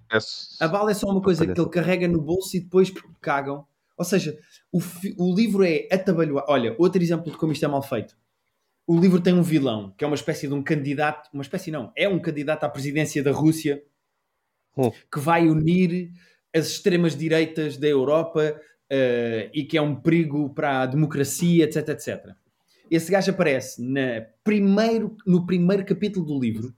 A 0.60 0.68
bala 0.68 0.92
é 0.92 0.94
só 0.94 1.08
uma 1.08 1.22
coisa 1.22 1.46
que 1.46 1.60
ele 1.60 1.70
carrega 1.70 2.08
no 2.08 2.22
bolso 2.22 2.58
e 2.58 2.60
depois 2.60 2.92
cagam. 3.22 3.66
Ou 3.98 4.06
seja, 4.06 4.38
o, 4.72 4.80
o 5.18 5.34
livro 5.34 5.64
é 5.64 5.88
atabalhoado. 5.90 6.46
Olha, 6.50 6.76
outro 6.78 7.02
exemplo 7.02 7.32
de 7.32 7.38
como 7.38 7.54
isto 7.54 7.64
é 7.64 7.68
mal 7.68 7.82
feito 7.82 8.19
o 8.90 9.00
livro 9.00 9.22
tem 9.22 9.36
um 9.36 9.44
vilão, 9.44 9.94
que 9.96 10.04
é 10.04 10.08
uma 10.08 10.16
espécie 10.16 10.48
de 10.48 10.54
um 10.56 10.64
candidato, 10.64 11.30
uma 11.32 11.44
espécie 11.44 11.70
não, 11.70 11.94
é 11.96 12.10
um 12.10 12.18
candidato 12.18 12.64
à 12.64 12.70
presidência 12.70 13.22
da 13.22 13.32
Rússia 13.32 13.84
hum. 14.76 14.90
que 15.14 15.20
vai 15.20 15.48
unir 15.48 16.10
as 16.52 16.70
extremas 16.70 17.16
direitas 17.16 17.78
da 17.78 17.88
Europa 17.88 18.60
uh, 18.92 19.50
e 19.54 19.64
que 19.64 19.78
é 19.78 19.82
um 19.82 19.96
perigo 19.96 20.50
para 20.56 20.82
a 20.82 20.86
democracia, 20.88 21.66
etc, 21.66 21.90
etc. 21.90 22.34
Esse 22.90 23.12
gajo 23.12 23.30
aparece 23.30 23.80
na 23.80 24.26
primeiro, 24.44 25.16
no 25.24 25.46
primeiro 25.46 25.86
capítulo 25.86 26.26
do 26.26 26.40
livro. 26.40 26.74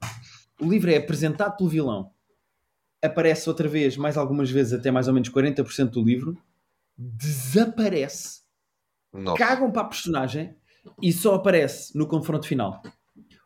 O 0.60 0.70
livro 0.70 0.92
é 0.92 0.98
apresentado 0.98 1.56
pelo 1.56 1.70
vilão. 1.70 2.12
Aparece 3.02 3.48
outra 3.48 3.70
vez, 3.70 3.96
mais 3.96 4.18
algumas 4.18 4.52
vezes, 4.52 4.74
até 4.74 4.92
mais 4.92 5.08
ou 5.08 5.14
menos 5.14 5.30
40% 5.30 5.92
do 5.92 6.04
livro. 6.04 6.38
Desaparece. 6.98 8.42
Nossa. 9.14 9.38
Cagam 9.38 9.72
para 9.72 9.84
a 9.84 9.86
personagem 9.86 10.54
e 11.02 11.12
só 11.12 11.36
aparece 11.36 11.98
no 11.98 12.08
confronto 12.08 12.48
final. 12.48 12.82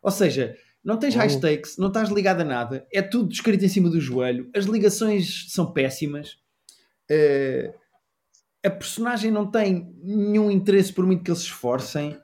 Ou 0.02 0.10
seja, 0.10 0.54
não 0.84 0.98
tens 0.98 1.14
high 1.14 1.28
stakes, 1.28 1.76
não 1.76 1.88
estás 1.88 2.08
ligado 2.10 2.42
a 2.42 2.44
nada, 2.44 2.86
é 2.92 3.02
tudo 3.02 3.32
escrito 3.32 3.64
em 3.64 3.68
cima 3.68 3.90
do 3.90 4.00
joelho, 4.00 4.48
as 4.54 4.66
ligações 4.66 5.46
são 5.48 5.72
péssimas, 5.72 6.38
uh, 7.10 7.74
a 8.64 8.70
personagem 8.70 9.30
não 9.30 9.50
tem 9.50 9.92
nenhum 10.02 10.50
interesse 10.50 10.92
por 10.92 11.04
muito 11.04 11.24
que 11.24 11.30
eles 11.30 11.40
se 11.40 11.46
esforcem, 11.46 12.16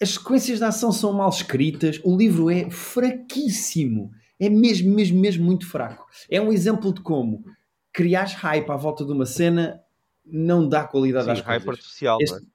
as 0.00 0.10
sequências 0.10 0.58
de 0.58 0.64
ação 0.64 0.90
são 0.90 1.12
mal 1.12 1.28
escritas, 1.28 2.00
o 2.04 2.16
livro 2.16 2.50
é 2.50 2.68
fraquíssimo, 2.70 4.10
é 4.40 4.48
mesmo, 4.48 4.92
mesmo, 4.92 5.20
mesmo 5.20 5.44
muito 5.44 5.66
fraco. 5.66 6.04
É 6.28 6.40
um 6.40 6.52
exemplo 6.52 6.92
de 6.92 7.00
como 7.00 7.44
criar 7.92 8.24
hype 8.24 8.68
à 8.68 8.76
volta 8.76 9.04
de 9.04 9.12
uma 9.12 9.24
cena 9.24 9.80
não 10.26 10.68
dá 10.68 10.84
qualidade 10.84 11.26
Sim, 11.26 11.30
às 11.30 11.40
hype 11.40 11.64
coisas. 11.64 11.80
artificial, 11.84 12.18
este? 12.20 12.53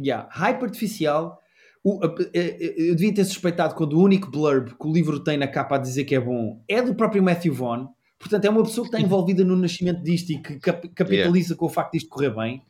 Yeah, 0.00 0.28
hype 0.30 0.62
artificial. 0.62 1.40
O, 1.82 2.00
eu 2.34 2.94
devia 2.94 3.14
ter 3.14 3.24
suspeitado 3.24 3.74
quando 3.74 3.94
o 3.94 4.02
único 4.02 4.30
blurb 4.30 4.74
que 4.74 4.86
o 4.86 4.92
livro 4.92 5.20
tem 5.20 5.36
na 5.36 5.46
capa 5.46 5.76
a 5.76 5.78
dizer 5.78 6.04
que 6.04 6.14
é 6.14 6.20
bom 6.20 6.62
é 6.68 6.82
do 6.82 6.94
próprio 6.94 7.22
Matthew 7.22 7.54
Vaughn. 7.54 7.86
Portanto, 8.18 8.44
é 8.44 8.50
uma 8.50 8.62
pessoa 8.64 8.84
que 8.84 8.94
está 8.94 9.00
envolvida 9.00 9.44
no 9.44 9.56
nascimento 9.56 10.02
disto 10.02 10.30
e 10.30 10.38
que 10.42 10.58
capitaliza 10.58 11.48
yeah. 11.48 11.56
com 11.56 11.66
o 11.66 11.68
facto 11.68 11.92
disto 11.92 12.08
correr 12.08 12.34
bem. 12.34 12.62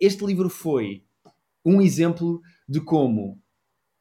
Este 0.00 0.24
livro 0.24 0.48
foi 0.48 1.04
um 1.64 1.80
exemplo 1.80 2.40
de 2.68 2.80
como 2.80 3.38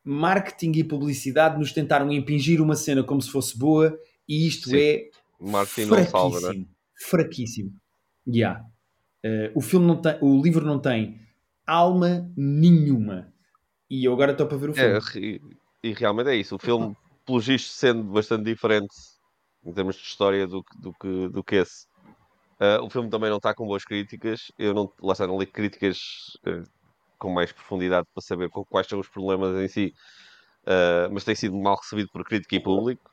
marketing 0.03 0.71
e 0.79 0.83
publicidade 0.83 1.57
nos 1.57 1.71
tentaram 1.71 2.11
impingir 2.11 2.61
uma 2.61 2.75
cena 2.75 3.03
como 3.03 3.21
se 3.21 3.29
fosse 3.29 3.57
boa 3.57 3.97
e 4.27 4.47
isto 4.47 4.69
Sim. 4.69 4.77
é 4.77 5.09
marketing 5.39 5.87
fraquíssimo. 5.87 6.11
Salva, 6.11 6.53
né? 6.53 6.65
Fraquíssimo. 6.95 7.73
Yeah. 8.27 8.65
Uh, 9.25 9.51
o 9.55 9.61
filme 9.61 9.85
não 9.85 10.01
tem, 10.01 10.17
o 10.21 10.41
livro 10.41 10.65
não 10.65 10.79
tem 10.79 11.19
alma 11.65 12.29
nenhuma. 12.35 13.33
E 13.89 14.05
eu 14.05 14.13
agora 14.13 14.31
estou 14.31 14.47
para 14.47 14.57
ver 14.57 14.69
o 14.69 14.73
filme. 14.73 14.97
É, 14.97 15.19
e, 15.19 15.41
e, 15.83 15.93
realmente 15.93 16.29
é 16.29 16.35
isso. 16.35 16.55
O 16.55 16.59
filme, 16.59 16.95
pelo 17.25 17.39
visto, 17.39 17.69
sendo 17.69 18.03
bastante 18.03 18.43
diferente 18.43 18.93
em 19.65 19.73
termos 19.73 19.95
de 19.95 20.01
história 20.01 20.47
do, 20.47 20.63
do, 20.79 20.93
que, 20.93 21.27
do 21.29 21.43
que 21.43 21.55
esse. 21.55 21.85
Uh, 22.59 22.83
o 22.83 22.89
filme 22.89 23.09
também 23.09 23.29
não 23.29 23.37
está 23.37 23.53
com 23.53 23.65
boas 23.65 23.83
críticas. 23.83 24.51
Eu 24.57 24.73
não, 24.73 24.91
lá 25.01 25.13
está, 25.13 25.27
não 25.27 25.39
li 25.39 25.45
críticas 25.45 25.99
uh, 26.47 26.67
com 27.17 27.29
mais 27.29 27.51
profundidade 27.51 28.07
para 28.13 28.21
saber 28.21 28.49
quais 28.49 28.87
são 28.87 28.99
os 28.99 29.07
problemas 29.07 29.55
em 29.61 29.67
si. 29.67 29.93
Uh, 30.63 31.11
mas 31.11 31.23
tem 31.23 31.35
sido 31.35 31.55
mal 31.55 31.75
recebido 31.75 32.09
por 32.11 32.23
crítica 32.23 32.55
e 32.55 32.59
público. 32.59 33.11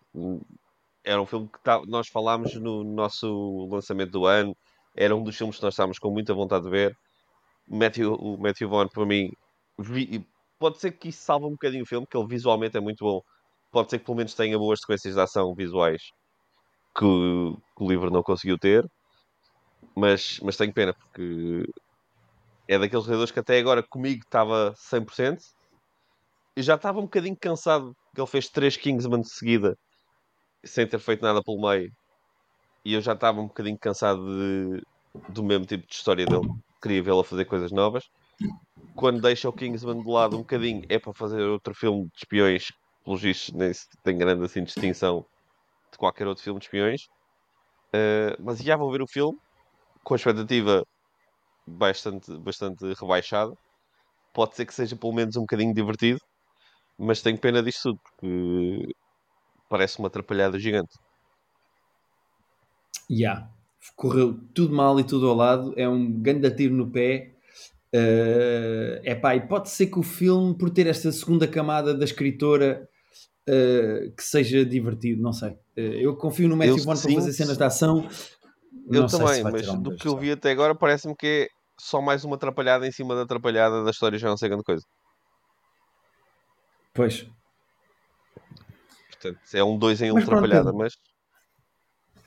Era 1.05 1.21
um 1.21 1.27
filme 1.27 1.49
que 1.49 1.61
tá, 1.61 1.81
nós 1.87 2.09
falámos 2.09 2.55
no 2.55 2.85
nosso 2.85 3.69
lançamento 3.71 4.13
do 4.13 4.27
ano. 4.27 4.57
Era 4.95 5.15
um 5.15 5.23
dos 5.23 5.37
filmes 5.37 5.57
que 5.57 5.63
nós 5.63 5.75
estávamos 5.75 5.99
com 5.99 6.11
muita 6.11 6.35
vontade 6.35 6.65
de 6.65 6.71
ver. 6.71 6.97
Matthew, 7.71 8.15
o 8.15 8.37
Matthew 8.37 8.69
Vaughn, 8.69 8.89
para 8.89 9.07
mim, 9.07 9.31
vi, 9.79 10.27
pode 10.59 10.79
ser 10.79 10.91
que 10.91 11.09
isso 11.09 11.23
salve 11.23 11.47
um 11.47 11.53
bocadinho 11.53 11.85
o 11.85 11.87
filme, 11.87 12.07
que 12.07 12.17
ele 12.17 12.27
visualmente 12.27 12.77
é 12.77 12.81
muito 12.81 13.05
bom. 13.05 13.23
Pode 13.71 13.91
ser 13.91 14.01
que 14.01 14.05
pelo 14.05 14.17
menos 14.17 14.35
tenha 14.35 14.59
boas 14.59 14.81
sequências 14.81 15.15
de 15.15 15.21
ação 15.21 15.55
visuais 15.55 16.03
que, 16.97 17.05
que 17.77 17.85
o 17.85 17.89
livro 17.89 18.11
não 18.11 18.25
conseguiu 18.25 18.59
ter. 18.59 18.85
Mas, 19.97 20.41
mas 20.41 20.57
tenho 20.57 20.75
pena, 20.75 20.93
porque 20.93 21.65
é 22.67 22.79
daqueles 22.79 23.05
jogadores 23.05 23.31
que 23.31 23.39
até 23.39 23.59
agora 23.59 23.85
comigo 23.89 24.21
estava 24.25 24.75
100%. 24.77 25.39
E 26.57 26.63
já 26.63 26.75
estava 26.75 26.99
um 26.99 27.03
bocadinho 27.03 27.37
cansado, 27.41 27.95
que 28.13 28.21
ele 28.21 28.27
fez 28.27 28.49
3 28.49 28.77
Kingsman 28.77 29.21
de 29.21 29.31
seguida, 29.31 29.79
sem 30.65 30.87
ter 30.89 30.99
feito 30.99 31.23
nada 31.23 31.41
pelo 31.43 31.61
meio. 31.61 31.93
E 32.85 32.95
eu 32.95 33.01
já 33.01 33.13
estava 33.13 33.41
um 33.41 33.47
bocadinho 33.47 33.79
cansado 33.79 34.25
de, 34.27 34.83
do 35.29 35.45
mesmo 35.45 35.65
tipo 35.67 35.87
de 35.87 35.95
história 35.95 36.27
dele 36.27 36.49
queria 36.81 37.03
vê-la 37.03 37.25
fazer 37.25 37.45
coisas 37.45 37.73
novas. 37.73 38.05
Quando 38.95 39.21
deixa 39.21 39.49
o 39.49 39.53
Kingsman 39.53 40.03
de 40.03 40.11
lado 40.11 40.37
um 40.37 40.41
bocadinho, 40.41 40.83
é 40.89 40.99
para 40.99 41.13
fazer 41.15 41.43
outro 41.43 41.75
filme 41.75 42.05
de 42.05 42.19
espiões, 42.19 42.69
pelos 43.05 43.23
vistos, 43.23 43.55
nem 43.55 43.73
tem 44.03 44.19
grande 44.19 44.45
assim, 44.45 44.65
distinção 44.65 45.27
de 45.93 45.99
qualquer 45.99 46.27
outro 46.27 46.45
filme 46.45 46.61
de 46.61 46.67
espiões. 46.67 47.03
Uh, 47.95 48.37
mas 48.41 48.61
já 48.61 48.77
vou 48.77 48.93
ver 48.93 49.03
o 49.03 49.09
filme 49.09 49.39
com 50.05 50.15
a 50.15 50.17
expectativa 50.17 50.85
bastante, 51.67 52.37
bastante 52.39 52.85
rebaixada. 53.01 53.53
Pode 54.33 54.57
ser 54.57 54.67
que 54.67 54.75
seja 54.75 54.97
pelo 54.97 55.15
menos 55.15 55.37
um 55.37 55.43
bocadinho 55.43 55.75
divertido, 55.75 56.21
mas 56.99 57.23
tenho 57.23 57.41
pena 57.41 57.63
disto 57.63 57.83
tudo 57.91 58.01
porque 58.05 58.95
parece 59.69 59.99
uma 59.99 60.09
atrapalhada 60.09 60.59
gigante. 60.59 60.95
Yeah 63.09 63.60
correu 63.97 64.39
tudo 64.55 64.75
mal 64.75 64.99
e 65.01 65.05
tudo 65.05 65.29
ao 65.29 65.35
lado, 65.35 65.73
é 65.77 65.89
um 65.89 66.11
grande 66.11 66.51
tiro 66.51 66.75
no 66.75 66.91
pé. 66.91 67.35
Uh, 67.95 69.03
epá, 69.03 69.35
e 69.35 69.41
pode 69.41 69.69
ser 69.69 69.87
que 69.87 69.99
o 69.99 70.03
filme, 70.03 70.57
por 70.57 70.71
ter 70.71 70.87
esta 70.87 71.11
segunda 71.11 71.49
camada 71.49 71.93
da 71.93 72.05
escritora, 72.05 72.89
uh, 73.49 74.13
que 74.13 74.23
seja 74.23 74.65
divertido, 74.65 75.21
não 75.21 75.33
sei. 75.33 75.51
Uh, 75.77 75.99
eu 76.01 76.17
confio 76.17 76.49
no 76.49 76.57
Matthew 76.57 76.85
Vaughn 76.85 77.01
para 77.01 77.15
fazer 77.15 77.33
cenas 77.33 77.57
de 77.57 77.65
ação. 77.65 78.09
Eu 78.91 79.07
também, 79.07 79.43
mas 79.43 79.67
do 79.75 79.97
que 79.97 80.07
eu 80.07 80.17
vi 80.17 80.33
até 80.33 80.51
agora, 80.51 80.75
parece-me 80.75 81.17
que 81.17 81.27
é 81.27 81.49
só 81.79 82.01
mais 82.01 82.25
uma 82.25 82.37
atrapalhada 82.37 82.87
em 82.87 82.93
cima 82.93 83.15
da 83.15 83.23
atrapalhada 83.23 83.85
da 83.85 83.91
história, 83.91 84.19
já 84.19 84.29
não 84.29 84.37
sei 84.37 84.49
grande 84.49 84.65
coisa. 84.65 84.85
Pois. 86.93 87.27
Portanto, 89.11 89.41
é 89.53 89.65
um 89.65 89.79
dois 89.79 90.01
em 90.01 90.11
um 90.11 90.15
mas 90.15 90.25
atrapalhada, 90.25 90.65
pronto, 90.65 90.79
mas 90.79 90.95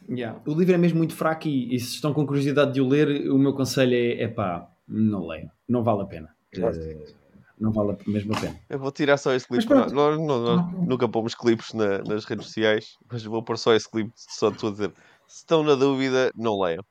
Yeah. 0.09 0.39
O 0.45 0.53
livro 0.53 0.73
é 0.73 0.77
mesmo 0.77 0.97
muito 0.97 1.15
fraco 1.15 1.47
e, 1.47 1.75
e, 1.75 1.79
se 1.79 1.95
estão 1.95 2.13
com 2.13 2.25
curiosidade 2.25 2.73
de 2.73 2.81
o 2.81 2.87
ler, 2.87 3.29
o 3.29 3.37
meu 3.37 3.53
conselho 3.53 3.93
é, 3.93 4.23
é 4.23 4.27
pá, 4.27 4.69
não 4.87 5.27
leiam, 5.27 5.49
não 5.67 5.83
vale 5.83 6.01
a 6.01 6.05
pena. 6.05 6.29
Uh, 6.57 7.13
não 7.59 7.71
vale 7.71 7.97
mesmo 8.05 8.35
a 8.35 8.39
pena. 8.39 8.59
Eu 8.69 8.79
vou 8.79 8.91
tirar 8.91 9.17
só 9.17 9.33
esse 9.33 9.47
clipe. 9.47 9.67
Nós, 9.69 9.91
nós, 9.91 10.19
nós, 10.19 10.87
nunca 10.87 11.07
pomos 11.07 11.33
clipes 11.33 11.73
na, 11.73 11.99
nas 11.99 12.25
redes 12.25 12.47
sociais, 12.47 12.97
mas 13.09 13.23
vou 13.23 13.41
pôr 13.41 13.57
só 13.57 13.73
esse 13.73 13.89
clipe 13.89 14.11
só 14.15 14.49
de 14.49 14.65
a 14.65 14.69
dizer. 14.69 14.93
Se 15.27 15.37
estão 15.37 15.63
na 15.63 15.75
dúvida, 15.75 16.31
não 16.35 16.59
leiam. 16.59 16.83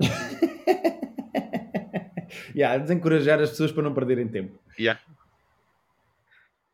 yeah, 2.54 2.78
desencorajar 2.78 3.40
as 3.40 3.50
pessoas 3.50 3.72
para 3.72 3.82
não 3.82 3.92
perderem 3.92 4.28
tempo. 4.28 4.56
Yeah. 4.78 5.00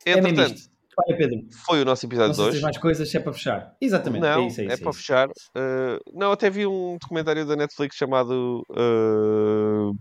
É 0.04 0.12
Entretanto, 0.12 0.61
Olha, 1.01 1.16
Pedro. 1.16 1.46
Foi 1.64 1.80
o 1.80 1.84
nosso 1.84 2.05
episódio 2.07 2.34
de 2.34 2.40
hoje. 2.40 2.61
mais 2.61 2.76
coisas, 2.76 3.14
é 3.14 3.20
para 3.20 3.32
fechar. 3.32 3.76
Exatamente. 3.80 4.22
Não, 4.22 4.42
é, 4.42 4.46
isso, 4.46 4.61
é, 4.61 4.64
isso, 4.64 4.72
é, 4.72 4.74
é 4.74 4.76
para 4.78 4.92
fechar. 4.92 5.28
Uh, 5.28 6.01
não, 6.12 6.32
até 6.32 6.51
vi 6.51 6.66
um 6.66 6.99
documentário 7.01 7.46
da 7.46 7.55
Netflix 7.55 7.96
chamado. 7.96 8.64
Uh... 8.70 9.96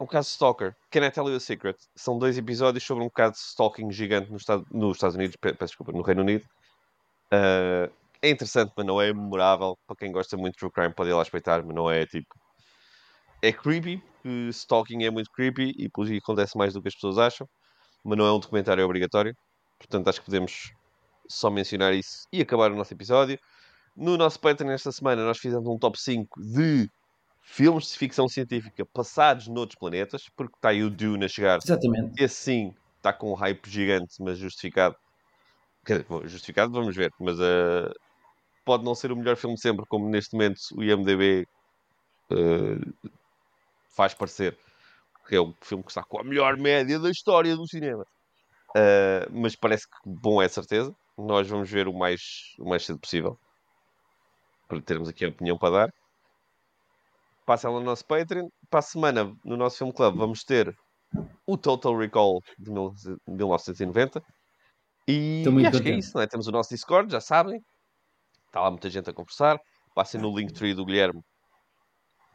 um 0.00 0.06
caso 0.06 0.28
de 0.28 0.32
Stalker. 0.32 0.74
Can 0.90 1.06
I 1.06 1.10
Tell 1.10 1.28
You 1.28 1.36
a 1.36 1.40
Secret? 1.40 1.76
São 1.94 2.18
dois 2.18 2.36
episódios 2.36 2.84
sobre 2.84 3.04
um 3.04 3.10
caso 3.10 3.34
de 3.34 3.38
stalking 3.38 3.90
gigante 3.92 4.30
nos 4.30 4.42
Estados, 4.42 4.66
nos 4.72 4.96
Estados 4.96 5.16
Unidos, 5.16 5.36
pe- 5.36 5.52
peço 5.52 5.70
desculpa, 5.70 5.92
no 5.92 6.02
Reino 6.02 6.22
Unido. 6.22 6.44
Uh, 7.32 7.92
é 8.20 8.30
interessante, 8.30 8.72
mas 8.76 8.86
não 8.86 9.00
é 9.00 9.12
memorável. 9.12 9.78
Para 9.86 9.96
quem 9.96 10.10
gosta 10.10 10.36
muito 10.36 10.54
de 10.54 10.58
true 10.58 10.72
crime 10.72 10.92
pode 10.92 11.10
ir 11.10 11.14
lá 11.14 11.22
espreitar, 11.22 11.64
mas 11.64 11.74
não 11.74 11.88
é 11.88 12.06
tipo... 12.06 12.34
É 13.40 13.52
creepy, 13.52 14.02
porque 14.20 14.48
stalking 14.48 15.04
é 15.04 15.10
muito 15.10 15.30
creepy 15.30 15.72
e 15.78 15.88
por 15.88 16.08
aí 16.08 16.16
acontece 16.18 16.58
mais 16.58 16.74
do 16.74 16.82
que 16.82 16.88
as 16.88 16.94
pessoas 16.94 17.18
acham, 17.18 17.48
mas 18.04 18.18
não 18.18 18.26
é 18.26 18.32
um 18.32 18.38
documentário 18.38 18.84
obrigatório. 18.84 19.36
Portanto, 19.78 20.08
acho 20.08 20.20
que 20.20 20.26
podemos 20.26 20.72
só 21.28 21.50
mencionar 21.50 21.94
isso 21.94 22.26
e 22.32 22.40
acabar 22.40 22.72
o 22.72 22.76
nosso 22.76 22.92
episódio. 22.92 23.38
No 23.96 24.16
nosso 24.16 24.40
Patreon 24.40 24.70
esta 24.70 24.92
semana 24.92 25.24
nós 25.24 25.38
fizemos 25.38 25.66
um 25.68 25.78
top 25.78 26.00
5 26.00 26.40
de 26.40 26.90
filmes 27.42 27.90
de 27.90 27.98
ficção 27.98 28.28
científica 28.28 28.84
passados 28.86 29.48
noutros 29.48 29.78
planetas, 29.78 30.28
porque 30.36 30.54
está 30.54 30.68
aí 30.68 30.82
o 30.82 30.90
Dune 30.90 31.24
a 31.24 31.28
chegar. 31.28 31.58
Exatamente. 31.62 32.22
Esse 32.22 32.34
sim 32.34 32.74
está 32.96 33.12
com 33.12 33.32
um 33.32 33.34
hype 33.34 33.68
gigante, 33.68 34.22
mas 34.22 34.38
justificado. 34.38 34.94
Quer 35.84 36.02
dizer, 36.02 36.28
justificado, 36.28 36.72
vamos 36.72 36.94
ver, 36.94 37.10
mas 37.18 37.38
uh, 37.38 37.92
pode 38.64 38.84
não 38.84 38.94
ser 38.94 39.10
o 39.10 39.16
melhor 39.16 39.36
filme 39.36 39.56
de 39.56 39.62
sempre, 39.62 39.86
como 39.86 40.08
neste 40.08 40.34
momento 40.34 40.60
o 40.74 40.84
IMDB 40.84 41.46
uh, 42.30 43.10
faz 43.88 44.12
parecer. 44.12 44.56
Que 45.28 45.36
é 45.36 45.40
o 45.40 45.54
filme 45.62 45.84
que 45.84 45.90
está 45.90 46.02
com 46.02 46.20
a 46.20 46.24
melhor 46.24 46.56
média 46.56 46.98
da 46.98 47.10
história 47.10 47.54
do 47.54 47.66
cinema. 47.66 48.04
Uh, 48.70 49.30
mas 49.30 49.54
parece 49.54 49.86
que 49.86 49.96
bom 50.04 50.40
é 50.42 50.48
certeza. 50.48 50.94
Nós 51.16 51.48
vamos 51.48 51.70
ver 51.70 51.86
o 51.86 51.92
mais, 51.92 52.20
o 52.58 52.68
mais 52.68 52.84
cedo 52.84 52.98
possível 52.98 53.38
para 54.68 54.80
termos 54.82 55.08
aqui 55.08 55.24
a 55.24 55.28
opinião 55.28 55.58
para 55.58 55.86
dar. 55.86 55.94
Passem 57.46 57.70
lá 57.70 57.78
no 57.78 57.84
nosso 57.84 58.04
Patreon. 58.04 58.48
Para 58.70 58.80
a 58.80 58.82
semana, 58.82 59.34
no 59.44 59.56
nosso 59.56 59.78
Film 59.78 59.90
Club, 59.90 60.16
vamos 60.16 60.44
ter 60.44 60.74
o 61.46 61.56
Total 61.56 61.96
Recall 61.96 62.40
de 62.58 62.70
1990. 62.70 64.22
E, 65.08 65.42
e 65.42 65.66
acho 65.66 65.82
que 65.82 65.88
é 65.88 65.94
isso, 65.94 66.12
não 66.14 66.22
é? 66.22 66.26
Temos 66.26 66.46
o 66.46 66.52
nosso 66.52 66.68
Discord, 66.68 67.10
já 67.10 67.20
sabem. 67.20 67.58
Está 68.46 68.60
lá 68.60 68.70
muita 68.70 68.90
gente 68.90 69.08
a 69.08 69.14
conversar. 69.14 69.58
Passem 69.94 70.20
no 70.20 70.36
Linktree 70.36 70.74
do 70.74 70.84
Guilherme, 70.84 71.22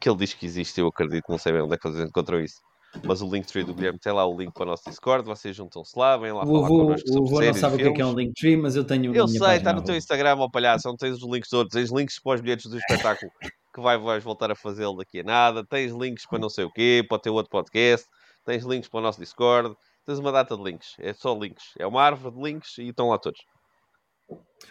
que 0.00 0.08
ele 0.08 0.18
diz 0.18 0.34
que 0.34 0.44
existe, 0.44 0.80
eu 0.80 0.88
acredito, 0.88 1.24
não 1.28 1.38
sei 1.38 1.52
bem 1.52 1.62
onde 1.62 1.74
é 1.74 1.78
que 1.78 1.86
eles 1.86 2.00
encontram 2.00 2.40
isso. 2.40 2.60
Mas 3.02 3.20
o 3.20 3.28
Linktree 3.28 3.64
do 3.64 3.74
Guilherme 3.74 3.98
tem 3.98 4.12
lá 4.12 4.26
o 4.26 4.38
link 4.38 4.52
para 4.52 4.62
o 4.62 4.66
nosso 4.66 4.84
Discord, 4.88 5.26
vocês 5.26 5.56
juntam-se 5.56 5.98
lá, 5.98 6.16
vêm 6.16 6.32
lá 6.32 6.42
O 6.42 6.46
falar 6.46 6.66
avô, 6.66 6.78
connosco 6.84 7.08
o 7.08 7.12
sobre 7.12 7.28
avô 7.28 7.40
não 7.46 7.54
sabe 7.54 7.74
o 7.74 7.78
que 7.78 7.84
é, 7.84 7.92
que 7.92 8.02
é 8.02 8.06
um. 8.06 8.14
Linktree, 8.14 8.56
mas 8.56 8.76
eu 8.76 8.84
tenho. 8.84 9.14
Eu 9.14 9.26
sei, 9.26 9.56
está 9.56 9.72
no 9.72 9.82
teu 9.82 9.96
Instagram, 9.96 10.36
ó 10.38 10.48
palhaço, 10.48 10.88
não 10.88 10.96
tens 10.96 11.22
os 11.22 11.30
links 11.30 11.48
todos, 11.48 11.72
tens 11.72 11.90
links 11.90 12.20
para 12.20 12.34
os 12.36 12.40
bilhetes 12.40 12.70
do 12.70 12.78
espetáculo 12.78 13.30
que 13.74 13.80
vai, 13.80 13.98
vais 13.98 14.22
voltar 14.22 14.50
a 14.52 14.54
fazê-lo 14.54 14.96
daqui 14.96 15.20
a 15.20 15.24
nada, 15.24 15.64
tens 15.66 15.92
links 15.92 16.24
para 16.26 16.38
não 16.38 16.48
sei 16.48 16.64
o 16.64 16.70
quê, 16.70 17.04
para 17.08 17.16
o 17.16 17.18
teu 17.18 17.34
outro 17.34 17.50
podcast, 17.50 18.06
tens 18.44 18.64
links 18.64 18.88
para 18.88 19.00
o 19.00 19.02
nosso 19.02 19.18
Discord, 19.18 19.74
tens 20.06 20.18
uma 20.20 20.30
data 20.30 20.56
de 20.56 20.62
links, 20.62 20.94
é 21.00 21.12
só 21.12 21.36
links, 21.36 21.64
é 21.76 21.86
uma 21.86 22.00
árvore 22.00 22.36
de 22.36 22.40
links 22.40 22.78
e 22.78 22.88
estão 22.88 23.08
lá 23.08 23.18
todos. 23.18 23.40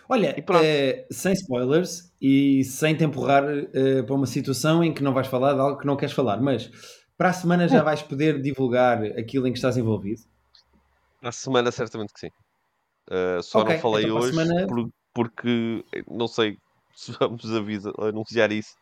Olha, 0.10 0.36
eh, 0.64 1.06
sem 1.12 1.34
spoilers 1.34 2.14
e 2.20 2.64
sem 2.64 2.96
te 2.96 3.04
empurrar 3.04 3.44
eh, 3.46 4.02
para 4.02 4.16
uma 4.16 4.26
situação 4.26 4.84
em 4.84 4.94
que 4.94 5.04
não 5.04 5.14
vais 5.14 5.28
falar 5.28 5.54
de 5.54 5.60
algo 5.60 5.78
que 5.78 5.86
não 5.86 5.96
queres 5.98 6.16
falar, 6.16 6.42
mas 6.42 6.72
para 7.18 7.30
a 7.30 7.34
semana 7.34 7.68
já 7.68 7.82
vais 7.84 8.02
poder 8.02 8.42
divulgar 8.42 9.04
aquilo 9.18 9.48
em 9.48 9.52
que 9.52 9.58
estás 9.58 9.78
envolvido. 9.78 10.22
Na 11.22 11.32
semana, 11.32 11.72
certamente 11.72 12.12
que 12.14 12.20
sim. 12.20 12.30
Uh, 13.10 13.42
só 13.44 13.60
Ok, 13.60 13.74
não 13.76 13.82
falei 13.82 14.06
então 14.06 14.18
a 14.18 14.22
hoje 14.22 14.30
semana- 14.32 14.68
por- 14.68 14.90
porque 15.14 15.84
eh, 15.94 16.04
não 16.08 16.28
sei 16.28 16.58
se 16.96 17.12
vamos 17.14 17.46
avisa, 17.54 17.92
anunciar 18.00 18.52
isso 18.52 18.74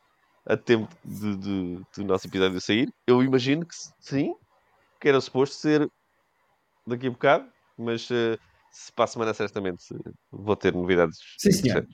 a 0.46 0.56
tempo 0.58 0.90
de, 1.04 1.38
de- 1.38 1.82
do 1.96 2.04
nosso 2.06 2.28
episódio 2.28 2.60
sair. 2.62 2.90
Eu 3.08 3.22
imagino 3.24 3.66
que 3.66 3.76
sim, 4.00 4.34
que 5.00 5.10
era 5.10 5.20
suposto 5.22 5.56
ser 5.56 5.88
daqui 6.88 7.08
a 7.08 7.12
bocado, 7.12 7.50
mas 7.78 8.10
eh, 8.12 8.38
se 8.72 8.92
para 8.94 9.06
a 9.06 9.08
semana 9.08 9.34
certamente 9.34 9.84
vou 10.32 10.56
ter 10.56 10.74
novidades. 10.74 11.18
Sim, 11.38 11.52
senhor. 11.52 11.86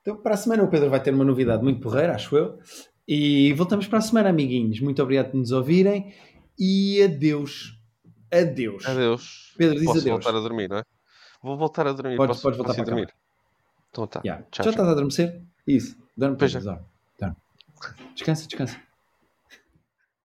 Então, 0.00 0.16
para 0.22 0.34
a 0.34 0.36
semana 0.36 0.62
o 0.62 0.68
Pedro 0.68 0.90
vai 0.90 1.02
ter 1.02 1.12
uma 1.12 1.24
novidade 1.24 1.62
muito 1.62 1.80
porreira, 1.80 2.14
acho 2.14 2.36
eu. 2.36 2.58
E 3.06 3.52
voltamos 3.54 3.86
para 3.86 3.98
a 3.98 4.02
semana, 4.02 4.30
amiguinhos. 4.30 4.80
Muito 4.80 5.02
obrigado 5.02 5.30
por 5.30 5.36
nos 5.38 5.50
ouvirem 5.52 6.14
e 6.58 7.02
adeus. 7.02 7.78
Adeus. 8.32 8.84
Adeus. 8.86 9.54
Pedro, 9.56 9.76
diz 9.76 9.84
Posso 9.84 10.00
adeus. 10.00 10.24
voltar 10.24 10.36
a 10.38 10.40
dormir, 10.40 10.68
não 10.68 10.78
é? 10.78 10.84
Vou 11.42 11.56
voltar 11.56 11.86
a 11.86 11.92
dormir. 11.92 12.16
Podes- 12.16 12.36
posso, 12.36 12.42
podes 12.42 12.56
voltar 12.58 12.74
para 12.74 12.82
a 12.82 12.86
dormir. 12.86 13.14
Então 13.90 14.06
tá. 14.06 14.20
Yeah. 14.24 14.42
Tchau, 14.50 14.50
Já 14.50 14.62
tchau. 14.64 14.70
estás 14.72 14.88
a 14.88 14.92
adormecer? 14.92 15.42
Isso. 15.66 15.96
Dorme, 16.16 16.36
Pois. 16.38 16.52
Dorme. 16.52 16.80
Dorme. 17.20 17.36
Descansa, 18.14 18.46
descansa. 18.48 18.80